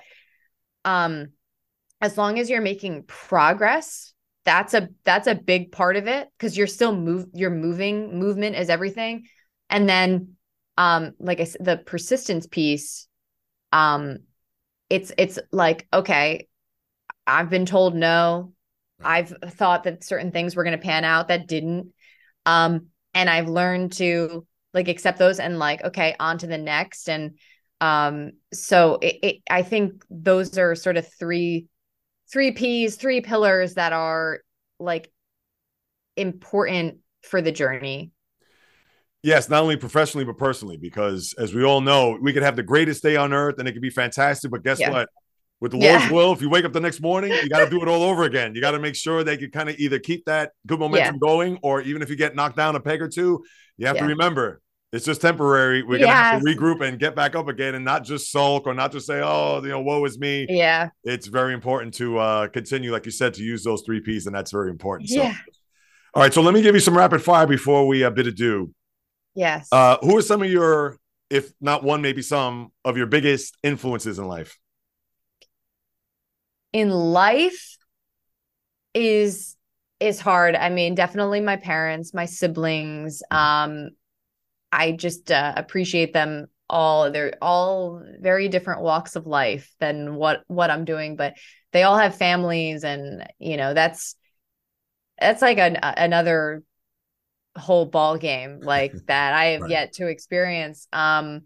um 0.84 1.28
as 2.00 2.18
long 2.18 2.38
as 2.38 2.50
you're 2.50 2.60
making 2.60 3.04
progress 3.04 4.12
that's 4.48 4.72
a 4.72 4.88
that's 5.04 5.26
a 5.26 5.34
big 5.34 5.70
part 5.72 5.96
of 5.96 6.06
it 6.06 6.26
because 6.38 6.56
you're 6.56 6.66
still 6.66 6.96
move 6.96 7.26
you're 7.34 7.50
moving 7.50 8.18
movement 8.18 8.56
is 8.56 8.70
everything. 8.70 9.26
And 9.68 9.86
then 9.86 10.36
um 10.78 11.12
like 11.18 11.38
i 11.38 11.44
said 11.44 11.62
the 11.62 11.76
persistence 11.76 12.46
piece 12.46 13.08
um 13.72 14.20
it's 14.88 15.12
it's 15.18 15.38
like 15.52 15.86
okay 15.92 16.48
i've 17.26 17.50
been 17.50 17.66
told 17.66 17.94
no. 17.94 18.54
I've 19.04 19.28
thought 19.28 19.84
that 19.84 20.02
certain 20.02 20.32
things 20.32 20.56
were 20.56 20.64
going 20.64 20.78
to 20.78 20.82
pan 20.82 21.04
out 21.04 21.28
that 21.28 21.46
didn't. 21.46 21.92
Um 22.46 22.86
and 23.12 23.28
i've 23.28 23.48
learned 23.48 23.92
to 23.94 24.46
like 24.72 24.88
accept 24.88 25.18
those 25.18 25.40
and 25.40 25.58
like 25.58 25.84
okay 25.84 26.16
on 26.18 26.38
to 26.38 26.46
the 26.46 26.56
next. 26.58 27.10
And 27.10 27.38
um 27.82 28.32
so 28.52 28.98
it, 29.02 29.16
it, 29.22 29.36
i 29.50 29.62
think 29.62 30.04
those 30.10 30.56
are 30.56 30.74
sort 30.74 30.96
of 30.96 31.06
three 31.18 31.66
three 32.30 32.52
p's 32.52 32.96
three 32.96 33.20
pillars 33.20 33.74
that 33.74 33.92
are 33.92 34.40
like 34.78 35.10
important 36.16 36.98
for 37.22 37.40
the 37.40 37.52
journey 37.52 38.12
Yes, 39.22 39.48
not 39.48 39.62
only 39.62 39.76
professionally 39.76 40.24
but 40.24 40.38
personally, 40.38 40.76
because 40.76 41.34
as 41.38 41.52
we 41.52 41.64
all 41.64 41.80
know, 41.80 42.16
we 42.20 42.32
could 42.32 42.44
have 42.44 42.54
the 42.54 42.62
greatest 42.62 43.02
day 43.02 43.16
on 43.16 43.32
earth 43.32 43.58
and 43.58 43.66
it 43.68 43.72
could 43.72 43.82
be 43.82 43.90
fantastic. 43.90 44.50
But 44.50 44.62
guess 44.62 44.78
Yeah. 44.78 44.90
what? 44.90 45.08
With 45.60 45.72
the 45.72 45.78
Yeah. 45.78 45.98
Lord's 45.98 46.12
will, 46.12 46.32
if 46.32 46.40
you 46.40 46.48
wake 46.48 46.64
up 46.64 46.72
the 46.72 46.80
next 46.80 47.00
morning, 47.00 47.32
you 47.42 47.48
got 47.48 47.64
to 47.64 47.70
do 47.70 47.82
it 47.82 47.88
all 47.88 48.04
over 48.04 48.22
again. 48.22 48.54
You 48.54 48.60
got 48.60 48.70
to 48.70 48.78
make 48.78 48.94
sure 48.94 49.24
they 49.24 49.36
can 49.36 49.50
kind 49.50 49.68
of 49.68 49.76
either 49.80 49.98
keep 49.98 50.24
that 50.26 50.52
good 50.68 50.78
momentum 50.78 51.18
going, 51.18 51.58
or 51.62 51.82
even 51.82 52.00
if 52.00 52.10
you 52.10 52.16
get 52.16 52.36
knocked 52.36 52.56
down 52.56 52.76
a 52.76 52.80
peg 52.80 53.02
or 53.02 53.08
two, 53.08 53.44
you 53.76 53.88
have 53.88 53.98
to 53.98 54.04
remember 54.04 54.60
it's 54.92 55.04
just 55.04 55.20
temporary. 55.20 55.82
We're 55.82 55.98
gonna 55.98 56.12
have 56.14 56.42
to 56.42 56.46
regroup 56.46 56.86
and 56.86 56.98
get 56.98 57.14
back 57.14 57.34
up 57.34 57.48
again, 57.48 57.74
and 57.74 57.84
not 57.84 58.04
just 58.04 58.30
sulk 58.30 58.66
or 58.66 58.74
not 58.74 58.92
just 58.92 59.06
say, 59.06 59.20
"Oh, 59.22 59.60
you 59.62 59.68
know, 59.68 59.80
woe 59.80 60.04
is 60.04 60.18
me." 60.18 60.46
yeah 60.48 60.88
It's 61.04 61.26
very 61.26 61.54
important 61.54 61.94
to 61.94 62.18
uh, 62.18 62.48
continue, 62.48 62.92
like 62.92 63.06
you 63.06 63.12
said, 63.12 63.34
to 63.34 63.42
use 63.42 63.64
those 63.64 63.82
three 63.84 64.00
P's, 64.00 64.26
and 64.26 64.34
that's 64.34 64.50
very 64.50 64.70
important. 64.70 65.08
So, 65.10 65.22
yeah 65.22 65.34
all 66.14 66.22
right. 66.22 66.32
So 66.32 66.40
let 66.40 66.54
me 66.54 66.62
give 66.62 66.74
you 66.74 66.80
some 66.80 66.96
rapid 66.96 67.22
fire 67.22 67.46
before 67.46 67.86
we 67.86 68.02
uh, 68.02 68.10
bid 68.10 68.26
adieu. 68.26 68.72
yes 69.34 69.68
Uh, 69.70 69.98
who 70.00 70.16
are 70.16 70.22
some 70.22 70.42
of 70.42 70.50
your, 70.50 70.96
if 71.30 71.52
not 71.60 71.84
one, 71.84 72.00
maybe 72.02 72.22
some 72.22 72.72
of 72.84 72.96
your 72.96 73.06
biggest 73.06 73.56
influences 73.62 74.18
in 74.18 74.26
life? 74.26 74.58
in 76.72 76.90
life 76.90 77.78
is 78.92 79.56
is 80.00 80.20
hard 80.20 80.54
i 80.54 80.68
mean 80.68 80.94
definitely 80.94 81.40
my 81.40 81.56
parents 81.56 82.12
my 82.12 82.26
siblings 82.26 83.22
um 83.30 83.88
i 84.72 84.92
just 84.92 85.30
uh, 85.30 85.52
appreciate 85.56 86.12
them 86.12 86.46
all 86.70 87.10
they're 87.10 87.32
all 87.40 88.02
very 88.20 88.48
different 88.48 88.82
walks 88.82 89.16
of 89.16 89.26
life 89.26 89.74
than 89.80 90.14
what 90.14 90.42
what 90.48 90.70
i'm 90.70 90.84
doing 90.84 91.16
but 91.16 91.34
they 91.72 91.82
all 91.82 91.96
have 91.96 92.16
families 92.16 92.84
and 92.84 93.26
you 93.38 93.56
know 93.56 93.74
that's 93.74 94.14
that's 95.20 95.42
like 95.42 95.58
an, 95.58 95.78
another 95.82 96.62
whole 97.56 97.86
ball 97.86 98.16
game 98.18 98.60
like 98.60 98.92
that 99.06 99.34
i 99.34 99.46
have 99.46 99.62
Right. 99.62 99.70
yet 99.70 99.92
to 99.94 100.06
experience 100.06 100.86
um 100.92 101.42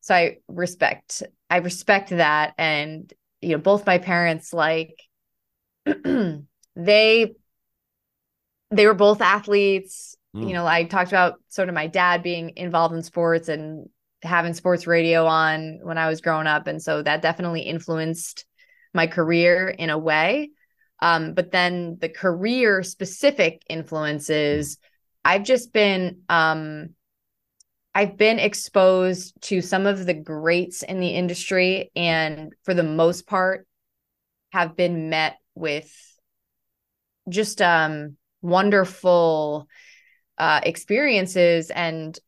so 0.00 0.14
i 0.14 0.36
respect 0.48 1.22
i 1.50 1.56
respect 1.58 2.10
that 2.10 2.54
and 2.58 3.12
you 3.40 3.50
know 3.50 3.58
both 3.58 3.86
my 3.86 3.98
parents 3.98 4.52
like 4.52 5.02
they 6.76 7.34
they 8.70 8.86
were 8.86 8.94
both 8.94 9.20
athletes 9.20 10.07
Mm. 10.34 10.48
you 10.48 10.52
know 10.52 10.66
i 10.66 10.84
talked 10.84 11.10
about 11.10 11.40
sort 11.48 11.68
of 11.68 11.74
my 11.74 11.86
dad 11.86 12.22
being 12.22 12.52
involved 12.56 12.94
in 12.94 13.02
sports 13.02 13.48
and 13.48 13.88
having 14.22 14.52
sports 14.52 14.86
radio 14.86 15.26
on 15.26 15.80
when 15.82 15.96
i 15.96 16.08
was 16.08 16.20
growing 16.20 16.46
up 16.46 16.66
and 16.66 16.82
so 16.82 17.02
that 17.02 17.22
definitely 17.22 17.62
influenced 17.62 18.44
my 18.92 19.06
career 19.06 19.68
in 19.68 19.90
a 19.90 19.98
way 19.98 20.50
um, 21.00 21.34
but 21.34 21.52
then 21.52 21.96
the 22.00 22.08
career 22.08 22.82
specific 22.82 23.62
influences 23.68 24.78
i've 25.24 25.44
just 25.44 25.72
been 25.72 26.22
um, 26.28 26.90
I've 27.94 28.16
been 28.16 28.38
exposed 28.38 29.34
to 29.42 29.60
some 29.60 29.86
of 29.86 30.06
the 30.06 30.14
greats 30.14 30.84
in 30.84 31.00
the 31.00 31.08
industry 31.08 31.90
and 31.96 32.52
for 32.62 32.72
the 32.72 32.84
most 32.84 33.26
part 33.26 33.66
have 34.52 34.76
been 34.76 35.08
met 35.08 35.38
with 35.56 35.92
just 37.28 37.60
um 37.60 38.16
wonderful 38.40 39.66
uh 40.38 40.60
experiences 40.62 41.70
and 41.70 42.18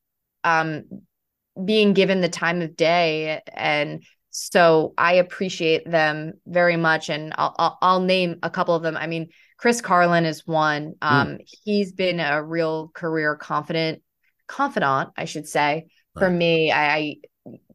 um 0.44 0.84
being 1.64 1.92
given 1.92 2.20
the 2.20 2.28
time 2.28 2.62
of 2.62 2.76
day 2.76 3.40
and 3.54 4.04
so 4.30 4.94
I 4.96 5.14
appreciate 5.14 5.90
them 5.90 6.34
very 6.46 6.76
much 6.76 7.08
and 7.10 7.34
I'll 7.36 7.54
I'll, 7.58 7.78
I'll 7.82 8.00
name 8.00 8.36
a 8.42 8.50
couple 8.50 8.74
of 8.74 8.82
them. 8.82 8.96
I 8.96 9.06
mean 9.06 9.28
Chris 9.56 9.80
Carlin 9.80 10.24
is 10.24 10.46
one. 10.46 10.94
Um 11.02 11.38
he's 11.64 11.92
been 11.92 12.20
a 12.20 12.42
real 12.42 12.90
career 12.94 13.36
confident 13.36 14.02
confidant, 14.46 15.10
I 15.16 15.24
should 15.24 15.46
say. 15.48 15.86
For 16.18 16.28
me, 16.28 16.70
I, 16.72 16.96
I 16.96 17.16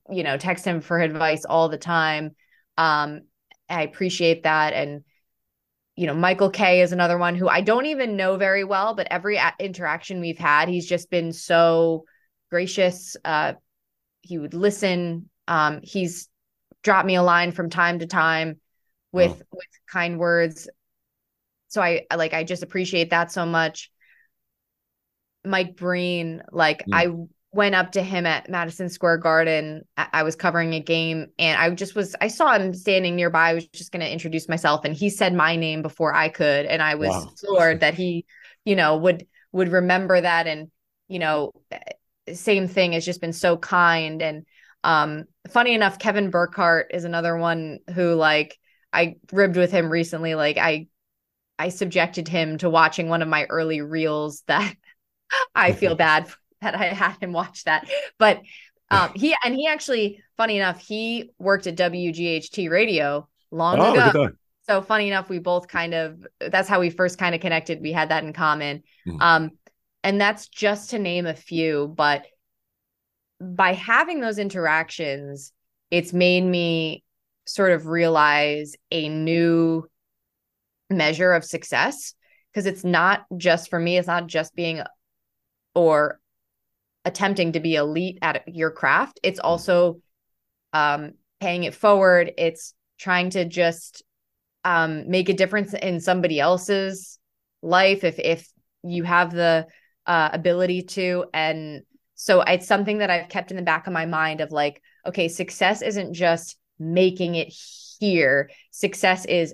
you 0.10 0.24
know, 0.24 0.38
text 0.38 0.66
him 0.66 0.82
for 0.82 1.00
advice 1.00 1.46
all 1.46 1.70
the 1.70 1.78
time. 1.78 2.36
Um 2.78 3.22
I 3.70 3.84
appreciate 3.84 4.44
that 4.44 4.74
and 4.74 5.04
you 5.96 6.08
know, 6.08 6.14
Michael 6.14 6.50
Kay 6.50 6.82
is 6.82 6.92
another 6.92 7.18
one 7.18 7.36
who 7.36 7.48
I 7.48 7.62
don't 7.62 7.86
even 7.86 8.18
know 8.18 8.36
very 8.38 8.64
well, 8.64 8.96
but 8.96 9.08
every 9.10 9.38
a- 9.38 9.54
interaction 9.60 10.20
we've 10.20 10.38
had, 10.38 10.68
he's 10.68 10.88
just 10.88 11.10
been 11.10 11.32
so 11.32 12.06
gracious. 12.50 13.16
Uh, 13.24 13.54
he 14.22 14.38
would 14.38 14.54
listen. 14.54 15.30
Um, 15.48 15.80
he's 15.84 16.28
dropped 16.84 17.08
me 17.08 17.16
a 17.16 17.24
line 17.24 17.52
from 17.52 17.70
time 17.70 18.00
to 18.00 18.08
time 18.08 18.60
with 19.12 19.42
with 19.52 19.68
kind 19.90 20.20
words. 20.20 20.68
So 21.70 21.82
I 21.82 22.06
I- 22.12 22.16
like 22.16 22.34
I 22.34 22.44
just 22.44 22.64
appreciate 22.64 23.12
that 23.12 23.32
so 23.32 23.46
much. 23.46 23.92
Mike 25.46 25.76
Breen, 25.76 26.42
like 26.52 26.86
Mm. 26.88 27.30
Went 27.56 27.74
up 27.74 27.94
to 27.94 28.02
him 28.04 28.26
at 28.26 28.50
Madison 28.50 28.90
Square 28.90 29.20
Garden. 29.20 29.86
I, 29.96 30.24
was 30.24 30.36
covering 30.36 30.74
a 30.74 30.82
game 30.82 31.28
and 31.40 31.58
I 31.58 31.70
just 31.70 31.96
was 31.96 32.14
I 32.20 32.28
saw 32.28 32.54
him 32.54 32.74
standing 32.74 33.16
nearby. 33.16 33.52
I 33.52 33.54
was 33.54 33.66
just 33.68 33.94
going 33.94 34.02
to 34.02 34.12
introduce 34.12 34.50
myself 34.50 34.84
and 34.84 34.94
he 34.94 35.10
said 35.10 35.34
my 35.34 35.56
name 35.56 35.82
before 35.82 36.14
I 36.14 36.28
could 36.28 36.66
and 36.66 36.82
I 36.82 36.96
was 36.96 37.26
Wow. 37.26 37.34
floored 37.40 37.80
that 37.80 37.94
he, 37.94 38.26
you 38.66 38.76
know, 38.76 38.98
would 38.98 39.26
would 39.54 39.70
remember 39.70 40.20
that 40.20 40.48
and 40.48 40.70
you 41.08 41.20
know, 41.20 41.54
same 42.34 42.68
thing 42.68 42.92
has 42.92 43.06
just 43.06 43.22
been 43.22 43.32
so 43.32 43.56
kind 43.56 44.22
and 44.22 44.46
um 44.84 45.24
funny 45.50 45.74
enough 45.74 45.98
Kevin 45.98 46.32
Burkhardt 46.32 46.88
is 46.94 47.06
another 47.06 47.38
one 47.38 47.80
who 47.94 48.16
like 48.16 48.60
I 48.92 49.16
ribbed 49.32 49.56
with 49.56 49.72
him 49.72 49.90
recently 49.90 50.36
like 50.36 50.58
I 50.58 50.88
I 51.58 51.70
subjected 51.70 52.28
him 52.28 52.58
to 52.58 52.70
watching 52.70 53.08
one 53.08 53.22
of 53.22 53.30
my 53.30 53.46
early 53.46 53.82
reels 53.82 54.44
that 54.48 54.76
I 55.56 55.72
feel 55.72 55.96
bad 55.96 56.28
that 56.62 56.76
I 56.76 56.86
had 56.86 57.18
him 57.22 57.34
watch 57.34 57.64
that. 57.66 57.90
But 58.18 58.42
um 58.92 59.12
he 59.16 59.36
and 59.44 59.56
he 59.56 59.68
actually 59.68 60.24
funny 60.38 60.58
enough 60.58 60.80
he 60.80 61.32
worked 61.40 61.68
at 61.68 61.76
WGHT 61.76 62.70
radio 62.70 63.28
long 63.52 63.80
Oh, 63.80 63.94
ago. 64.10 64.30
so 64.68 64.82
funny 64.82 65.08
enough 65.08 65.30
we 65.30 65.40
both 65.40 65.68
kind 65.68 65.94
of 65.94 66.26
that's 66.40 66.70
how 66.70 66.80
we 66.80 66.90
first 66.90 67.18
kind 67.18 67.34
of 67.36 67.42
connected. 67.42 67.82
We 67.82 67.92
had 67.92 68.10
that 68.10 68.24
in 68.24 68.34
common. 68.34 68.84
Mhm. 69.08 69.22
um 69.22 69.52
and 70.04 70.22
that's 70.22 70.48
just 70.48 70.92
to 70.92 71.00
name 71.00 71.26
a 71.26 71.34
few 71.34 71.92
but 71.96 72.26
by 73.42 73.74
having 73.74 74.22
those 74.22 74.38
interactions 74.38 75.52
it's 75.92 76.14
made 76.14 76.42
me 76.44 77.04
sort 77.46 77.72
of 77.72 77.86
realize 77.88 78.76
a 78.92 79.08
new 79.10 79.88
measure 80.90 81.32
of 81.34 81.44
success. 81.44 82.14
Because 82.52 82.66
it's 82.68 82.84
not 82.84 83.26
just 83.38 83.70
for 83.70 83.80
me 83.80 83.98
it's 83.98 84.08
not 84.08 84.28
just 84.28 84.56
being 84.56 84.82
or 85.74 86.20
attempting 87.06 87.54
to 87.54 87.60
be 87.60 87.76
elite 87.76 88.18
at 88.22 88.44
your 88.48 88.72
craft 88.72 89.20
it's 89.24 89.40
also 89.40 90.02
um 90.74 91.14
paying 91.40 91.64
it 91.64 91.76
forward. 91.76 92.32
It's 92.38 92.74
trying 92.98 93.30
to 93.32 93.46
just 93.46 94.04
um 94.64 95.10
make 95.10 95.30
a 95.30 95.34
difference 95.34 95.74
in 95.74 96.00
somebody 96.00 96.40
else's 96.40 97.20
life 97.62 98.04
if 98.04 98.20
if 98.20 98.50
you 98.84 99.04
have 99.04 99.32
the 99.32 99.68
uh 100.06 100.30
ability 100.34 100.84
to. 100.84 101.26
And 101.34 101.84
so 102.16 102.42
it's 102.42 102.68
something 102.68 103.00
that 103.00 103.10
I've 103.10 103.30
kept 103.30 103.52
in 103.52 103.58
the 103.58 103.64
back 103.64 103.88
of 103.88 103.94
my 103.94 104.06
mind 104.06 104.42
of 104.42 104.52
like 104.52 104.82
okay 105.06 105.28
success 105.28 105.82
isn't 105.82 106.14
just 106.14 106.58
making 106.80 107.36
it 107.36 107.54
here. 108.00 108.50
Success 108.72 109.26
is 109.26 109.54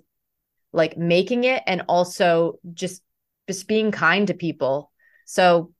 like 0.73 0.97
making 0.97 1.43
it 1.43 1.61
and 1.67 1.83
also 1.89 2.59
just 2.73 3.01
just 3.47 3.67
being 3.67 3.91
kind 3.91 4.27
to 4.27 4.33
people. 4.33 4.91
So 5.25 5.73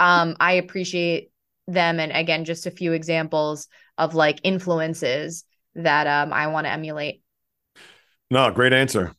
um 0.00 0.36
I 0.40 0.54
appreciate 0.54 1.32
them 1.68 2.00
and 2.00 2.12
again 2.12 2.46
just 2.46 2.66
a 2.66 2.72
few 2.72 2.94
examples 2.94 3.68
of 3.98 4.16
like 4.16 4.40
influences 4.44 5.44
that 5.76 6.08
um 6.08 6.32
I 6.34 6.48
want 6.48 6.66
to 6.66 6.72
emulate 6.72 7.22
No, 8.30 8.50
great 8.52 8.72
answer. 8.72 9.12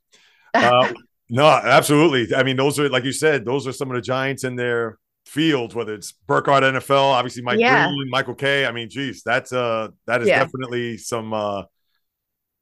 Uh, 0.62 0.90
no, 1.30 1.48
absolutely. 1.48 2.36
I 2.36 2.44
mean, 2.44 2.58
those 2.58 2.80
are 2.80 2.90
like 2.90 3.04
you 3.06 3.12
said, 3.14 3.46
those 3.46 3.68
are 3.68 3.74
some 3.74 3.92
of 3.92 3.96
the 3.96 4.02
giants 4.02 4.44
in 4.44 4.56
their 4.56 5.00
fields, 5.26 5.76
whether 5.76 5.94
it's 5.94 6.14
Burkhardt 6.28 6.64
NFL, 6.64 7.14
obviously 7.14 7.44
Mike 7.44 7.60
Yeah. 7.60 7.66
Breen, 7.66 8.10
Michael 8.10 8.36
Kay. 8.36 8.66
I 8.66 8.72
mean, 8.72 8.90
geez, 8.90 9.24
that's 9.24 9.54
uh 9.54 9.90
that 10.08 10.22
is 10.22 10.30
Yeah. 10.30 10.34
definitely 10.34 10.98
some 10.98 11.34
uh, 11.34 11.64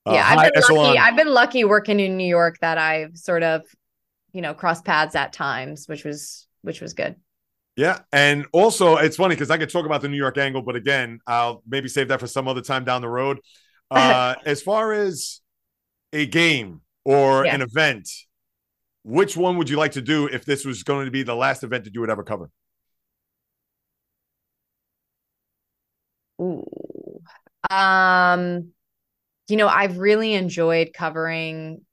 uh 0.05 0.11
yeah, 0.13 0.25
I've 0.27 0.41
been 0.41 0.53
lucky. 0.61 0.97
I've 0.97 1.15
been 1.15 1.27
lucky 1.33 1.63
working 1.63 1.99
in 1.99 2.17
New 2.17 2.27
York 2.27 2.57
that 2.61 2.77
I've 2.77 3.17
sort 3.17 3.43
of, 3.43 3.63
you 4.33 4.41
know, 4.41 4.53
crossed 4.53 4.85
paths 4.85 5.15
at 5.15 5.33
times, 5.33 5.87
which 5.87 6.03
was 6.05 6.47
which 6.61 6.81
was 6.81 6.93
good. 6.93 7.15
Yeah, 7.79 7.99
and 8.11 8.45
also 8.51 8.97
it's 8.97 9.15
funny 9.15 9.35
because 9.35 9.49
I 9.49 9.57
could 9.57 9.69
talk 9.69 9.85
about 9.85 10.01
the 10.01 10.09
New 10.09 10.17
York 10.17 10.37
angle, 10.37 10.61
but 10.61 10.75
again, 10.75 11.21
I'll 11.25 11.63
maybe 11.65 11.87
save 11.87 12.09
that 12.09 12.19
for 12.19 12.27
some 12.27 12.45
other 12.45 12.59
time 12.59 12.83
down 12.83 13.01
the 13.01 13.07
road. 13.07 13.39
Uh, 13.89 14.35
as 14.45 14.61
far 14.61 14.91
as 14.91 15.39
a 16.13 16.25
game 16.25 16.81
or 17.05 17.45
Yeah. 17.45 17.55
an 17.55 17.61
event, 17.61 18.09
which 19.03 19.37
one 19.37 19.57
would 19.57 19.69
you 19.69 19.77
like 19.77 19.93
to 19.93 20.01
do 20.01 20.27
if 20.27 20.45
this 20.45 20.65
was 20.65 20.83
going 20.83 21.05
to 21.05 21.11
be 21.11 21.23
the 21.23 21.35
last 21.35 21.63
event 21.63 21.85
that 21.85 21.95
you 21.95 22.01
would 22.01 22.09
ever 22.11 22.23
cover? 22.23 22.51
Ooh. 26.41 27.21
Um, 27.69 28.73
you 29.49 29.57
know, 29.57 29.67
I've 29.69 29.99
really 29.99 30.33
enjoyed 30.35 30.91
covering 30.93 31.85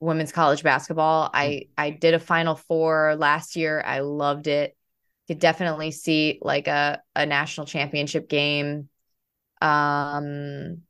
women's 0.00 0.32
college 0.32 0.64
basketball. 0.64 1.30
I 1.34 1.64
I 1.78 1.90
did 1.90 2.14
a 2.14 2.20
final 2.20 2.56
four 2.56 3.16
last 3.16 3.56
year. 3.56 3.82
I 3.82 4.00
loved 4.00 4.48
it. 4.48 4.76
Could 5.28 5.38
definitely 5.40 5.90
see 5.90 6.38
like 6.42 6.68
a 6.68 7.02
a 7.14 7.26
national 7.26 7.66
championship 7.66 8.28
game. 8.28 8.88
Um 9.62 10.82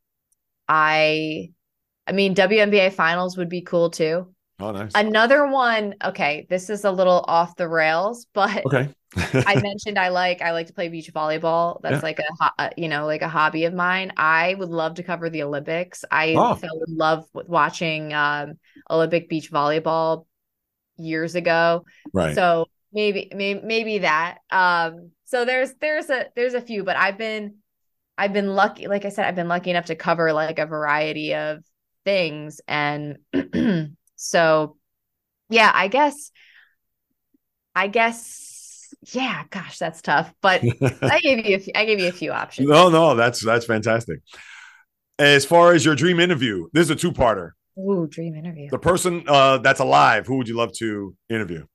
I 0.68 1.52
I 2.06 2.12
mean 2.12 2.34
WNBA 2.34 2.90
finals 2.90 3.36
would 3.38 3.48
be 3.50 3.62
cool 3.62 3.90
too. 3.90 4.34
Oh, 4.60 4.72
nice. 4.72 4.92
Another 4.94 5.46
one, 5.48 5.94
okay, 6.04 6.46
this 6.50 6.70
is 6.70 6.84
a 6.84 6.92
little 6.92 7.24
off 7.28 7.56
the 7.56 7.68
rails, 7.68 8.26
but 8.34 8.66
okay. 8.66 8.94
I 9.46 9.56
mentioned 9.62 9.98
I 9.98 10.08
like 10.10 10.42
I 10.42 10.52
like 10.52 10.66
to 10.68 10.72
play 10.74 10.88
beach 10.88 11.12
volleyball. 11.12 11.80
That's 11.82 12.02
Yeah. 12.02 12.02
like 12.02 12.18
a 12.20 12.52
uh, 12.58 12.70
you 12.76 12.88
know 12.88 13.06
like 13.06 13.22
a 13.22 13.28
hobby 13.28 13.64
of 13.64 13.74
mine. 13.74 14.12
I 14.16 14.54
would 14.54 14.68
love 14.68 14.94
to 14.96 15.02
cover 15.02 15.30
the 15.30 15.42
Olympics. 15.44 16.04
I 16.10 16.40
Oh. 16.40 16.60
fell 16.60 16.82
in 16.86 16.96
love 16.96 17.26
with 17.32 17.48
watching 17.48 18.12
um, 18.12 18.58
Olympic 18.90 19.28
beach 19.28 19.50
volleyball 19.52 20.26
years 20.98 21.34
ago. 21.34 21.84
right. 22.12 22.34
So 22.34 22.66
maybe 22.98 23.30
maybe 23.32 23.60
maybe 23.64 23.98
that. 23.98 24.38
Um, 24.50 25.12
so 25.24 25.44
there's 25.44 25.72
there's 25.80 26.10
a 26.10 26.26
there's 26.34 26.54
a 26.54 26.60
few, 26.60 26.82
but 26.82 26.96
I've 26.96 27.16
been 27.16 27.56
I've 28.16 28.32
been 28.32 28.48
lucky. 28.48 28.88
Like 28.88 29.04
I 29.04 29.10
said, 29.10 29.24
I've 29.24 29.36
been 29.36 29.48
lucky 29.48 29.70
enough 29.70 29.86
to 29.86 29.94
cover 29.94 30.32
like 30.32 30.58
a 30.58 30.66
variety 30.66 31.34
of 31.34 31.62
things, 32.04 32.60
and 32.66 33.18
so 34.16 34.76
yeah, 35.48 35.70
I 35.72 35.86
guess 35.88 36.32
I 37.74 37.86
guess 37.86 38.92
yeah. 39.12 39.44
Gosh, 39.50 39.78
that's 39.78 40.02
tough. 40.02 40.34
But 40.42 40.62
I 41.02 41.20
gave 41.20 41.46
you 41.46 41.56
a 41.56 41.60
few, 41.60 41.72
I 41.76 41.84
gave 41.84 42.00
you 42.00 42.08
a 42.08 42.12
few 42.12 42.32
options. 42.32 42.68
no, 42.68 42.88
no, 42.88 43.14
that's 43.14 43.44
that's 43.44 43.64
fantastic. 43.64 44.20
As 45.20 45.44
far 45.44 45.72
as 45.72 45.84
your 45.84 45.94
dream 45.94 46.20
interview, 46.20 46.68
this 46.72 46.84
is 46.84 46.90
a 46.90 46.96
two-parter. 46.96 47.50
Ooh, 47.76 48.06
dream 48.08 48.36
interview. 48.36 48.68
The 48.70 48.78
person 48.78 49.24
uh, 49.26 49.58
that's 49.58 49.80
alive, 49.80 50.26
who 50.26 50.36
would 50.36 50.46
you 50.46 50.56
love 50.56 50.72
to 50.74 51.14
interview? 51.28 51.66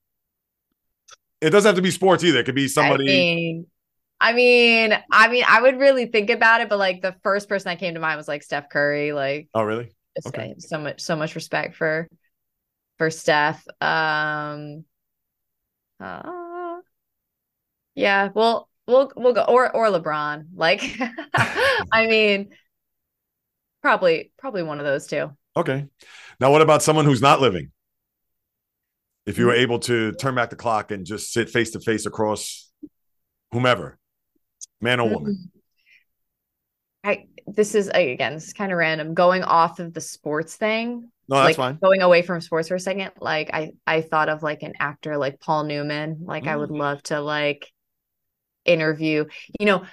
It 1.44 1.50
doesn't 1.50 1.70
have 1.70 1.76
to 1.76 1.82
be 1.82 1.92
sports 1.92 2.24
either. 2.24 2.40
It 2.40 2.46
could 2.46 2.56
be 2.56 2.68
somebody. 2.68 3.04
I 3.04 3.14
mean, 3.14 3.66
I 4.20 4.34
mean, 4.34 4.98
I 5.12 5.28
mean, 5.28 5.44
I 5.46 5.62
would 5.62 5.78
really 5.78 6.06
think 6.06 6.30
about 6.30 6.62
it, 6.62 6.70
but 6.70 6.80
like 6.80 7.02
the 7.02 7.16
first 7.24 7.50
person 7.50 7.70
that 7.70 7.80
came 7.80 7.94
to 7.96 8.00
mind 8.00 8.18
was 8.18 8.28
like 8.28 8.42
Steph 8.42 8.70
Curry. 8.70 9.12
Like, 9.12 9.50
oh, 9.54 9.64
really? 9.64 9.92
Okay. 10.26 10.56
So 10.60 10.80
much, 10.80 11.02
so 11.02 11.16
much 11.18 11.36
respect 11.36 11.76
for 11.76 12.08
for 12.98 13.10
Steph. 13.10 13.66
Um, 13.82 14.86
uh, 16.00 16.80
yeah, 17.96 18.30
well, 18.34 18.70
we'll 18.88 19.12
we'll 19.18 19.34
go 19.34 19.44
or 19.44 19.76
or 19.76 19.88
LeBron. 19.88 20.46
Like, 20.56 20.84
I 21.92 22.08
mean, 22.08 22.52
probably 23.82 24.32
probably 24.38 24.64
one 24.64 24.80
of 24.80 24.86
those 24.86 25.08
two. 25.08 25.32
Okay. 25.58 25.88
Now, 26.40 26.52
what 26.52 26.62
about 26.62 26.82
someone 26.82 27.06
who's 27.06 27.22
not 27.22 27.42
living? 27.42 27.72
If 29.26 29.34
Mm-hmm. 29.36 29.42
you 29.42 29.48
were 29.48 29.54
able 29.56 29.80
to 29.80 30.12
turn 30.14 30.36
back 30.36 30.50
the 30.50 30.56
clock 30.56 30.92
and 30.92 31.06
just 31.06 31.32
sit 31.32 31.50
face 31.50 31.72
to 31.72 31.80
face 31.80 32.06
across 32.06 32.70
whomever, 33.52 33.98
man 34.82 35.00
or 35.00 35.10
woman. 35.10 35.52
I 37.04 37.26
this 37.48 37.76
is 37.76 37.90
again, 37.94 38.34
this 38.36 38.48
is 38.48 38.54
kind 38.54 38.72
of 38.72 38.78
random. 38.78 39.14
Going 39.14 39.44
off 39.44 39.80
of 39.80 39.94
the 39.94 40.02
sports 40.02 40.56
thing, 40.56 41.10
No, 41.28 41.36
that's 41.38 41.46
like 41.48 41.56
fine. 41.58 41.80
going 41.84 42.02
away 42.02 42.22
from 42.22 42.40
sports 42.42 42.68
for 42.70 42.76
a 42.76 42.80
second 42.80 43.12
like 43.20 43.50
i 43.54 43.72
i 43.88 44.02
thought 44.02 44.30
of 44.30 44.42
like 44.44 44.64
an 44.64 44.74
actor 44.80 45.18
like 45.18 45.40
paul 45.40 45.64
newman 45.66 46.20
like 46.22 46.48
i 46.48 46.56
would 46.56 46.70
Mm. 46.70 46.78
love 46.80 47.04
to 47.04 47.20
like 47.22 47.70
interview 48.66 49.26
you 49.60 49.66
know 49.66 49.84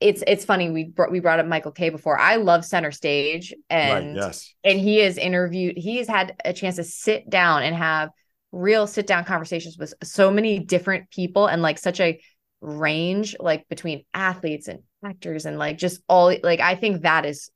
it's 0.00 0.22
it's 0.26 0.44
funny 0.44 0.70
we 0.70 0.84
brought 0.84 1.10
we 1.10 1.18
brought 1.20 1.40
up 1.40 1.46
michael 1.46 1.72
kay 1.72 1.88
before 1.90 2.16
i 2.18 2.36
love 2.36 2.64
center 2.64 2.90
stage 2.92 3.52
and 3.70 4.16
right. 4.16 4.26
Yes. 4.26 4.54
and 4.64 4.78
he 4.78 5.00
is 5.00 5.18
interviewed 5.18 5.76
he 5.76 5.96
has 5.98 6.06
had 6.08 6.34
a 6.44 6.52
chance 6.52 6.76
to 6.76 6.84
sit 6.84 7.28
down 7.28 7.62
and 7.64 7.74
have 7.74 8.10
real 8.52 8.86
sit 8.86 9.06
down 9.06 9.24
conversations 9.24 9.76
with 9.78 9.94
so 10.02 10.30
many 10.30 10.58
different 10.58 11.10
people 11.10 11.46
and 11.46 11.62
like 11.62 11.78
such 11.78 11.98
a 12.00 12.20
range 12.60 13.34
like 13.40 13.66
between 13.68 14.04
athletes 14.14 14.68
and 14.68 14.80
actors 15.04 15.46
and 15.46 15.58
like 15.58 15.76
just 15.78 16.00
all 16.08 16.32
like 16.44 16.60
i 16.60 16.74
think 16.76 17.02
that 17.02 17.24
is 17.26 17.50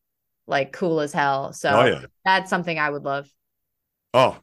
like 0.49 0.73
cool 0.73 0.99
as 1.01 1.13
hell 1.13 1.53
so 1.53 1.71
oh, 1.71 1.85
yeah. 1.85 2.01
that's 2.25 2.51
something 2.51 2.79
i 2.79 2.91
would 2.91 3.05
love 3.05 3.29
Oh, 4.15 4.39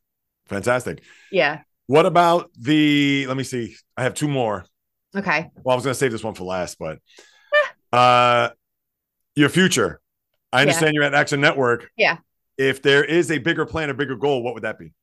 fantastic. 0.45 1.01
yeah 1.31 1.61
What 1.87 2.05
about 2.05 2.51
the, 2.55 3.25
let 3.27 3.35
me 3.35 3.43
see. 3.43 3.75
I 3.97 4.03
have 4.03 4.13
two 4.13 4.27
more. 4.27 4.65
okay 5.15 5.49
Well, 5.63 5.73
I 5.73 5.75
was 5.75 5.83
going 5.83 5.95
to 5.95 5.99
save 5.99 6.11
this 6.11 6.23
one 6.23 6.35
for 6.35 6.43
last, 6.43 6.77
but 6.77 6.99
uh, 7.91 8.49
your 9.35 9.49
future. 9.49 9.99
I 10.51 10.61
understand 10.61 10.93
you're 10.93 11.03
at 11.03 11.15
Action 11.15 11.41
Network. 11.41 11.89
Yeah. 11.97 12.17
If 12.55 12.83
there 12.83 13.03
is 13.03 13.31
a 13.31 13.39
bigger 13.39 13.65
plan, 13.65 13.89
a 13.89 13.95
bigger 13.95 14.15
goal, 14.15 14.43
what 14.43 14.53
would 14.53 14.63
that 14.63 14.77
be? 14.77 14.93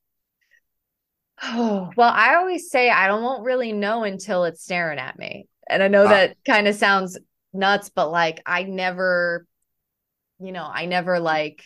Oh, 1.43 1.91
well, 1.97 2.13
I 2.13 2.35
always 2.37 2.71
say 2.71 2.91
I 2.91 3.07
don't 3.07 3.23
won't 3.23 3.45
really 3.45 3.73
know 3.73 4.05
until 4.05 4.45
it's 4.45 4.63
staring 4.63 4.99
at 4.99 5.19
me. 5.19 5.47
And 5.69 5.83
I 5.83 5.89
know 5.89 6.05
Ah. 6.05 6.09
that 6.09 6.37
kind 6.47 6.69
of 6.69 6.75
sounds 6.75 7.19
nuts, 7.53 7.91
but 7.91 8.11
like 8.11 8.43
I 8.47 8.65
never, 8.65 9.47
you 10.41 10.53
know, 10.53 10.69
I 10.71 10.87
never 10.87 11.21
like 11.21 11.65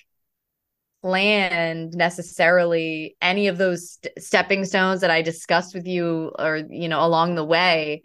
planned 1.02 1.92
necessarily 1.94 3.16
any 3.20 3.48
of 3.48 3.58
those 3.58 3.92
st- 4.02 4.22
stepping 4.22 4.64
stones 4.64 5.02
that 5.02 5.10
I 5.10 5.20
discussed 5.22 5.74
with 5.74 5.86
you 5.86 6.32
or, 6.38 6.56
you 6.70 6.88
know, 6.88 7.04
along 7.04 7.34
the 7.34 7.44
way. 7.44 8.02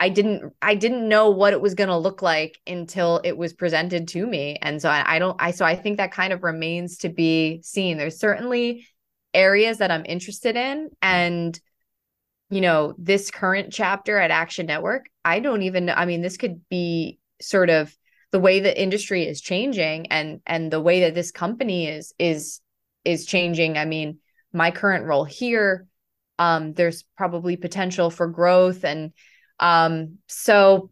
I 0.00 0.08
didn't 0.08 0.52
I 0.60 0.74
didn't 0.74 1.08
know 1.08 1.30
what 1.30 1.52
it 1.52 1.60
was 1.60 1.74
going 1.74 1.88
to 1.88 1.96
look 1.96 2.22
like 2.22 2.58
until 2.66 3.20
it 3.24 3.36
was 3.36 3.52
presented 3.52 4.08
to 4.08 4.26
me. 4.26 4.58
And 4.60 4.82
so 4.82 4.88
I, 4.90 5.16
I 5.16 5.18
don't 5.20 5.36
I 5.40 5.52
so 5.52 5.64
I 5.64 5.76
think 5.76 5.98
that 5.98 6.12
kind 6.12 6.32
of 6.32 6.42
remains 6.42 6.98
to 6.98 7.08
be 7.08 7.60
seen. 7.62 7.98
There's 7.98 8.18
certainly 8.18 8.86
areas 9.34 9.78
that 9.78 9.90
I'm 9.90 10.04
interested 10.06 10.56
in 10.56 10.90
and 11.00 11.58
you 12.50 12.60
know, 12.60 12.94
this 12.98 13.30
current 13.30 13.72
chapter 13.72 14.18
at 14.18 14.30
Action 14.30 14.66
Network, 14.66 15.06
I 15.24 15.40
don't 15.40 15.62
even 15.62 15.86
know 15.86 15.94
I 15.94 16.04
mean 16.04 16.20
this 16.20 16.36
could 16.36 16.60
be 16.68 17.18
sort 17.40 17.70
of 17.70 17.96
the 18.30 18.40
way 18.40 18.60
the 18.60 18.80
industry 18.80 19.26
is 19.26 19.40
changing 19.40 20.06
and 20.08 20.40
and 20.46 20.70
the 20.70 20.80
way 20.80 21.00
that 21.00 21.14
this 21.14 21.30
company 21.30 21.88
is 21.88 22.12
is 22.18 22.60
is 23.04 23.26
changing. 23.26 23.78
I 23.78 23.84
mean, 23.84 24.18
my 24.52 24.70
current 24.70 25.06
role 25.06 25.24
here 25.24 25.86
um 26.38 26.72
there's 26.74 27.04
probably 27.16 27.56
potential 27.56 28.10
for 28.10 28.26
growth 28.26 28.84
and 28.84 29.12
um 29.60 30.18
so 30.28 30.90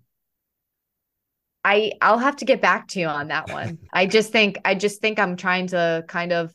I 1.65 1.93
I'll 2.01 2.19
have 2.19 2.37
to 2.37 2.45
get 2.45 2.63
back 2.63 2.89
to 2.89 3.01
you 3.01 3.07
on 3.07 3.29
that 3.29 3.51
one. 3.51 3.79
I 3.93 4.07
just 4.07 4.33
think 4.33 4.59
I 4.65 4.75
just 4.75 5.01
think 5.01 5.19
I'm 5.19 5.37
trying 5.37 5.69
to 5.69 6.05
kind 6.09 6.33
of 6.33 6.55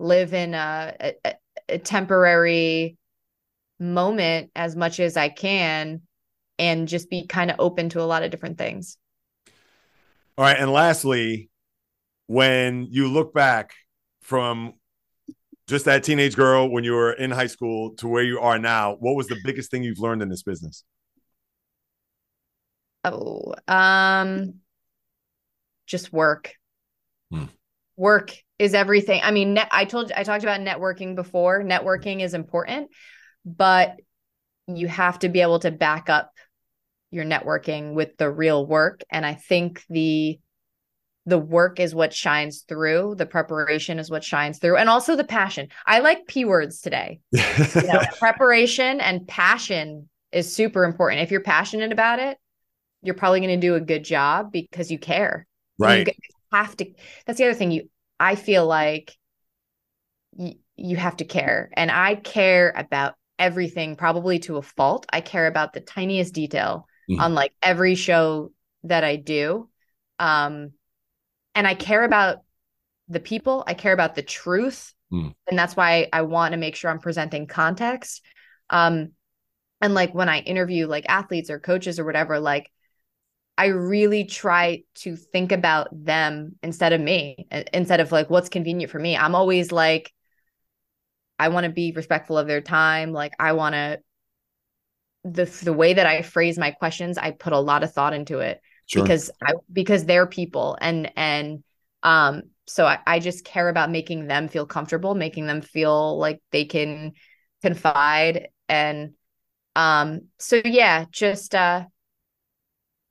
live 0.00 0.34
in 0.34 0.54
a, 0.54 1.14
a, 1.24 1.34
a 1.68 1.78
temporary 1.78 2.96
moment 3.78 4.50
as 4.56 4.74
much 4.74 4.98
as 4.98 5.16
I 5.16 5.28
can 5.28 6.02
and 6.58 6.88
just 6.88 7.10
be 7.10 7.26
kind 7.26 7.50
of 7.50 7.56
open 7.58 7.88
to 7.90 8.00
a 8.00 8.04
lot 8.04 8.22
of 8.22 8.30
different 8.30 8.58
things. 8.58 8.96
All 10.36 10.44
right. 10.44 10.58
And 10.58 10.72
lastly, 10.72 11.50
when 12.26 12.86
you 12.90 13.08
look 13.08 13.32
back 13.34 13.72
from 14.22 14.74
just 15.66 15.84
that 15.84 16.02
teenage 16.02 16.34
girl 16.34 16.68
when 16.68 16.84
you 16.84 16.92
were 16.92 17.12
in 17.12 17.30
high 17.30 17.46
school 17.46 17.94
to 17.96 18.08
where 18.08 18.22
you 18.22 18.40
are 18.40 18.58
now, 18.58 18.96
what 19.00 19.14
was 19.14 19.28
the 19.28 19.38
biggest 19.44 19.70
thing 19.70 19.82
you've 19.82 20.00
learned 20.00 20.22
in 20.22 20.28
this 20.28 20.42
business? 20.42 20.84
Oh, 23.04 23.54
um, 23.66 24.54
just 25.86 26.12
work. 26.12 26.54
Hmm. 27.30 27.44
Work 27.96 28.36
is 28.60 28.74
everything. 28.74 29.22
I 29.24 29.30
mean, 29.30 29.54
net, 29.54 29.68
I 29.72 29.86
told 29.86 30.10
you, 30.10 30.14
I 30.18 30.22
talked 30.22 30.44
about 30.44 30.60
networking 30.60 31.14
before. 31.14 31.62
Networking 31.62 32.20
is 32.20 32.34
important, 32.34 32.90
but 33.46 33.96
you 34.66 34.86
have 34.86 35.18
to 35.20 35.30
be 35.30 35.40
able 35.40 35.60
to 35.60 35.70
back 35.70 36.10
up 36.10 36.30
your 37.10 37.24
networking 37.24 37.94
with 37.94 38.18
the 38.18 38.30
real 38.30 38.66
work. 38.66 39.02
And 39.10 39.24
I 39.24 39.32
think 39.32 39.82
the 39.88 40.38
the 41.24 41.38
work 41.38 41.80
is 41.80 41.94
what 41.94 42.12
shines 42.12 42.64
through. 42.68 43.14
The 43.14 43.24
preparation 43.24 43.98
is 43.98 44.10
what 44.10 44.24
shines 44.24 44.58
through, 44.58 44.76
and 44.76 44.90
also 44.90 45.16
the 45.16 45.24
passion. 45.24 45.68
I 45.86 46.00
like 46.00 46.26
p 46.26 46.44
words 46.44 46.82
today. 46.82 47.20
You 47.32 47.40
know, 47.84 48.02
preparation 48.18 49.00
and 49.00 49.26
passion 49.26 50.10
is 50.32 50.54
super 50.54 50.84
important. 50.84 51.22
If 51.22 51.30
you're 51.30 51.40
passionate 51.40 51.92
about 51.92 52.18
it, 52.18 52.36
you're 53.02 53.14
probably 53.14 53.40
going 53.40 53.58
to 53.58 53.66
do 53.66 53.74
a 53.76 53.80
good 53.80 54.04
job 54.04 54.52
because 54.52 54.90
you 54.90 54.98
care. 54.98 55.46
Right. 55.78 56.06
You 56.06 56.12
have 56.52 56.76
to. 56.76 56.86
That's 57.24 57.38
the 57.38 57.44
other 57.44 57.54
thing. 57.54 57.70
You, 57.70 57.88
I 58.20 58.34
feel 58.36 58.66
like 58.66 59.16
you, 60.36 60.54
you 60.76 60.96
have 60.96 61.16
to 61.16 61.24
care, 61.24 61.70
and 61.72 61.90
I 61.90 62.14
care 62.14 62.72
about 62.76 63.14
everything, 63.38 63.96
probably 63.96 64.38
to 64.40 64.58
a 64.58 64.62
fault. 64.62 65.06
I 65.12 65.22
care 65.22 65.46
about 65.46 65.72
the 65.72 65.80
tiniest 65.80 66.34
detail 66.34 66.86
Mhm. 67.08 67.20
on 67.20 67.34
like 67.34 67.52
every 67.62 67.94
show 67.94 68.52
that 68.84 69.02
I 69.02 69.16
do, 69.16 69.68
um, 70.18 70.72
and 71.54 71.66
I 71.66 71.74
care 71.74 72.04
about 72.04 72.44
the 73.08 73.20
people. 73.20 73.64
I 73.66 73.74
care 73.74 73.92
about 73.94 74.14
the 74.14 74.22
truth, 74.22 74.94
Mm. 75.12 75.34
and 75.48 75.58
that's 75.58 75.74
why 75.74 76.08
I 76.12 76.22
want 76.22 76.52
to 76.52 76.58
make 76.58 76.76
sure 76.76 76.90
I'm 76.90 77.00
presenting 77.00 77.46
context. 77.46 78.22
Um, 78.68 79.12
and 79.80 79.94
like 79.94 80.14
when 80.14 80.28
I 80.28 80.40
interview 80.40 80.86
like 80.86 81.06
athletes 81.08 81.50
or 81.50 81.58
coaches 81.58 81.98
or 81.98 82.04
whatever, 82.04 82.38
like 82.38 82.70
I 83.60 83.66
really 83.66 84.24
try 84.24 84.84
to 85.00 85.16
think 85.16 85.52
about 85.52 85.88
them 85.92 86.56
instead 86.62 86.94
of 86.94 87.00
me, 87.02 87.46
instead 87.74 88.00
of 88.00 88.10
like 88.10 88.30
what's 88.30 88.48
convenient 88.48 88.90
for 88.90 88.98
me. 88.98 89.18
I'm 89.18 89.34
always 89.34 89.70
like, 89.70 90.14
I 91.38 91.48
want 91.48 91.64
to 91.64 91.70
be 91.70 91.92
respectful 91.92 92.38
of 92.38 92.46
their 92.46 92.62
time. 92.62 93.12
Like 93.12 93.34
I 93.38 93.52
want 93.52 93.74
to 93.74 94.00
the 95.24 95.44
the 95.62 95.74
way 95.74 95.92
that 95.92 96.06
I 96.06 96.22
phrase 96.22 96.58
my 96.58 96.70
questions, 96.70 97.18
I 97.18 97.32
put 97.32 97.52
a 97.52 97.58
lot 97.58 97.84
of 97.84 97.92
thought 97.92 98.14
into 98.14 98.38
it 98.38 98.62
Sure. 98.86 99.04
because 99.04 99.30
I 99.42 99.52
because 99.70 100.06
they're 100.06 100.26
people 100.26 100.78
and 100.80 101.12
and 101.14 101.62
um 102.02 102.44
so 102.66 102.86
I, 102.86 103.00
I 103.06 103.18
just 103.18 103.44
care 103.44 103.68
about 103.68 103.90
making 103.90 104.26
them 104.26 104.48
feel 104.48 104.64
comfortable, 104.64 105.14
making 105.14 105.46
them 105.46 105.60
feel 105.60 106.16
like 106.18 106.40
they 106.50 106.64
can 106.64 107.12
confide 107.60 108.48
and 108.70 109.10
um 109.76 110.22
so 110.38 110.62
yeah, 110.64 111.04
just 111.12 111.54
uh 111.54 111.84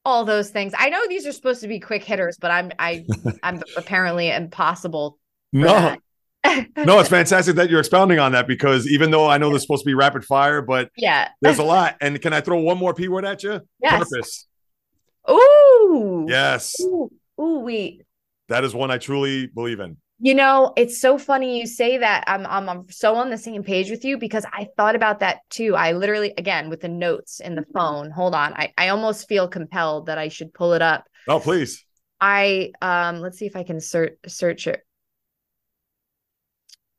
all 0.10 0.26
those 0.26 0.50
things. 0.50 0.74
I 0.78 0.90
know 0.90 1.08
these 1.08 1.26
are 1.26 1.32
supposed 1.32 1.62
to 1.62 1.68
be 1.68 1.80
quick 1.80 2.04
hitters, 2.04 2.38
but 2.40 2.52
I'm 2.52 2.72
I 2.80 3.06
I'm 3.44 3.62
apparently 3.78 4.30
impossible. 4.30 5.18
no, 5.54 5.96
no, 6.78 7.00
it's 7.00 7.10
fantastic 7.10 7.56
that 7.56 7.70
you're 7.70 7.80
expounding 7.80 8.20
on 8.20 8.32
that 8.32 8.48
because 8.48 8.88
even 8.90 9.12
though 9.12 9.28
I 9.28 9.38
know 9.38 9.50
there's 9.50 9.62
supposed 9.62 9.84
to 9.84 9.88
be 9.88 9.94
rapid 9.94 10.24
fire, 10.24 10.62
but 10.62 10.90
yeah. 10.96 11.30
there's 11.42 11.60
a 11.60 11.64
lot. 11.64 11.96
And 12.02 12.22
can 12.22 12.34
I 12.34 12.42
throw 12.42 12.60
one 12.60 12.78
more 12.78 12.94
P 12.94 13.08
word 13.08 13.26
at 13.26 13.44
you? 13.44 13.62
Yes. 13.82 14.10
Purpose. 14.10 14.48
Ooh. 15.30 16.26
Yes. 16.30 16.76
Ooh. 16.82 17.12
Ooh, 17.40 17.60
wait. 17.60 18.04
That 18.48 18.64
is 18.64 18.74
one 18.74 18.92
I 18.92 18.98
truly 18.98 19.48
believe 19.48 19.80
in. 19.80 19.98
You 20.22 20.36
know, 20.36 20.74
it's 20.76 21.00
so 21.00 21.18
funny 21.18 21.60
you 21.60 21.66
say 21.66 21.98
that. 22.00 22.26
I'm, 22.28 22.46
I'm 22.46 22.68
I'm 22.68 22.90
so 22.92 23.16
on 23.16 23.30
the 23.30 23.38
same 23.38 23.64
page 23.64 23.90
with 23.90 24.04
you 24.04 24.18
because 24.18 24.46
I 24.52 24.68
thought 24.76 24.96
about 24.96 25.22
that 25.22 25.40
too. 25.50 25.76
I 25.78 25.94
literally 25.94 26.34
again 26.38 26.70
with 26.70 26.82
the 26.82 26.90
notes 26.90 27.40
in 27.40 27.56
the 27.56 27.66
phone. 27.74 28.12
Hold 28.12 28.36
on. 28.36 28.54
I 28.54 28.74
I 28.78 28.90
almost 28.90 29.30
feel 29.30 29.48
compelled 29.48 30.08
that 30.08 30.18
I 30.18 30.28
should 30.28 30.54
pull 30.54 30.74
it 30.74 30.82
up. 30.82 31.06
Oh, 31.28 31.40
please. 31.40 31.86
I 32.20 32.72
um 32.82 33.20
let's 33.22 33.38
see 33.38 33.46
if 33.46 33.56
I 33.56 33.64
can 33.64 33.80
search 33.80 34.18
search 34.28 34.68
it. 34.68 34.82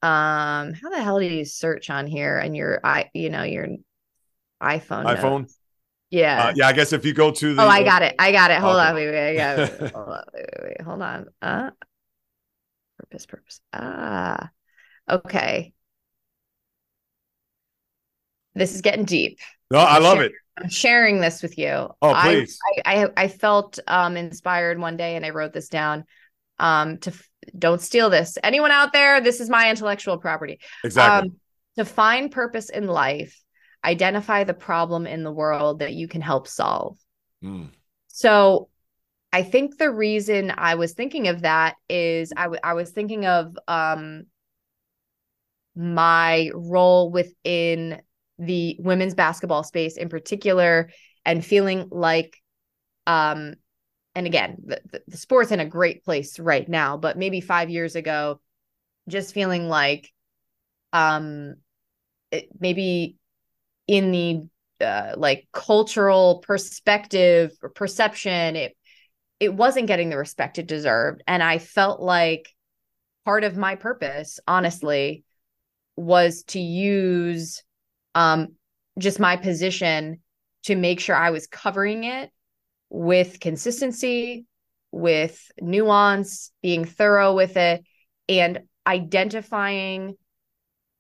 Um 0.03 0.73
how 0.73 0.89
the 0.89 1.03
hell 1.03 1.19
do 1.21 1.27
you 1.27 1.45
search 1.45 1.91
on 1.91 2.07
here 2.07 2.39
and 2.39 2.57
your 2.57 2.81
i 2.85 3.11
you 3.13 3.29
know 3.29 3.43
your 3.43 3.69
iPhone 4.63 5.05
iPhone. 5.05 5.43
notes? 5.43 5.59
Yeah. 6.11 6.49
Uh, 6.49 6.53
yeah, 6.57 6.69
I 6.69 6.73
guess 6.73 6.93
if 6.95 7.05
you 7.05 7.13
go 7.13 7.31
to 7.31 7.55
the 7.55 7.63
oh, 7.63 7.69
I 7.69 7.83
got 7.83 8.03
it. 8.03 8.15
I 8.19 8.33
got 8.33 8.51
it. 8.51 8.59
Hold 8.59 8.77
Okay. 8.77 8.87
on. 8.87 8.95
Wait, 8.95 9.11
wait, 9.11 9.31
I 9.31 9.35
got 9.37 9.57
it. 9.59 9.71
Hold 9.95 10.09
on. 10.09 10.25
Wait, 10.33 10.47
wait, 10.47 10.65
wait. 10.65 10.81
Hold 10.83 11.03
on. 11.03 11.27
Uh 11.43 11.71
purpose, 13.11 13.27
purpose. 13.27 13.61
Ah. 13.73 14.51
Okay. 15.09 15.73
This 18.55 18.75
is 18.75 18.83
getting 18.83 19.05
deep. 19.05 19.39
No, 19.71 19.79
I 19.79 19.99
love 19.99 20.21
it. 20.21 20.33
I'm 20.59 20.69
sharing 20.69 21.21
this 21.21 21.43
with 21.43 21.59
you. 21.59 21.69
Oh, 22.03 22.13
I- 22.13 22.23
please. 22.35 22.59
I, 22.85 23.05
I 23.05 23.09
I 23.25 23.29
felt 23.29 23.79
um 23.87 24.17
inspired 24.17 24.79
one 24.79 24.97
day 24.97 25.17
and 25.17 25.25
I 25.25 25.31
wrote 25.31 25.53
this 25.53 25.69
down. 25.69 26.05
Um 26.59 26.99
to 26.99 27.11
f- 27.11 27.29
don't 27.59 27.81
steal 27.81 28.11
this. 28.11 28.37
Anyone 28.43 28.71
out 28.71 28.93
there, 28.93 29.21
this 29.21 29.41
is 29.41 29.49
my 29.49 29.71
intellectual 29.71 30.19
property. 30.19 30.61
exactly. 30.85 31.31
Um 31.31 31.37
to 31.79 31.85
find 31.85 32.31
purpose 32.31 32.69
in 32.69 32.87
life, 32.87 33.41
identify 33.85 34.45
the 34.45 34.55
problem 34.55 35.07
in 35.07 35.23
the 35.25 35.33
world 35.33 35.79
that 35.79 35.95
you 35.95 36.09
can 36.09 36.21
help 36.21 36.47
solve. 36.49 36.99
Mm. 37.43 37.69
So 38.09 38.69
I 39.33 39.43
think 39.43 39.79
the 39.79 39.91
reason 39.91 40.53
I 40.57 40.75
was 40.75 40.93
thinking 40.93 41.29
of 41.29 41.43
that 41.43 41.77
is 41.89 42.33
I, 42.37 42.45
w- 42.45 42.61
I 42.63 42.75
was 42.75 42.91
thinking 42.91 43.27
of 43.27 43.57
um 43.69 44.25
my 45.77 46.51
role 46.55 47.11
within 47.11 48.03
the 48.39 48.77
women's 48.81 49.15
basketball 49.15 49.63
space 49.63 49.97
in 49.97 50.09
particular 50.09 50.91
and 51.25 51.45
feeling 51.45 51.89
like 51.91 52.37
um 53.07 53.55
and 54.15 54.27
again 54.27 54.57
the, 54.65 55.03
the, 55.07 55.17
sport's 55.17 55.53
in 55.53 55.61
a 55.61 55.67
great 55.67 56.05
place 56.05 56.39
right 56.39 56.69
now 56.69 56.97
but 56.97 57.17
maybe 57.19 57.41
five 57.41 57.71
years 57.71 57.95
ago 57.95 58.41
just 59.09 59.35
feeling 59.35 59.69
like 59.69 60.11
um 60.93 61.55
it, 62.33 62.49
maybe 62.59 63.17
in 63.87 64.11
the 64.11 64.47
uh, 64.85 65.15
like 65.17 65.47
cultural 65.53 66.39
perspective 66.39 67.53
or 67.63 67.69
perception 67.69 68.57
it 68.57 68.77
it 69.41 69.55
wasn't 69.55 69.87
getting 69.87 70.11
the 70.11 70.19
respect 70.19 70.59
it 70.59 70.67
deserved. 70.67 71.23
And 71.27 71.43
i 71.43 71.59
felt 71.59 72.01
like 72.01 72.55
part 73.25 73.43
of 73.45 73.57
my 73.57 73.75
purpose 73.75 74.39
honestly 74.47 75.25
was 75.97 76.45
to 76.45 76.61
use 76.61 77.63
um 78.15 78.55
just 78.99 79.19
my 79.19 79.37
position 79.37 80.21
to 80.65 80.77
make 80.77 81.01
sure 81.01 81.17
i 81.17 81.31
was 81.31 81.47
covering 81.47 82.05
it 82.05 82.31
with 82.89 83.41
consistency 83.41 84.47
with 84.93 85.51
nuance 85.61 86.51
being 86.63 86.85
thorough 86.85 87.35
with 87.35 87.57
it 87.57 87.85
and 88.29 88.61
identifying 88.87 90.15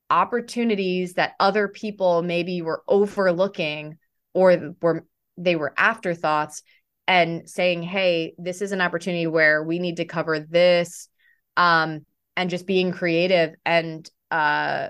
opportunities 0.09 1.15
that 1.15 1.35
other 1.41 1.69
people 1.69 2.23
maybe 2.23 2.63
were 2.63 2.83
overlooking 2.87 3.97
or 4.35 4.75
were 4.81 5.05
they 5.37 5.57
were 5.57 5.73
afterthoughts 5.77 6.63
and 7.11 7.51
saying 7.51 7.83
hey 7.83 8.35
this 8.39 8.63
is 8.63 8.71
an 8.71 8.81
opportunity 8.81 9.27
where 9.27 9.65
we 9.65 9.81
need 9.81 9.97
to 9.97 10.05
cover 10.05 10.39
this 10.39 11.09
um 11.57 12.07
and 12.37 12.49
just 12.49 12.69
being 12.69 12.93
creative 12.93 13.57
and 13.67 14.09
uh 14.31 14.89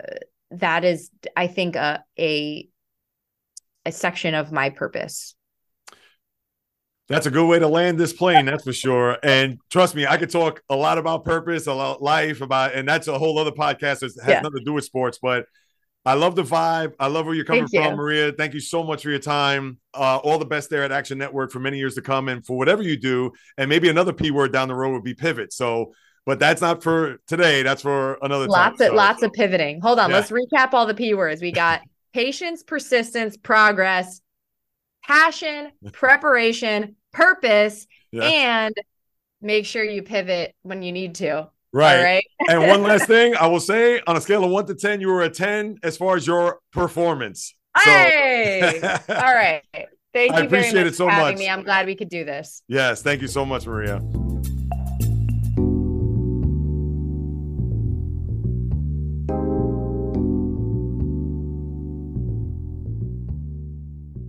that 0.51 0.85
is 0.85 1.11
i 1.35 1.47
think 1.47 1.77
a 1.77 2.05
a 2.19 2.69
a 3.87 3.91
section 3.91 4.35
of 4.35 4.53
my 4.53 4.69
purpose 4.69 5.35
That's 7.09 7.27
a 7.27 7.31
good 7.31 7.49
way 7.49 7.59
to 7.59 7.67
land 7.67 7.99
this 7.99 8.13
plane, 8.13 8.45
that's 8.45 8.65
for 8.65 8.73
sure. 8.73 9.17
And 9.23 9.59
trust 9.71 9.95
me, 9.97 10.07
I 10.07 10.17
could 10.19 10.31
talk 10.31 10.63
a 10.69 10.77
lot 10.77 10.99
about 10.99 11.25
purpose, 11.25 11.67
a 11.67 11.75
lot 11.75 12.03
life, 12.03 12.41
about, 12.41 12.75
and 12.75 12.87
that's 12.87 13.09
a 13.09 13.19
whole 13.19 13.37
other 13.39 13.51
podcast 13.51 14.01
that 14.01 14.13
has 14.23 14.29
Yeah. 14.29 14.41
nothing 14.43 14.59
to 14.59 14.65
do 14.65 14.75
with 14.75 14.85
sports. 14.85 15.19
But 15.21 15.47
I 16.07 16.15
love 16.15 16.35
the 16.35 16.43
vibe. 16.43 16.95
I 16.99 17.09
love 17.09 17.27
where 17.27 17.35
you're 17.35 17.45
coming 17.45 17.67
Thank 17.69 17.85
from, 17.85 17.93
you. 17.93 17.97
Maria. 17.97 18.33
Thank 18.33 18.55
you 18.55 18.61
so 18.61 18.83
much 18.83 19.03
for 19.03 19.11
your 19.11 19.19
time. 19.19 19.79
Uh, 19.93 20.17
all 20.19 20.39
the 20.39 20.47
best 20.47 20.71
there 20.71 20.83
at 20.83 20.93
Action 20.93 21.19
Network 21.19 21.51
for 21.53 21.61
many 21.61 21.77
years 21.79 21.95
to 21.97 22.03
come, 22.03 22.29
and 22.29 22.45
for 22.45 22.57
whatever 22.57 22.83
you 22.83 22.97
do. 22.97 23.33
And 23.59 23.69
maybe 23.69 23.89
another 23.91 24.13
p 24.13 24.31
word 24.31 24.53
down 24.53 24.69
the 24.69 24.75
road 24.75 24.93
would 24.93 25.05
be 25.05 25.15
pivot. 25.15 25.53
So, 25.53 25.93
but 26.25 26.39
that's 26.39 26.63
not 26.63 26.83
for 26.83 27.19
today. 27.27 27.63
That's 27.63 27.83
for 27.83 28.19
another 28.23 28.47
lots 28.47 28.79
time. 28.79 28.87
of 28.87 28.91
So- 28.93 28.95
lots 28.97 29.23
of 29.23 29.33
pivoting 29.35 29.81
hold 29.81 29.99
on 29.99 30.11
Yeah. 30.11 30.17
let's 30.17 30.31
recap 30.31 30.73
all 30.73 30.87
the 30.87 30.95
p 30.95 31.13
words 31.15 31.43
we 31.43 31.53
got 31.53 31.81
patience 32.15 32.63
persistence 32.63 33.37
progress 33.37 34.21
passion 35.05 35.71
preparation 35.93 36.97
purpose 37.13 37.87
Yeah. 38.13 38.25
and 38.25 38.75
make 39.41 39.65
sure 39.67 39.85
you 39.85 40.03
pivot 40.03 40.55
when 40.63 40.83
you 40.83 40.93
need 40.93 41.15
to 41.17 41.49
right. 41.73 42.03
right 42.03 42.25
and 42.49 42.67
one 42.67 42.83
last 42.83 43.07
thing 43.07 43.35
I 43.37 43.47
will 43.47 43.61
say 43.61 44.01
on 44.07 44.17
a 44.17 44.21
scale 44.21 44.45
of 44.45 44.51
one 44.51 44.67
to 44.67 44.75
10, 44.75 45.01
you 45.01 45.09
were 45.09 45.23
a 45.23 45.31
10 45.31 45.79
as 45.83 45.97
far 45.97 46.17
as 46.17 46.27
your 46.27 46.61
performance. 46.73 47.55
So, 47.85 47.91
hey 47.91 48.81
all 49.09 49.15
right 49.17 49.63
thank 50.13 50.33
I 50.33 50.43
you 50.43 50.49
very 50.49 50.63
appreciate 50.63 50.85
much 50.85 50.93
it 50.93 50.97
so 50.97 51.07
for 51.07 51.13
having 51.13 51.35
much. 51.35 51.39
me 51.39 51.49
i'm 51.49 51.63
glad 51.63 51.87
we 51.87 51.95
could 51.95 52.09
do 52.09 52.25
this 52.25 52.65
yes, 52.67 53.01
thank 53.01 53.23
you 53.23 53.29
so 53.29 53.47
much, 53.47 53.65
Maria. 53.65 54.03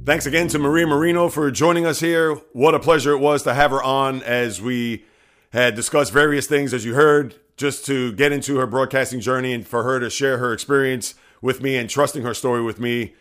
Thanks 0.03 0.25
again 0.25 0.47
to 0.47 0.57
Maria 0.59 0.87
Marino 0.87 1.29
for 1.29 1.51
joining 1.51 1.85
us 1.85 1.99
here. 1.99 2.33
What 2.53 2.73
a 2.73 2.79
pleasure 2.79 3.11
it 3.11 3.19
was 3.19 3.43
to 3.43 3.53
have 3.53 3.69
her 3.69 3.83
on 3.83 4.23
as 4.23 4.59
we 4.59 5.05
had 5.51 5.75
discussed 5.75 6.11
various 6.11 6.47
things, 6.47 6.73
as 6.73 6.85
you 6.85 6.95
heard, 6.95 7.35
just 7.57 7.85
to 7.85 8.13
get 8.13 8.31
into 8.31 8.57
her 8.57 8.67
broadcasting 8.67 9.19
journey 9.19 9.53
and 9.53 9.67
for 9.67 9.83
her 9.83 9.99
to 9.99 10.09
share 10.09 10.37
her 10.37 10.53
experience 10.53 11.13
with 11.41 11.61
me 11.61 11.77
and 11.77 11.89
trusting 11.89 12.23
her 12.23 12.33
story 12.33 12.61
with 12.61 12.79
me. 12.79 13.13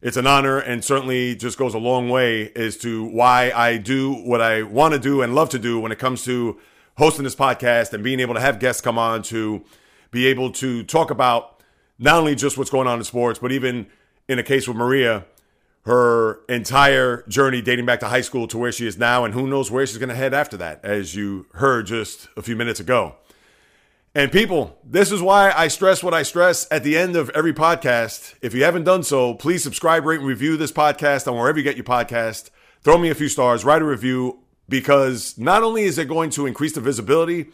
It's 0.00 0.16
an 0.16 0.26
honor 0.26 0.58
and 0.58 0.84
certainly 0.84 1.34
just 1.34 1.58
goes 1.58 1.74
a 1.74 1.78
long 1.78 2.08
way 2.08 2.52
as 2.54 2.76
to 2.78 3.04
why 3.04 3.52
I 3.54 3.76
do 3.76 4.12
what 4.12 4.40
I 4.40 4.62
want 4.62 4.94
to 4.94 5.00
do 5.00 5.22
and 5.22 5.34
love 5.34 5.48
to 5.50 5.58
do 5.58 5.78
when 5.78 5.92
it 5.92 5.98
comes 5.98 6.24
to 6.24 6.58
hosting 6.98 7.24
this 7.24 7.36
podcast 7.36 7.92
and 7.92 8.02
being 8.02 8.20
able 8.20 8.34
to 8.34 8.40
have 8.40 8.58
guests 8.58 8.82
come 8.82 8.98
on 8.98 9.22
to 9.24 9.64
be 10.10 10.26
able 10.26 10.50
to 10.52 10.82
talk 10.84 11.10
about 11.10 11.60
not 11.98 12.16
only 12.16 12.34
just 12.34 12.58
what's 12.58 12.70
going 12.70 12.86
on 12.88 12.98
in 12.98 13.04
sports, 13.04 13.38
but 13.38 13.52
even 13.52 13.86
in 14.28 14.38
a 14.38 14.42
case 14.42 14.66
with 14.66 14.76
Maria, 14.76 15.24
her 15.84 16.44
entire 16.48 17.24
journey 17.28 17.60
dating 17.60 17.86
back 17.86 18.00
to 18.00 18.08
high 18.08 18.20
school 18.20 18.46
to 18.48 18.58
where 18.58 18.72
she 18.72 18.86
is 18.86 18.96
now, 18.96 19.24
and 19.24 19.34
who 19.34 19.46
knows 19.46 19.70
where 19.70 19.86
she's 19.86 19.98
going 19.98 20.08
to 20.08 20.14
head 20.14 20.32
after 20.32 20.56
that, 20.56 20.84
as 20.84 21.14
you 21.14 21.46
heard 21.54 21.86
just 21.86 22.28
a 22.36 22.42
few 22.42 22.54
minutes 22.54 22.78
ago. 22.80 23.16
And 24.14 24.30
people, 24.30 24.78
this 24.84 25.10
is 25.10 25.22
why 25.22 25.52
I 25.52 25.68
stress 25.68 26.02
what 26.02 26.12
I 26.12 26.22
stress 26.22 26.68
at 26.70 26.84
the 26.84 26.98
end 26.98 27.16
of 27.16 27.30
every 27.30 27.54
podcast. 27.54 28.34
If 28.42 28.54
you 28.54 28.62
haven't 28.62 28.84
done 28.84 29.02
so, 29.02 29.34
please 29.34 29.62
subscribe, 29.62 30.04
rate, 30.04 30.20
and 30.20 30.28
review 30.28 30.56
this 30.56 30.70
podcast 30.70 31.26
on 31.26 31.36
wherever 31.36 31.58
you 31.58 31.64
get 31.64 31.76
your 31.76 31.84
podcast. 31.84 32.50
Throw 32.82 32.98
me 32.98 33.08
a 33.08 33.14
few 33.14 33.28
stars, 33.28 33.64
write 33.64 33.80
a 33.80 33.86
review, 33.86 34.40
because 34.68 35.36
not 35.38 35.62
only 35.62 35.84
is 35.84 35.98
it 35.98 36.08
going 36.08 36.30
to 36.30 36.46
increase 36.46 36.74
the 36.74 36.80
visibility 36.80 37.46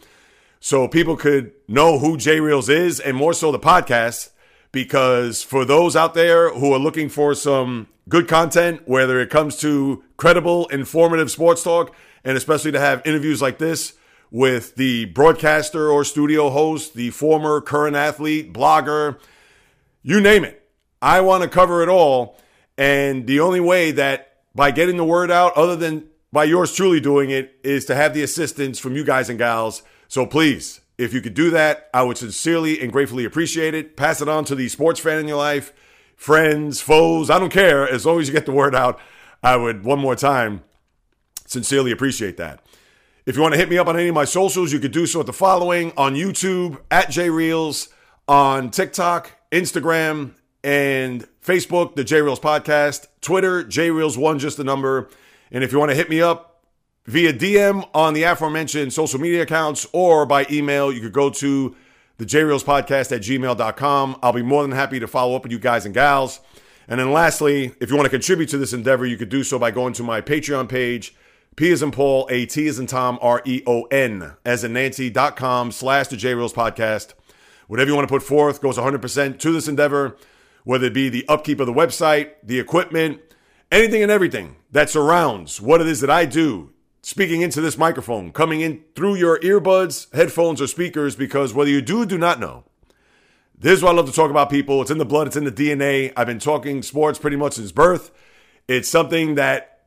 so 0.59 0.87
people 0.87 1.15
could 1.15 1.53
know 1.67 1.97
who 1.97 2.17
JAYREELZ 2.17 2.69
is, 2.69 2.99
and 2.99 3.15
more 3.15 3.33
so 3.33 3.51
the 3.51 3.59
podcast, 3.59 4.29
because 4.71 5.43
for 5.43 5.65
those 5.65 5.95
out 5.95 6.13
there 6.13 6.53
who 6.53 6.73
are 6.73 6.79
looking 6.79 7.09
for 7.09 7.33
some 7.33 7.87
good 8.07 8.27
content, 8.27 8.81
whether 8.85 9.19
it 9.19 9.29
comes 9.29 9.57
to 9.57 10.03
credible, 10.17 10.67
informative 10.67 11.31
sports 11.31 11.63
talk, 11.63 11.93
and 12.23 12.37
especially 12.37 12.71
to 12.71 12.79
have 12.79 13.05
interviews 13.05 13.41
like 13.41 13.57
this 13.57 13.93
with 14.31 14.75
the 14.75 15.05
broadcaster 15.05 15.89
or 15.89 16.03
studio 16.03 16.49
host, 16.49 16.93
the 16.93 17.09
former 17.09 17.61
current 17.61 17.95
athlete, 17.95 18.53
blogger, 18.53 19.19
you 20.03 20.21
name 20.21 20.43
it. 20.43 20.67
I 21.01 21.21
want 21.21 21.43
to 21.43 21.49
cover 21.49 21.81
it 21.81 21.89
all. 21.89 22.37
And 22.77 23.27
the 23.27 23.39
only 23.39 23.59
way 23.59 23.91
that 23.91 24.37
by 24.55 24.71
getting 24.71 24.97
the 24.97 25.05
word 25.05 25.31
out, 25.31 25.55
other 25.55 25.75
than 25.75 26.07
by 26.31 26.43
yours 26.43 26.73
truly 26.73 26.99
doing 26.99 27.29
it, 27.29 27.55
is 27.63 27.85
to 27.85 27.95
have 27.95 28.13
the 28.13 28.23
assistance 28.23 28.79
from 28.79 28.95
you 28.95 29.03
guys 29.03 29.29
and 29.29 29.39
gals. 29.39 29.81
So 30.07 30.25
please, 30.25 30.81
if 30.99 31.13
you 31.13 31.21
could 31.21 31.33
do 31.33 31.49
that, 31.51 31.89
I 31.93 32.03
would 32.03 32.17
sincerely 32.17 32.81
and 32.81 32.91
gratefully 32.91 33.23
appreciate 33.23 33.73
it. 33.73 33.95
Pass 33.95 34.21
it 34.21 34.27
on 34.27 34.43
to 34.45 34.53
the 34.53 34.67
sports 34.67 34.99
fan 34.99 35.17
in 35.17 35.27
your 35.27 35.37
life 35.37 35.73
friends, 36.17 36.81
foes, 36.81 37.29
I 37.29 37.39
don't 37.39 37.51
care. 37.51 37.87
As 37.87 38.05
long 38.05 38.19
as 38.19 38.27
you 38.27 38.33
get 38.33 38.45
the 38.45 38.51
word 38.51 38.75
out, 38.75 38.99
I 39.41 39.55
would 39.55 39.85
one 39.85 39.99
more 39.99 40.17
time 40.17 40.63
sincerely 41.45 41.91
appreciate 41.91 42.35
that. 42.35 42.61
If 43.25 43.37
you 43.37 43.41
want 43.41 43.53
to 43.53 43.57
hit 43.57 43.69
me 43.69 43.77
up 43.77 43.87
on 43.87 43.97
any 43.97 44.09
of 44.09 44.15
my 44.15 44.25
socials, 44.25 44.73
you 44.73 44.79
could 44.79 44.91
do 44.91 45.05
so 45.05 45.21
at 45.21 45.25
the 45.25 45.33
following 45.33 45.93
on 45.95 46.15
YouTube 46.15 46.81
at 46.91 47.07
JAYREELZ, 47.07 47.87
on 48.27 48.69
TikTok, 48.69 49.31
Instagram, 49.53 50.33
and 50.61 51.25
Facebook, 51.41 51.95
the 51.95 52.03
JAYREELZ 52.03 52.41
Podcast, 52.41 53.07
Twitter, 53.21 53.63
JReels1, 53.63 54.39
just 54.39 54.57
the 54.57 54.65
number. 54.65 55.09
And 55.51 55.63
if 55.63 55.71
you 55.71 55.79
want 55.79 55.91
to 55.91 55.95
hit 55.95 56.09
me 56.09 56.21
up 56.21 56.48
via 57.09 57.33
DM 57.33 57.89
on 57.95 58.13
the 58.13 58.21
aforementioned 58.21 58.93
social 58.93 59.19
media 59.19 59.41
accounts 59.41 59.87
or 59.93 60.27
by 60.27 60.45
email, 60.51 60.93
you 60.93 61.01
could 61.01 61.11
go 61.11 61.31
to 61.31 61.75
the 62.17 62.25
JAYREELZ 62.25 62.63
podcast 62.63 63.11
at 63.11 63.23
gmail.com. 63.23 64.19
I'll 64.21 64.31
be 64.31 64.43
more 64.43 64.61
than 64.61 64.73
happy 64.73 64.99
to 64.99 65.07
follow 65.07 65.35
up 65.35 65.41
with 65.41 65.51
you 65.51 65.57
guys 65.57 65.87
and 65.87 65.95
gals. 65.95 66.39
And 66.87 66.99
then 66.99 67.11
lastly, 67.11 67.73
if 67.79 67.89
you 67.89 67.95
want 67.95 68.05
to 68.05 68.11
contribute 68.11 68.49
to 68.49 68.59
this 68.59 68.73
endeavor, 68.73 69.07
you 69.07 69.17
could 69.17 69.29
do 69.29 69.43
so 69.43 69.57
by 69.57 69.71
going 69.71 69.93
to 69.93 70.03
my 70.03 70.21
Patreon 70.21 70.69
page, 70.69 71.15
P 71.55 71.71
as 71.71 71.81
in 71.81 71.89
Paul, 71.89 72.27
A 72.29 72.45
T 72.45 72.67
as 72.67 72.77
in 72.77 72.85
Tom, 72.85 73.17
R 73.23 73.41
E 73.43 73.63
O 73.65 73.85
N, 73.85 74.33
as 74.45 74.63
in 74.63 74.73
Nancy.com 74.73 75.71
slash 75.71 76.09
the 76.09 76.15
JAYREELZ 76.15 76.53
podcast. 76.53 77.13
Whatever 77.65 77.89
you 77.89 77.95
want 77.95 78.07
to 78.07 78.13
put 78.13 78.21
forth 78.21 78.61
goes 78.61 78.77
100% 78.77 79.39
to 79.39 79.51
this 79.51 79.67
endeavor, 79.67 80.15
whether 80.63 80.85
it 80.85 80.93
be 80.93 81.09
the 81.09 81.27
upkeep 81.27 81.59
of 81.59 81.65
the 81.65 81.73
website, 81.73 82.33
the 82.43 82.59
equipment, 82.59 83.19
anything 83.71 84.03
and 84.03 84.11
everything 84.11 84.57
that 84.71 84.91
surrounds 84.91 85.59
what 85.59 85.81
it 85.81 85.87
is 85.87 86.01
that 86.01 86.11
I 86.11 86.25
do 86.25 86.71
speaking 87.01 87.41
into 87.41 87.61
this 87.61 87.77
microphone, 87.77 88.31
coming 88.31 88.61
in 88.61 88.83
through 88.95 89.15
your 89.15 89.39
earbuds, 89.39 90.13
headphones, 90.13 90.61
or 90.61 90.67
speakers, 90.67 91.15
because 91.15 91.53
whether 91.53 91.69
you 91.69 91.81
do 91.81 92.03
or 92.03 92.05
do 92.05 92.17
not 92.17 92.39
know, 92.39 92.63
this 93.57 93.73
is 93.73 93.83
what 93.83 93.91
I 93.91 93.95
love 93.95 94.05
to 94.05 94.13
talk 94.13 94.31
about 94.31 94.49
people. 94.49 94.81
It's 94.81 94.91
in 94.91 94.97
the 94.97 95.05
blood, 95.05 95.27
it's 95.27 95.35
in 95.35 95.43
the 95.43 95.51
DNA. 95.51 96.13
I've 96.15 96.27
been 96.27 96.39
talking 96.39 96.81
sports 96.81 97.19
pretty 97.19 97.35
much 97.35 97.53
since 97.53 97.71
birth. 97.71 98.11
It's 98.67 98.87
something 98.87 99.35
that 99.35 99.79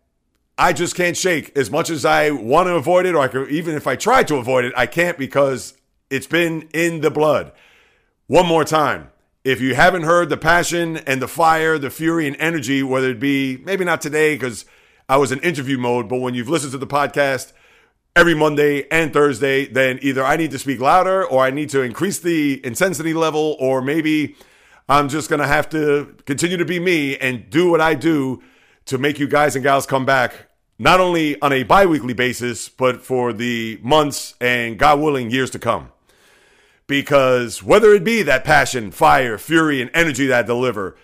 I 0.58 0.72
just 0.72 0.94
can't 0.94 1.16
shake 1.16 1.56
as 1.56 1.70
much 1.70 1.88
as 1.88 2.04
I 2.04 2.30
want 2.30 2.66
to 2.66 2.74
avoid 2.74 3.06
it, 3.06 3.14
or 3.14 3.20
I 3.20 3.28
could, 3.28 3.50
even 3.50 3.74
if 3.74 3.86
I 3.86 3.96
try 3.96 4.22
to 4.24 4.36
avoid 4.36 4.64
it, 4.64 4.74
I 4.76 4.86
can't 4.86 5.16
because 5.16 5.74
it's 6.10 6.26
been 6.26 6.68
in 6.74 7.00
the 7.00 7.10
blood. 7.10 7.52
One 8.26 8.46
more 8.46 8.64
time. 8.64 9.10
If 9.44 9.60
you 9.60 9.74
haven't 9.74 10.02
heard 10.02 10.28
the 10.28 10.36
passion 10.36 10.98
and 10.98 11.20
the 11.20 11.26
fire, 11.26 11.78
the 11.78 11.90
fury 11.90 12.28
and 12.28 12.36
energy, 12.38 12.82
whether 12.82 13.10
it 13.10 13.18
be 13.18 13.56
maybe 13.64 13.84
not 13.84 14.00
today 14.00 14.34
because 14.34 14.66
I 15.08 15.16
was 15.16 15.32
in 15.32 15.40
interview 15.40 15.78
mode, 15.78 16.08
but 16.08 16.18
when 16.18 16.34
you've 16.34 16.48
listened 16.48 16.72
to 16.72 16.78
the 16.78 16.86
podcast 16.86 17.52
every 18.14 18.34
Monday 18.34 18.86
and 18.90 19.12
Thursday, 19.12 19.66
then 19.66 19.98
either 20.02 20.24
I 20.24 20.36
need 20.36 20.50
to 20.52 20.58
speak 20.58 20.80
louder 20.80 21.24
or 21.24 21.44
I 21.44 21.50
need 21.50 21.70
to 21.70 21.82
increase 21.82 22.18
the 22.18 22.64
intensity 22.64 23.14
level, 23.14 23.56
or 23.58 23.82
maybe 23.82 24.36
I'm 24.88 25.08
just 25.08 25.28
going 25.28 25.40
to 25.40 25.46
have 25.46 25.68
to 25.70 26.14
continue 26.26 26.56
to 26.56 26.64
be 26.64 26.78
me 26.78 27.16
and 27.16 27.48
do 27.48 27.70
what 27.70 27.80
I 27.80 27.94
do 27.94 28.42
to 28.86 28.98
make 28.98 29.18
you 29.18 29.28
guys 29.28 29.54
and 29.54 29.62
gals 29.62 29.86
come 29.86 30.04
back, 30.04 30.48
not 30.78 31.00
only 31.00 31.40
on 31.40 31.52
a 31.52 31.62
bi 31.62 31.86
weekly 31.86 32.14
basis, 32.14 32.68
but 32.68 33.02
for 33.02 33.32
the 33.32 33.78
months 33.82 34.34
and 34.40 34.78
God 34.78 35.00
willing 35.00 35.30
years 35.30 35.50
to 35.50 35.58
come. 35.58 35.90
Because 36.86 37.62
whether 37.62 37.92
it 37.94 38.04
be 38.04 38.22
that 38.22 38.44
passion, 38.44 38.90
fire, 38.90 39.38
fury, 39.38 39.80
and 39.80 39.90
energy 39.94 40.26
that 40.26 40.44
I 40.44 40.46
deliver 40.46 40.96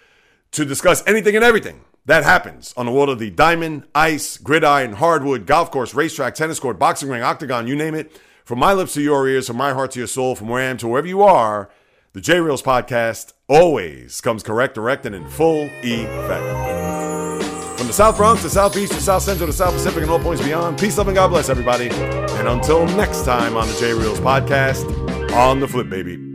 to 0.53 0.64
discuss 0.64 1.03
anything 1.07 1.36
and 1.36 1.44
everything, 1.44 1.82
that 2.09 2.24
happens 2.24 2.72
on 2.74 2.86
the 2.86 2.92
world 2.92 3.11
of 3.11 3.18
the 3.18 3.30
diamond, 3.30 3.84
ice, 3.94 4.38
gridiron, 4.38 4.94
hardwood, 4.94 5.44
golf 5.46 5.70
course, 5.70 5.92
racetrack, 5.92 6.34
tennis 6.34 6.59
court, 6.59 6.78
boxing 6.78 7.11
ring, 7.11 7.20
octagon, 7.20 7.66
you 7.66 7.76
name 7.76 7.94
it. 7.94 8.18
From 8.46 8.59
my 8.59 8.72
lips 8.72 8.94
to 8.94 9.02
your 9.02 9.28
ears, 9.28 9.46
from 9.46 9.59
my 9.59 9.74
heart 9.74 9.90
to 9.90 9.98
your 9.98 10.09
soul, 10.09 10.34
from 10.34 10.48
where 10.48 10.62
I 10.62 10.70
am 10.70 10.78
to 10.78 10.88
wherever 10.88 11.06
you 11.06 11.20
are, 11.20 11.70
the 12.14 12.22
JAYREELZ 12.22 12.62
podcast 12.62 13.34
always 13.46 14.22
comes 14.22 14.42
correct, 14.42 14.74
direct, 14.74 15.04
and 15.04 15.14
in 15.14 15.28
full 15.28 15.68
effect. 15.82 17.78
From 17.78 17.86
the 17.86 17.92
South 17.92 18.16
Bronx 18.16 18.40
to 18.40 18.48
Southeast 18.48 18.94
to 18.94 19.02
South 19.02 19.22
Central 19.22 19.46
to 19.46 19.52
South 19.52 19.74
Pacific 19.74 20.02
and 20.02 20.11
all 20.11 20.18
points 20.18 20.42
beyond, 20.42 20.78
peace, 20.78 20.96
love, 20.96 21.09
and 21.09 21.14
God 21.14 21.28
bless 21.28 21.50
everybody. 21.50 21.90
And 21.90 22.48
until 22.48 22.86
next 22.86 23.26
time 23.26 23.54
on 23.54 23.68
the 23.68 23.74
JAYREELZ 23.74 24.20
podcast, 24.20 25.32
on 25.34 25.61
the 25.61 25.68
flip, 25.68 25.90
baby. 25.90 26.28